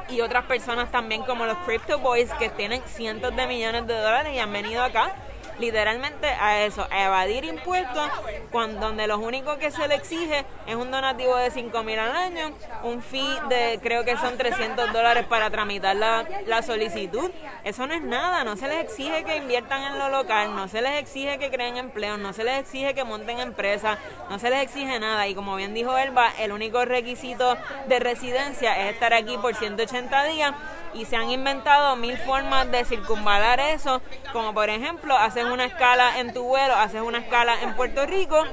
y 0.09 0.21
otras 0.21 0.45
personas 0.45 0.89
también 0.89 1.21
como 1.21 1.45
los 1.45 1.57
Crypto 1.59 1.99
Boys 1.99 2.33
que 2.39 2.49
tienen 2.49 2.81
cientos 2.87 3.35
de 3.35 3.45
millones 3.45 3.85
de 3.85 3.93
dólares 3.93 4.33
y 4.33 4.39
han 4.39 4.51
venido 4.51 4.81
acá 4.83 5.13
literalmente 5.61 6.27
a 6.27 6.65
eso, 6.65 6.85
a 6.91 7.05
evadir 7.05 7.45
impuestos, 7.45 8.09
cuando, 8.51 8.87
donde 8.87 9.07
lo 9.07 9.17
único 9.19 9.57
que 9.57 9.71
se 9.71 9.87
le 9.87 9.95
exige 9.95 10.43
es 10.67 10.75
un 10.75 10.91
donativo 10.91 11.37
de 11.37 11.51
5 11.51 11.83
mil 11.83 11.99
al 11.99 12.15
año, 12.15 12.51
un 12.83 13.01
fee 13.01 13.39
de 13.47 13.79
creo 13.81 14.03
que 14.03 14.17
son 14.17 14.37
300 14.37 14.91
dólares 14.91 15.25
para 15.27 15.49
tramitar 15.49 15.95
la, 15.95 16.25
la 16.47 16.61
solicitud. 16.63 17.31
Eso 17.63 17.87
no 17.87 17.93
es 17.93 18.01
nada, 18.01 18.43
no 18.43 18.57
se 18.57 18.67
les 18.67 18.83
exige 18.83 19.23
que 19.23 19.37
inviertan 19.37 19.83
en 19.83 19.99
lo 19.99 20.09
local, 20.09 20.55
no 20.55 20.67
se 20.67 20.81
les 20.81 20.99
exige 20.99 21.37
que 21.37 21.51
creen 21.51 21.77
empleos, 21.77 22.19
no 22.19 22.33
se 22.33 22.43
les 22.43 22.59
exige 22.59 22.93
que 22.93 23.03
monten 23.03 23.39
empresas, 23.39 23.99
no 24.29 24.39
se 24.39 24.49
les 24.49 24.63
exige 24.63 24.99
nada. 24.99 25.27
Y 25.27 25.35
como 25.35 25.55
bien 25.55 25.73
dijo 25.73 25.97
Elba, 25.97 26.31
el 26.39 26.51
único 26.51 26.83
requisito 26.85 27.55
de 27.87 27.99
residencia 27.99 28.79
es 28.81 28.93
estar 28.93 29.13
aquí 29.13 29.37
por 29.37 29.55
180 29.55 30.23
días 30.25 30.53
y 30.93 31.05
se 31.05 31.15
han 31.15 31.29
inventado 31.29 31.95
mil 31.95 32.17
formas 32.17 32.69
de 32.71 32.83
circunvalar 32.85 33.59
eso, 33.59 34.01
como 34.33 34.53
por 34.53 34.69
ejemplo 34.69 35.15
haces 35.15 35.45
una 35.51 35.65
escala 35.65 36.19
en 36.19 36.33
tu 36.33 36.43
vuelo, 36.43 36.75
haces 36.75 37.01
una 37.01 37.19
escala 37.19 37.61
en 37.61 37.75
Puerto 37.75 38.05
Rico, 38.05 38.43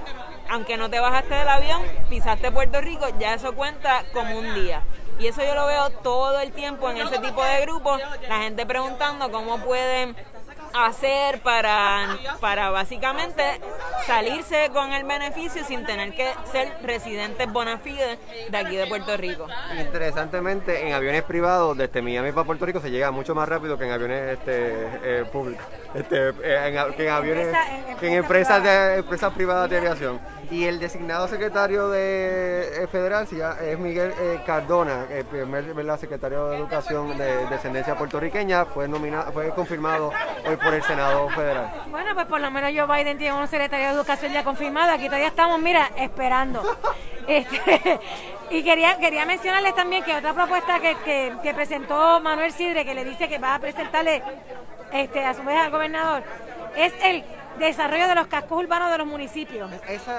aunque 0.50 0.76
no 0.76 0.90
te 0.90 1.00
bajaste 1.00 1.34
del 1.34 1.48
avión, 1.48 1.82
pisaste 2.08 2.50
Puerto 2.50 2.80
Rico, 2.80 3.06
ya 3.18 3.34
eso 3.34 3.54
cuenta 3.54 4.04
como 4.12 4.38
un 4.38 4.54
día. 4.54 4.82
Y 5.18 5.26
eso 5.26 5.42
yo 5.42 5.54
lo 5.54 5.66
veo 5.66 5.90
todo 5.90 6.40
el 6.40 6.52
tiempo 6.52 6.88
en 6.90 6.98
ese 6.98 7.18
tipo 7.18 7.42
de 7.42 7.60
grupos, 7.62 8.00
la 8.28 8.38
gente 8.38 8.64
preguntando 8.66 9.30
cómo 9.30 9.58
pueden 9.58 10.16
hacer 10.74 11.40
para, 11.40 12.18
para 12.40 12.70
básicamente 12.70 13.42
salirse 14.06 14.70
con 14.72 14.92
el 14.92 15.04
beneficio 15.04 15.64
sin 15.64 15.84
tener 15.84 16.14
que 16.14 16.32
ser 16.50 16.76
residentes 16.82 17.50
bona 17.52 17.78
fide 17.78 18.18
de 18.50 18.56
aquí 18.58 18.76
de 18.76 18.86
Puerto 18.86 19.16
Rico. 19.16 19.46
Interesantemente, 19.78 20.86
en 20.86 20.94
aviones 20.94 21.22
privados 21.22 21.76
desde 21.76 22.02
Miami 22.02 22.32
para 22.32 22.44
Puerto 22.44 22.66
Rico 22.66 22.80
se 22.80 22.90
llega 22.90 23.10
mucho 23.10 23.34
más 23.34 23.48
rápido 23.48 23.78
que 23.78 23.84
en 23.84 23.92
aviones 23.92 24.38
este, 24.38 24.88
eh, 25.02 25.24
públicos, 25.30 25.66
este, 25.94 26.30
eh, 26.42 26.92
que 26.96 27.04
en 27.04 27.10
aviones, 27.10 27.56
que 28.00 28.08
en 28.08 28.14
empresas, 28.14 28.62
de, 28.62 28.96
empresas 28.96 29.32
privadas 29.32 29.68
de 29.70 29.78
aviación. 29.78 30.20
Y 30.50 30.64
el 30.64 30.78
designado 30.78 31.28
secretario 31.28 31.90
de 31.90 32.82
eh, 32.82 32.86
federal 32.86 33.28
es 33.60 33.78
Miguel 33.78 34.14
Cardona, 34.46 35.06
el 35.10 35.24
primer 35.26 35.98
secretario 35.98 36.48
de 36.48 36.56
Educación 36.56 37.18
de 37.18 37.46
descendencia 37.46 37.96
puertorriqueña, 37.96 38.64
fue 38.64 38.88
nominado, 38.88 39.30
fue 39.32 39.50
confirmado 39.50 40.10
hoy 40.46 40.56
por 40.56 40.72
el 40.72 40.82
Senado 40.82 41.28
Federal. 41.30 41.70
Bueno, 41.90 42.14
pues 42.14 42.26
por 42.26 42.40
lo 42.40 42.50
menos 42.50 42.72
Joe 42.74 42.86
Biden 42.86 43.18
tiene 43.18 43.38
un 43.38 43.46
secretario 43.46 43.88
de 43.88 43.92
Educación 43.92 44.32
ya 44.32 44.42
confirmado. 44.42 44.92
Aquí 44.92 45.06
todavía 45.06 45.28
estamos, 45.28 45.60
mira, 45.60 45.90
esperando. 45.96 46.62
Este, 47.28 48.00
y 48.50 48.62
quería 48.64 48.96
quería 48.96 49.26
mencionarles 49.26 49.74
también 49.74 50.02
que 50.02 50.16
otra 50.16 50.32
propuesta 50.32 50.80
que, 50.80 50.96
que, 51.42 51.52
presentó 51.52 52.20
Manuel 52.20 52.52
Sidre, 52.52 52.86
que 52.86 52.94
le 52.94 53.04
dice 53.04 53.28
que 53.28 53.38
va 53.38 53.56
a 53.56 53.58
presentarle 53.58 54.22
este, 54.94 55.22
a 55.22 55.34
su 55.34 55.42
vez 55.42 55.58
al 55.58 55.70
gobernador, 55.70 56.22
es 56.74 56.94
el 57.02 57.22
desarrollo 57.58 58.08
de 58.08 58.14
los 58.14 58.26
cascos 58.26 58.58
urbanos 58.58 58.90
de 58.90 58.98
los 58.98 59.06
municipios. 59.06 59.70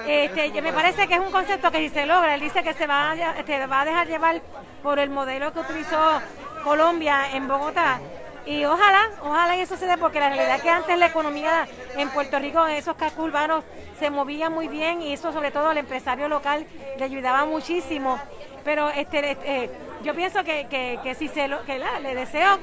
este, 0.07 0.61
me 0.61 0.73
parece 0.73 1.07
que 1.07 1.15
es 1.15 1.19
un 1.19 1.31
concepto 1.31 1.71
que 1.71 1.79
si 1.79 1.89
se 1.89 2.05
logra, 2.05 2.35
él 2.35 2.41
dice 2.41 2.63
que 2.63 2.73
se 2.73 2.87
va, 2.87 3.13
este, 3.37 3.65
va 3.65 3.81
a 3.81 3.85
dejar 3.85 4.07
llevar 4.07 4.41
por 4.83 4.99
el 4.99 5.09
modelo 5.09 5.51
que 5.53 5.59
utilizó 5.59 6.21
Colombia 6.63 7.31
en 7.33 7.47
Bogotá, 7.47 7.99
y 8.45 8.65
ojalá, 8.65 9.09
ojalá 9.21 9.55
eso 9.57 9.77
se 9.77 9.85
dé, 9.85 9.97
porque 9.97 10.19
la 10.19 10.29
realidad 10.29 10.55
es 10.55 10.61
que 10.63 10.69
antes 10.69 10.97
la 10.97 11.07
economía 11.07 11.67
en 11.95 12.09
Puerto 12.09 12.39
Rico, 12.39 12.65
esos 12.65 12.95
cascos 12.95 13.25
urbanos, 13.25 13.63
se 13.99 14.09
movía 14.09 14.49
muy 14.49 14.67
bien 14.67 15.01
y 15.01 15.13
eso 15.13 15.31
sobre 15.31 15.51
todo 15.51 15.69
al 15.69 15.77
empresario 15.77 16.27
local 16.27 16.65
le 16.97 17.03
ayudaba 17.03 17.45
muchísimo. 17.45 18.19
Pero 18.63 18.89
este, 18.89 19.31
este 19.31 19.69
yo 20.03 20.15
pienso 20.15 20.43
que, 20.43 20.67
que, 20.67 20.99
que 21.03 21.13
si 21.15 21.27
se 21.27 21.47
lo, 21.47 21.63
que 21.65 21.79
le 22.01 22.15
deseo 22.15 22.57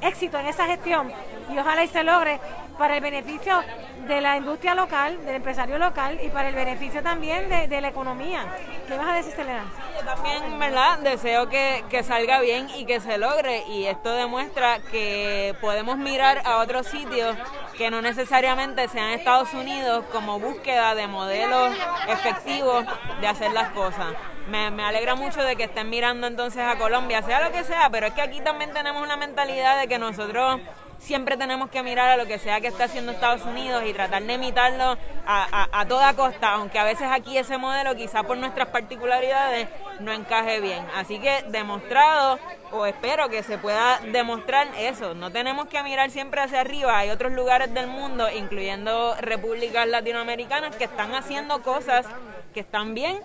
éxito 0.00 0.38
en 0.38 0.46
esa 0.46 0.66
gestión 0.66 1.10
y 1.52 1.58
ojalá 1.58 1.82
y 1.82 1.88
se 1.88 2.04
logre 2.04 2.38
para 2.78 2.96
el 2.96 3.02
beneficio 3.02 3.62
de 4.06 4.20
la 4.20 4.36
industria 4.36 4.74
local, 4.74 5.24
del 5.24 5.36
empresario 5.36 5.78
local 5.78 6.18
y 6.22 6.28
para 6.28 6.48
el 6.48 6.54
beneficio 6.54 7.02
también 7.02 7.48
de, 7.48 7.80
la 7.80 7.88
economía. 7.88 8.46
¿Qué 8.86 8.96
vas 8.96 9.08
a 9.08 9.12
decir, 9.14 9.32
Selena? 9.32 9.64
Yo 9.98 10.04
también, 10.04 10.58
¿verdad? 10.58 10.98
Deseo 10.98 11.48
que, 11.48 11.84
que 11.90 12.02
salga 12.02 12.40
bien 12.40 12.68
y 12.76 12.86
que 12.86 13.00
se 13.00 13.18
logre 13.18 13.64
y 13.68 13.86
esto 13.86 14.14
demuestra 14.14 14.78
que 14.90 15.54
podemos 15.60 15.98
mirar 15.98 16.42
a 16.44 16.58
otros 16.58 16.86
sitios 16.86 17.36
que 17.76 17.90
no 17.90 18.00
necesariamente 18.00 18.88
sean 18.88 19.10
Estados 19.10 19.52
Unidos 19.52 20.04
como 20.12 20.38
búsqueda 20.38 20.94
de 20.94 21.06
modelos 21.06 21.74
efectivos 22.08 22.84
de 23.20 23.26
hacer 23.26 23.52
las 23.52 23.70
cosas. 23.70 24.14
Me, 24.48 24.70
me, 24.70 24.84
alegra 24.84 25.16
mucho 25.16 25.42
de 25.42 25.56
que 25.56 25.64
estén 25.64 25.90
mirando 25.90 26.26
entonces 26.26 26.62
a 26.62 26.76
Colombia, 26.78 27.22
sea 27.22 27.42
lo 27.44 27.52
que 27.52 27.64
sea, 27.64 27.90
pero 27.90 28.06
es 28.06 28.14
que 28.14 28.22
aquí 28.22 28.40
también 28.40 28.72
tenemos 28.72 29.02
una 29.02 29.16
mentalidad 29.16 29.80
de 29.80 29.88
que 29.88 29.98
nosotros 29.98 30.60
siempre 30.98 31.36
tenemos 31.36 31.70
que 31.70 31.82
mirar 31.82 32.08
a 32.10 32.16
lo 32.16 32.26
que 32.26 32.38
sea 32.38 32.60
que 32.60 32.68
está 32.68 32.84
haciendo 32.84 33.12
Estados 33.12 33.42
Unidos 33.42 33.84
y 33.86 33.92
tratar 33.92 34.22
de 34.22 34.32
imitarlo 34.32 34.96
a, 35.26 35.84
toda 35.88 36.14
costa, 36.14 36.52
aunque 36.52 36.78
a 36.78 36.84
veces 36.84 37.08
aquí 37.10 37.36
ese 37.36 37.58
modelo 37.58 37.94
quizá 37.94 38.22
por 38.22 38.36
nuestras 38.36 38.68
particularidades 38.68 39.68
no 40.00 40.12
encaje 40.12 40.60
bien. 40.60 40.84
Así 40.94 41.18
que 41.18 41.44
demostrado, 41.48 42.38
o 42.72 42.86
espero 42.86 43.28
que 43.28 43.42
se 43.42 43.58
pueda 43.58 44.00
demostrar 44.12 44.68
eso, 44.78 45.14
no 45.14 45.30
tenemos 45.30 45.66
que 45.66 45.82
mirar 45.82 46.10
siempre 46.10 46.40
hacia 46.40 46.60
arriba, 46.60 46.98
hay 46.98 47.10
otros 47.10 47.32
lugares 47.32 47.72
del 47.72 47.86
mundo, 47.86 48.28
incluyendo 48.30 49.14
repúblicas 49.20 49.86
latinoamericanas, 49.86 50.76
que 50.76 50.84
están 50.84 51.14
haciendo 51.14 51.62
cosas 51.62 52.06
que 52.54 52.60
están 52.60 52.94
bien 52.94 53.20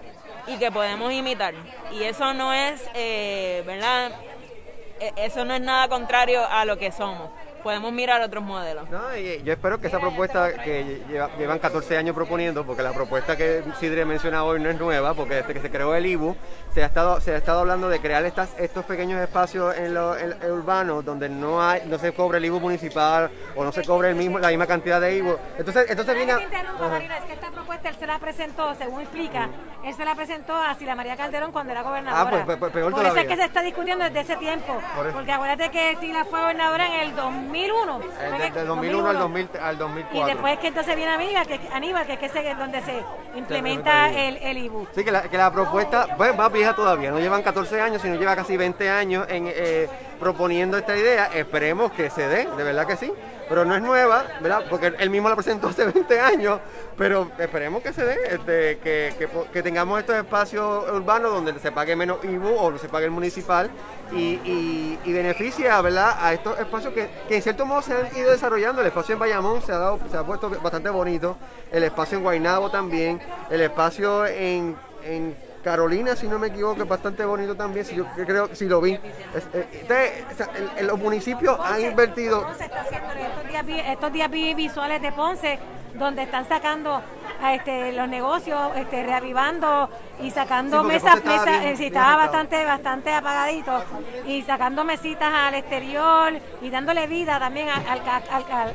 y 0.47 0.57
que 0.57 0.71
podemos 0.71 1.11
imitar. 1.13 1.53
Y 1.91 2.03
eso 2.03 2.33
no 2.33 2.53
es, 2.53 2.89
eh, 2.93 3.63
¿verdad? 3.65 4.11
E, 4.99 5.13
eso 5.17 5.45
no 5.45 5.53
es 5.53 5.61
nada 5.61 5.87
contrario 5.87 6.45
a 6.47 6.65
lo 6.65 6.77
que 6.77 6.91
somos 6.91 7.29
podemos 7.61 7.91
mirar 7.91 8.21
otros 8.21 8.43
modelos. 8.43 8.89
No, 8.89 9.15
y 9.15 9.41
yo 9.43 9.53
espero 9.53 9.79
que 9.79 9.87
esa 9.87 9.99
propuesta 9.99 10.53
que 10.53 11.01
llevan 11.37 11.59
14 11.59 11.97
años 11.97 12.15
proponiendo, 12.15 12.65
porque 12.65 12.83
la 12.83 12.93
propuesta 12.93 13.35
que 13.35 13.63
Sidre 13.79 14.05
menciona 14.05 14.43
hoy 14.43 14.59
no 14.59 14.69
es 14.69 14.79
nueva, 14.79 15.13
porque 15.13 15.35
desde 15.35 15.53
que 15.53 15.61
se 15.61 15.71
creó 15.71 15.95
el 15.95 16.05
IBU 16.05 16.35
se 16.73 16.83
ha 16.83 16.85
estado 16.85 17.19
se 17.19 17.33
ha 17.33 17.37
estado 17.37 17.59
hablando 17.59 17.89
de 17.89 17.99
crear 17.99 18.25
estas 18.25 18.57
estos 18.59 18.85
pequeños 18.85 19.19
espacios 19.21 19.75
en 19.77 19.93
lo 19.93 20.15
urbanos 20.49 21.03
donde 21.03 21.27
no 21.27 21.61
hay 21.61 21.81
no 21.85 21.97
se 21.97 22.13
cobra 22.13 22.37
el 22.37 22.45
IBU 22.45 22.59
municipal 22.59 23.29
o 23.55 23.63
no 23.63 23.71
se 23.71 23.83
cobra 23.83 24.09
el 24.09 24.15
mismo 24.15 24.39
la 24.39 24.49
misma 24.49 24.67
cantidad 24.67 25.01
de 25.01 25.17
IBU. 25.17 25.37
Entonces 25.57 25.89
entonces 25.89 26.15
viene 26.15 26.33
él 27.89 27.95
se 27.95 28.07
la 28.07 28.19
presentó, 28.19 28.73
según 28.75 29.01
explica, 29.01 29.49
él 29.83 29.93
se 29.93 30.05
la 30.05 30.15
presentó 30.15 30.55
a 30.55 30.73
Sila 30.75 30.95
María 30.95 31.15
Calderón 31.15 31.51
cuando 31.51 31.71
era 31.71 31.81
gobernadora. 31.81 32.21
Ah, 32.23 32.29
pues, 32.29 32.43
pues, 32.45 32.57
pues, 32.57 32.71
peor 32.71 32.91
Por 32.91 33.05
eso 33.05 33.15
es 33.17 33.25
que 33.27 33.35
se 33.35 33.43
está 33.45 33.61
discutiendo 33.61 34.03
desde 34.05 34.19
ese 34.21 34.35
tiempo. 34.37 34.79
Por. 34.95 35.11
Porque 35.11 35.31
acuérdate 35.31 35.69
que 35.71 35.97
Sila 35.99 36.25
fue 36.25 36.39
gobernadora 36.41 36.87
en 36.87 36.93
el 37.01 37.15
2001. 37.15 37.99
Eh, 37.99 38.03
Fue 38.29 38.37
que- 38.37 38.43
Desde 38.45 38.61
el 38.61 38.67
2001 38.67 39.09
al, 39.09 39.17
2000, 39.17 39.49
al 39.61 39.75
Y 39.75 39.77
2004. 39.77 40.25
después 40.27 40.59
que 40.59 40.67
entonces 40.67 40.95
viene 40.95 41.11
Aníbal, 41.11 41.47
que, 41.47 41.59
Aníbal, 41.73 42.05
que 42.07 42.13
es 42.25 42.31
que 42.31 42.55
donde 42.55 42.81
se 42.81 43.03
implementa 43.35 44.09
el, 44.09 44.37
el 44.37 44.57
IBU. 44.57 44.87
Sí, 44.93 45.03
que 45.03 45.11
la, 45.11 45.23
que 45.23 45.37
la 45.37 45.51
propuesta 45.51 46.07
pues, 46.17 46.35
más 46.35 46.51
vieja 46.51 46.73
todavía, 46.73 47.11
no 47.11 47.19
llevan 47.19 47.41
14 47.43 47.81
años, 47.81 48.01
sino 48.01 48.15
lleva 48.15 48.35
casi 48.35 48.57
20 48.57 48.89
años 48.89 49.25
en, 49.29 49.47
eh, 49.47 49.89
proponiendo 50.21 50.77
esta 50.77 50.95
idea. 50.95 51.25
Esperemos 51.33 51.91
que 51.91 52.11
se 52.11 52.27
dé, 52.27 52.47
de 52.55 52.63
verdad 52.63 52.85
que 52.85 52.95
sí, 52.95 53.11
pero 53.49 53.65
no 53.65 53.75
es 53.75 53.81
nueva, 53.81 54.23
¿verdad? 54.39 54.63
Porque 54.69 54.93
él 54.97 55.09
mismo 55.09 55.27
la 55.27 55.35
presentó 55.35 55.67
hace 55.67 55.83
20 55.91 56.21
años, 56.21 56.59
pero 56.95 57.31
esperemos 57.39 57.81
que 57.81 57.91
se 57.91 58.05
dé, 58.05 58.17
este, 58.29 58.77
que, 58.77 59.27
que 59.51 59.63
tengamos 59.63 59.99
estos 59.99 60.15
espacios 60.15 60.87
urbanos 60.91 61.33
donde 61.33 61.59
se 61.59 61.71
pague 61.71 61.95
menos 61.95 62.23
IBU 62.23 62.55
o 62.55 62.77
se 62.77 62.87
pague 62.87 63.05
el 63.05 63.11
municipal 63.11 63.71
y, 64.11 64.99
y, 65.03 65.11
beneficia, 65.11 65.81
¿verdad? 65.81 66.15
A 66.19 66.33
estos 66.33 66.59
espacios 66.59 66.93
que, 66.93 67.09
que 67.27 67.37
en 67.37 67.41
cierto 67.41 67.65
modo 67.65 67.81
se 67.81 67.93
han 67.93 68.15
ido 68.15 68.29
desarrollando. 68.29 68.81
El 68.81 68.87
espacio 68.87 69.13
en 69.13 69.19
Bayamón 69.19 69.63
se 69.63 69.71
ha, 69.71 69.79
dado, 69.79 69.99
se 70.09 70.17
ha 70.17 70.23
puesto 70.23 70.49
bastante 70.61 70.91
bonito, 70.91 71.35
el 71.71 71.83
espacio 71.83 72.19
en 72.19 72.23
Guaynabo 72.23 72.69
también, 72.69 73.19
el 73.49 73.61
espacio 73.61 74.27
en 74.27 74.77
Carolina, 75.63 76.15
si 76.15 76.27
no 76.27 76.39
me 76.39 76.47
equivoco, 76.47 76.81
es 76.83 76.87
bastante 76.89 77.23
bonito 77.25 77.55
también, 77.55 77.85
si 77.85 77.95
yo 77.95 78.05
creo 78.25 78.49
si 78.55 78.65
lo 78.67 78.81
vi. 78.81 78.93
Es- 78.93 79.47
eh, 79.53 79.79
ustedes, 79.81 80.25
o 80.31 80.35
sea, 80.35 80.49
el- 80.55 80.71
el- 80.77 80.87
los 80.87 80.97
municipios 80.99 81.59
han 81.59 81.81
invertido 81.81 82.43
Ponce 82.43 82.65
está 82.65 82.81
haciendo 82.81 83.09
estos 83.13 83.47
días, 83.47 83.65
vi- 83.65 83.79
estos 83.79 84.13
días 84.13 84.31
vi 84.31 84.53
visuales 84.55 85.01
de 85.01 85.11
Ponce 85.11 85.59
donde 85.93 86.23
están 86.23 86.47
sacando 86.47 87.01
a 87.43 87.53
este, 87.53 87.91
los 87.91 88.07
negocios, 88.07 88.59
este, 88.75 89.03
reavivando 89.03 89.89
y 90.21 90.31
sacando 90.31 90.81
Sí, 90.81 90.87
mesas, 90.87 91.15
estaba 91.17 91.35
mesas, 91.45 91.59
bien- 91.59 91.73
eh, 91.73 91.77
sí, 91.77 91.85
estaba 91.87 92.05
afectado. 92.13 92.31
bastante, 92.31 92.65
bastante 92.65 93.13
apagadito 93.13 93.83
y 94.25 94.41
sacando 94.43 94.83
mesitas 94.83 95.33
al 95.33 95.55
exterior 95.55 96.33
y 96.61 96.69
dándole 96.69 97.07
vida 97.07 97.39
también 97.39 97.67
a, 97.69 97.75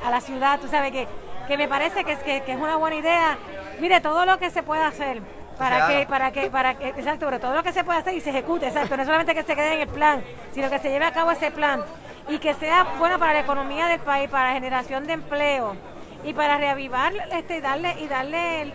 a 0.04 0.10
la 0.10 0.20
ciudad, 0.20 0.60
tú 0.60 0.68
sabes 0.68 0.92
que, 0.92 1.08
que 1.48 1.56
me 1.56 1.68
parece 1.68 2.04
que 2.04 2.12
es, 2.12 2.18
que, 2.20 2.42
que 2.42 2.52
es 2.52 2.58
una 2.58 2.76
buena 2.76 2.96
idea. 2.96 3.38
Mire, 3.80 4.00
todo 4.00 4.26
lo 4.26 4.38
que 4.38 4.50
se 4.50 4.62
puede 4.62 4.82
hacer 4.82 5.20
para 5.58 5.86
que, 5.88 6.06
para 6.06 6.30
que, 6.32 6.50
para 6.50 6.74
que, 6.74 6.88
exacto, 6.88 7.26
pero 7.26 7.40
todo 7.40 7.54
lo 7.54 7.62
que 7.62 7.72
se 7.72 7.82
puede 7.84 7.98
hacer 8.00 8.14
y 8.14 8.20
se 8.20 8.30
ejecute, 8.30 8.66
exacto, 8.68 8.96
no 8.96 9.04
solamente 9.04 9.34
que 9.34 9.42
se 9.42 9.54
quede 9.54 9.74
en 9.74 9.80
el 9.80 9.88
plan, 9.88 10.22
sino 10.52 10.68
que 10.70 10.78
se 10.78 10.90
lleve 10.90 11.04
a 11.06 11.12
cabo 11.12 11.30
ese 11.30 11.50
plan. 11.50 11.82
Y 12.28 12.38
que 12.38 12.54
sea 12.54 12.84
bueno 12.98 13.18
para 13.18 13.32
la 13.34 13.40
economía 13.40 13.86
del 13.86 14.00
país, 14.00 14.28
para 14.28 14.48
la 14.48 14.54
generación 14.54 15.06
de 15.06 15.12
empleo 15.12 15.76
y 16.24 16.34
para 16.34 16.56
reavivar 16.58 17.12
este 17.32 17.58
y 17.58 17.60
darle 17.60 17.94
y 18.00 18.08
darle 18.08 18.72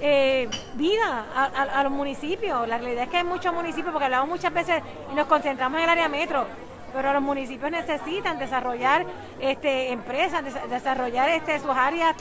eh, 0.00 0.48
vida 0.74 1.26
a, 1.34 1.44
a- 1.44 1.80
a 1.80 1.82
los 1.82 1.90
municipios. 1.92 2.68
La 2.68 2.78
realidad 2.78 3.04
es 3.04 3.10
que 3.10 3.16
hay 3.18 3.24
muchos 3.24 3.52
municipios, 3.52 3.90
porque 3.92 4.04
hablamos 4.04 4.28
muchas 4.28 4.52
veces 4.52 4.80
y 5.10 5.14
nos 5.14 5.26
concentramos 5.26 5.78
en 5.78 5.84
el 5.84 5.90
área 5.90 6.08
metro, 6.08 6.46
pero 6.92 7.12
los 7.12 7.22
municipios 7.22 7.70
necesitan 7.70 8.38
desarrollar 8.38 9.04
este 9.40 9.90
empresas, 9.92 10.44
des- 10.44 10.70
desarrollar 10.70 11.28
este 11.30 11.58
sus 11.58 11.76
áreas 11.76 12.14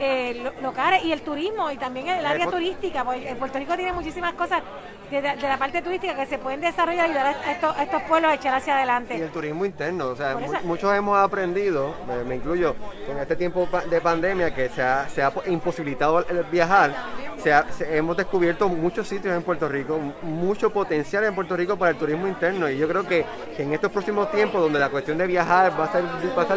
eh, 0.00 0.40
lo- 0.42 0.60
locales 0.62 1.04
y 1.04 1.12
el 1.12 1.20
turismo 1.22 1.70
y 1.70 1.76
también 1.76 2.08
el 2.08 2.24
área 2.26 2.48
turística, 2.50 3.04
porque 3.04 3.34
Puerto 3.38 3.58
Rico 3.58 3.76
tiene 3.76 3.92
muchísimas 3.92 4.32
cosas 4.34 4.62
de, 5.10 5.20
de 5.36 5.48
la 5.48 5.58
parte 5.58 5.82
turística 5.82 6.14
que 6.14 6.26
se 6.26 6.38
pueden 6.38 6.60
desarrollar 6.60 7.06
y 7.08 7.10
ayudar 7.10 7.26
a 7.44 7.52
estos, 7.52 7.76
a 7.76 7.82
estos 7.82 8.02
pueblos 8.02 8.30
a 8.30 8.34
echar 8.34 8.54
hacia 8.54 8.74
y 8.74 8.76
adelante. 8.76 9.14
el 9.16 9.30
turismo 9.30 9.64
interno. 9.64 10.08
O 10.08 10.16
sea, 10.16 10.36
mu- 10.36 10.52
muchos 10.64 10.94
hemos 10.94 11.18
aprendido, 11.18 11.94
me, 12.06 12.24
me 12.24 12.36
incluyo, 12.36 12.74
con 13.06 13.18
este 13.18 13.36
tiempo 13.36 13.68
de 13.88 14.00
pandemia 14.00 14.54
que 14.54 14.68
se 14.68 14.82
ha, 14.82 15.08
se 15.08 15.22
ha 15.22 15.30
po- 15.30 15.42
imposibilitado 15.46 16.26
el 16.28 16.44
viajar. 16.44 16.94
Se 17.42 17.52
ha- 17.52 17.64
se- 17.70 17.96
hemos 17.96 18.16
descubierto 18.16 18.68
muchos 18.68 19.08
sitios 19.08 19.34
en 19.34 19.42
Puerto 19.42 19.68
Rico, 19.68 19.98
mucho 20.22 20.70
potencial 20.70 21.24
en 21.24 21.34
Puerto 21.34 21.56
Rico 21.56 21.76
para 21.76 21.92
el 21.92 21.96
turismo 21.96 22.26
interno. 22.28 22.68
Y 22.68 22.76
yo 22.78 22.86
creo 22.86 23.04
que, 23.06 23.24
que 23.56 23.62
en 23.62 23.72
estos 23.72 23.90
próximos 23.90 24.30
tiempos, 24.30 24.60
donde 24.60 24.78
la 24.78 24.90
cuestión 24.90 25.16
de 25.18 25.26
viajar 25.26 25.72
va 25.78 25.84
a 25.86 25.92
ser, 25.92 26.04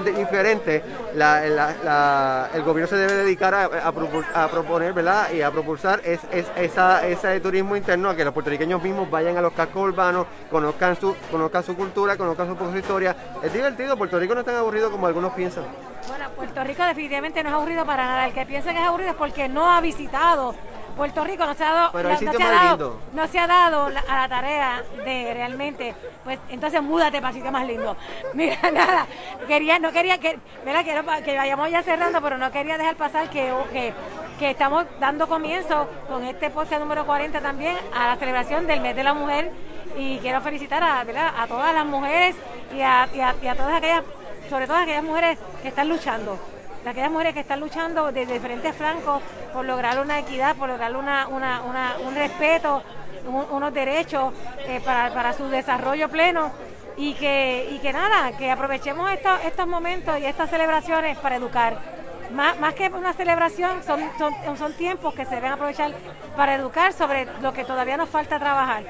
ser 0.04 0.16
diferente, 0.16 0.84
la- 1.16 1.42
la- 1.48 1.74
la- 1.84 2.50
el 2.54 2.64
gobierno 2.64 2.88
se 2.90 2.98
debe 2.98 3.14
dedicar 3.14 3.54
a, 3.54 3.64
a 3.66 4.48
proponer 4.50 4.94
¿verdad? 4.94 5.32
y 5.32 5.42
a 5.42 5.52
propulsar 5.52 6.02
es, 6.04 6.20
es- 6.32 6.52
esa, 6.58 7.06
ese 7.08 7.40
turismo 7.40 7.76
interno, 7.78 8.10
a 8.10 8.16
que 8.16 8.26
los 8.26 8.34
puertorriqueños 8.44 8.84
mismos 8.84 9.10
vayan 9.10 9.38
a 9.38 9.42
los 9.42 9.54
cascos 9.54 9.84
urbanos, 9.84 10.28
conozcan 10.52 10.98
su, 11.00 11.16
conozcan 11.32 11.64
su 11.64 11.76
cultura, 11.78 12.18
conozcan 12.18 12.50
su, 12.58 12.72
su 12.72 12.78
historia. 12.78 13.16
Es 13.42 13.54
divertido, 13.54 13.96
Puerto 13.96 14.20
Rico 14.20 14.34
no 14.34 14.42
es 14.42 14.46
tan 14.46 14.56
aburrido 14.58 14.92
como 14.92 15.08
algunos 15.08 15.32
piensan. 15.32 15.64
Bueno, 16.10 16.30
Puerto 16.36 16.62
Rico 16.66 16.84
definitivamente 16.84 17.42
no 17.42 17.50
es 17.50 17.56
aburrido 17.56 17.86
para 17.86 18.06
nada. 18.06 18.26
El 18.28 18.34
que 18.34 18.46
piensa 18.46 18.74
que 18.74 18.80
es 18.82 18.86
aburrido 18.86 19.12
es 19.12 19.16
porque 19.16 19.48
no 19.48 19.72
ha 19.72 19.80
visitado 19.80 20.54
Puerto 20.98 21.24
Rico, 21.24 21.46
no 21.46 21.54
se 21.56 21.64
ha 21.64 21.72
dado, 21.74 21.90
Pero 21.94 22.10
no, 22.10 22.18
sitios 22.18 22.36
se 22.36 22.44
ha 22.44 22.52
dado, 22.52 22.98
no 23.14 23.28
se 23.28 23.40
ha 23.40 23.48
dado 23.48 23.90
la- 23.90 24.04
a 24.08 24.16
la 24.22 24.30
tarea 24.30 24.84
de 25.06 25.34
realmente, 25.34 25.96
pues 26.26 26.38
entonces 26.50 26.84
múdate 26.84 27.20
para 27.22 27.34
sitio 27.34 27.50
más 27.52 27.66
lindo. 27.66 27.96
Mira, 28.34 28.58
nada, 28.72 29.08
quería, 29.48 29.80
no 29.80 29.92
quería 29.94 30.20
que, 30.20 30.38
mira, 30.66 30.84
quiero 30.84 31.04
pa- 31.06 31.22
que 31.22 31.36
vayamos 31.38 31.72
ya 31.72 31.82
cerrando, 31.82 32.22
pero 32.22 32.38
no 32.38 32.52
quería 32.52 32.78
dejar 32.78 32.96
pasar 32.96 33.30
que, 33.30 33.52
que, 33.72 33.94
que 34.40 34.50
estamos 34.52 34.86
dando 35.00 35.28
comienzo 35.28 35.88
con 36.08 36.24
este 36.26 36.50
podcast 36.50 36.82
número 36.82 37.06
40 37.06 37.40
también 37.42 37.76
a 37.96 38.08
la 38.08 38.16
celebración 38.18 38.68
del 38.68 38.82
mes 38.82 38.96
de 38.96 39.04
la 39.04 39.14
mujer. 39.14 39.52
Y 39.98 40.18
quiero 40.20 40.42
felicitar 40.42 40.82
a, 40.84 41.02
a 41.02 41.48
todas 41.48 41.74
las 41.74 41.86
mujeres 41.86 42.36
y 42.76 42.82
a, 42.82 43.04
a- 43.04 43.30
a 43.52 43.56
todas 43.56 43.76
aquellas 43.76 44.04
sobre 44.50 44.68
todo 44.68 44.78
aquellas 44.78 45.04
mujeres 45.04 45.38
que 45.62 45.70
están 45.70 45.88
luchando, 45.88 46.38
de 46.84 46.90
aquellas 46.90 47.10
mujeres 47.12 47.34
que 47.34 47.40
están 47.40 47.60
luchando 47.62 48.12
desde 48.12 48.34
diferentes 48.34 48.76
flancos 48.76 49.22
por 49.54 49.66
lograr 49.66 50.00
una 50.00 50.20
equidad, 50.20 50.56
por 50.56 50.68
lograr 50.68 50.94
un 50.96 52.16
respeto, 52.16 52.84
un- 53.26 53.48
unos 53.52 53.74
derechos 53.74 54.34
eh, 54.68 54.82
para, 54.84 55.34
su 55.34 55.48
desarrollo 55.48 56.10
pleno. 56.10 56.52
Y 56.96 57.16
que, 57.16 57.92
nada, 57.92 58.38
que 58.38 58.52
aprovechemos 58.52 59.10
estos 59.12 59.68
momentos 59.68 60.20
y 60.20 60.26
estas 60.26 60.50
celebraciones 60.50 61.18
para 61.18 61.38
educar. 61.38 62.03
Más, 62.34 62.74
que 62.74 62.88
una 62.88 63.14
celebración, 63.14 63.84
son, 63.84 64.00
son, 64.18 64.34
son 64.58 64.74
tiempos 64.74 65.14
que 65.14 65.26
se 65.26 65.36
deben 65.36 65.52
aprovechar 65.52 65.92
para 66.36 66.56
educar 66.56 66.92
sobre 66.94 67.28
lo 67.42 67.54
que 67.54 67.64
todavía 67.64 67.96
nos 67.98 68.10
falta 68.10 68.40
trabajar. 68.40 68.84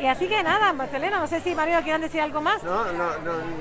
Y 0.00 0.06
así 0.06 0.28
que 0.28 0.42
nada, 0.42 0.72
Marcelena, 0.72 1.18
no 1.18 1.26
sé 1.26 1.40
si 1.40 1.54
Mario 1.54 1.80
quieran 1.82 2.00
decir 2.00 2.20
algo 2.20 2.40
más. 2.40 2.62
No, 2.62 2.84
no, 2.92 3.10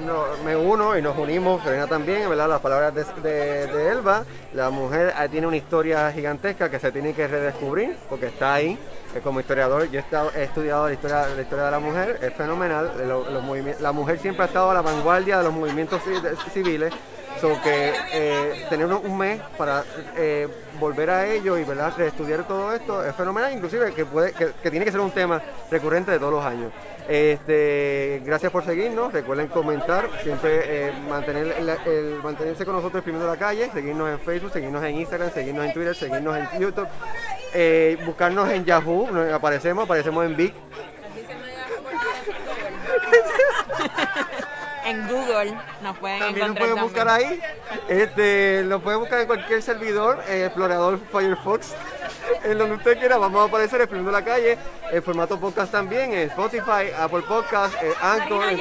no, 0.06 0.24
me 0.46 0.56
uno 0.56 0.98
y 0.98 1.02
nos 1.02 1.18
unimos, 1.18 1.62
Serena 1.64 1.88
también, 1.88 2.30
¿verdad? 2.30 2.48
Las 2.48 2.62
palabras 2.62 2.94
de, 3.22 3.90
Elba. 3.92 4.24
La 4.54 4.70
mujer 4.70 5.14
tiene 5.30 5.48
una 5.48 5.58
historia 5.58 6.12
gigantesca 6.12 6.70
que 6.70 6.80
se 6.80 6.92
tiene 6.92 7.14
que 7.14 7.28
redescubrir 7.28 7.98
porque 8.10 8.28
está 8.28 8.54
ahí. 8.54 8.78
Eh, 9.16 9.20
Como 9.22 9.40
historiador, 9.40 9.90
yo 9.90 10.00
he, 10.00 10.04
estado- 10.04 10.32
estudiado 10.32 10.88
la 10.88 10.94
historia, 10.94 11.28
la 11.36 11.42
historia 11.42 11.66
de 11.66 11.72
la 11.72 11.80
mujer, 11.80 12.20
es 12.22 12.34
fenomenal. 12.34 12.92
Lo- 13.08 13.30
los 13.30 13.44
movimi- 13.44 13.78
la 13.80 13.92
mujer 13.92 14.20
siempre 14.20 14.44
ha 14.44 14.48
estado 14.48 14.72
a 14.72 14.74
la 14.74 14.82
vanguardia 14.82 15.40
de 15.40 15.44
los 15.44 15.54
movimientos 15.54 16.02
civiles. 16.54 16.94
So 17.42 17.62
que 17.62 17.94
eh, 18.14 18.66
tener 18.70 18.88
un- 18.88 19.18
mes 19.18 19.40
para 19.58 19.84
eh, 20.16 20.48
volver 20.80 21.10
a 21.12 21.28
ello 21.28 21.58
y 21.58 21.64
¿verdad? 21.64 21.94
reestudiar 21.96 22.48
todo 22.48 22.74
esto 22.74 23.06
es 23.06 23.16
fenomenal, 23.16 23.54
inclusive 23.54 23.94
que, 23.94 24.06
puede, 24.06 24.34
que, 24.34 24.72
tiene 24.72 24.86
que 24.86 24.92
ser 24.92 25.02
un 25.02 25.12
tema 25.12 25.42
recurrente 25.70 26.12
de 26.12 26.18
todos 26.20 26.34
los 26.34 26.44
años. 26.46 26.72
Este, 27.08 28.22
gracias 28.26 28.52
por 28.52 28.66
seguirnos, 28.66 29.14
recuerden 29.14 29.48
comentar, 29.48 30.10
siempre 30.24 30.62
eh, 30.90 30.92
mantener 31.08 31.56
el- 31.86 32.20
mantenerse 32.24 32.66
con 32.66 32.76
nosotros 32.76 33.00
exprimiendo 33.02 33.28
la 33.32 33.38
calle, 33.38 33.70
seguirnos 33.72 34.10
en 34.10 34.20
Facebook, 34.20 34.52
seguirnos 34.52 34.84
en 34.84 34.96
Instagram, 34.98 35.32
seguirnos 35.32 35.66
en 35.66 35.74
Twitter, 35.74 35.96
seguirnos 35.96 36.38
en 36.38 36.60
YouTube, 36.60 36.88
buscarnos 38.06 38.50
en 38.50 38.66
Yahoo, 38.66 39.08
aparecemos, 39.34 39.86
aparecemos 39.86 40.26
en 40.26 40.36
Big, 40.36 40.54
En 44.88 45.08
Google 45.08 45.54
nos 45.82 45.98
pueden 45.98 46.20
También 46.20 46.48
nos 46.48 46.58
encontrar 46.58 46.58
pueden 46.58 46.84
buscar 46.84 47.10
ahí. 47.10 47.40
Este, 47.90 48.64
lo 48.64 48.80
pueden 48.80 49.00
buscar 49.02 49.20
en 49.20 49.28
cualquier 49.28 49.62
servidor, 49.62 50.24
eh, 50.28 50.46
explorador 50.46 51.00
Firefox. 51.12 51.76
En 52.44 52.58
donde 52.58 52.76
usted 52.76 52.98
quiera, 53.00 53.18
vamos 53.18 53.42
a 53.42 53.46
aparecer 53.50 53.82
explorando 53.82 54.12
la 54.12 54.24
calle. 54.24 54.58
En 54.92 55.04
formato 55.04 55.40
podcast 55.40 55.72
también, 55.72 56.14
en 56.14 56.30
Spotify, 56.30 56.92
Apple 56.98 57.24
Podcast, 57.28 57.76
eh, 57.82 57.94
Anchor, 58.02 58.44
en 58.50 58.58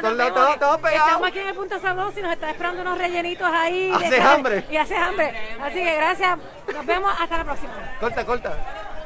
todos 0.00 0.16
lados. 0.16 0.50
estamos, 0.52 0.76
pegados. 0.78 1.06
Estamos 1.06 1.28
aquí 1.28 1.38
en 1.38 1.48
el 1.48 1.54
Punto 1.54 1.78
Sabroso 1.80 2.18
y 2.18 2.22
nos 2.22 2.32
está 2.32 2.50
esperando 2.50 2.82
unos 2.82 2.98
rellenitos 2.98 3.48
ahí. 3.50 3.88
de 3.88 3.94
Hace 3.94 4.08
carne. 4.10 4.22
hambre. 4.24 4.64
Y 4.70 4.76
hace 4.76 4.96
hambre. 4.96 5.34
Así 5.62 5.74
que 5.74 5.96
gracias. 5.96 6.38
Nos 6.74 6.86
vemos 6.86 7.12
hasta 7.18 7.38
la 7.38 7.44
próxima. 7.44 7.72
Corta, 8.00 8.26
corta. 8.26 8.97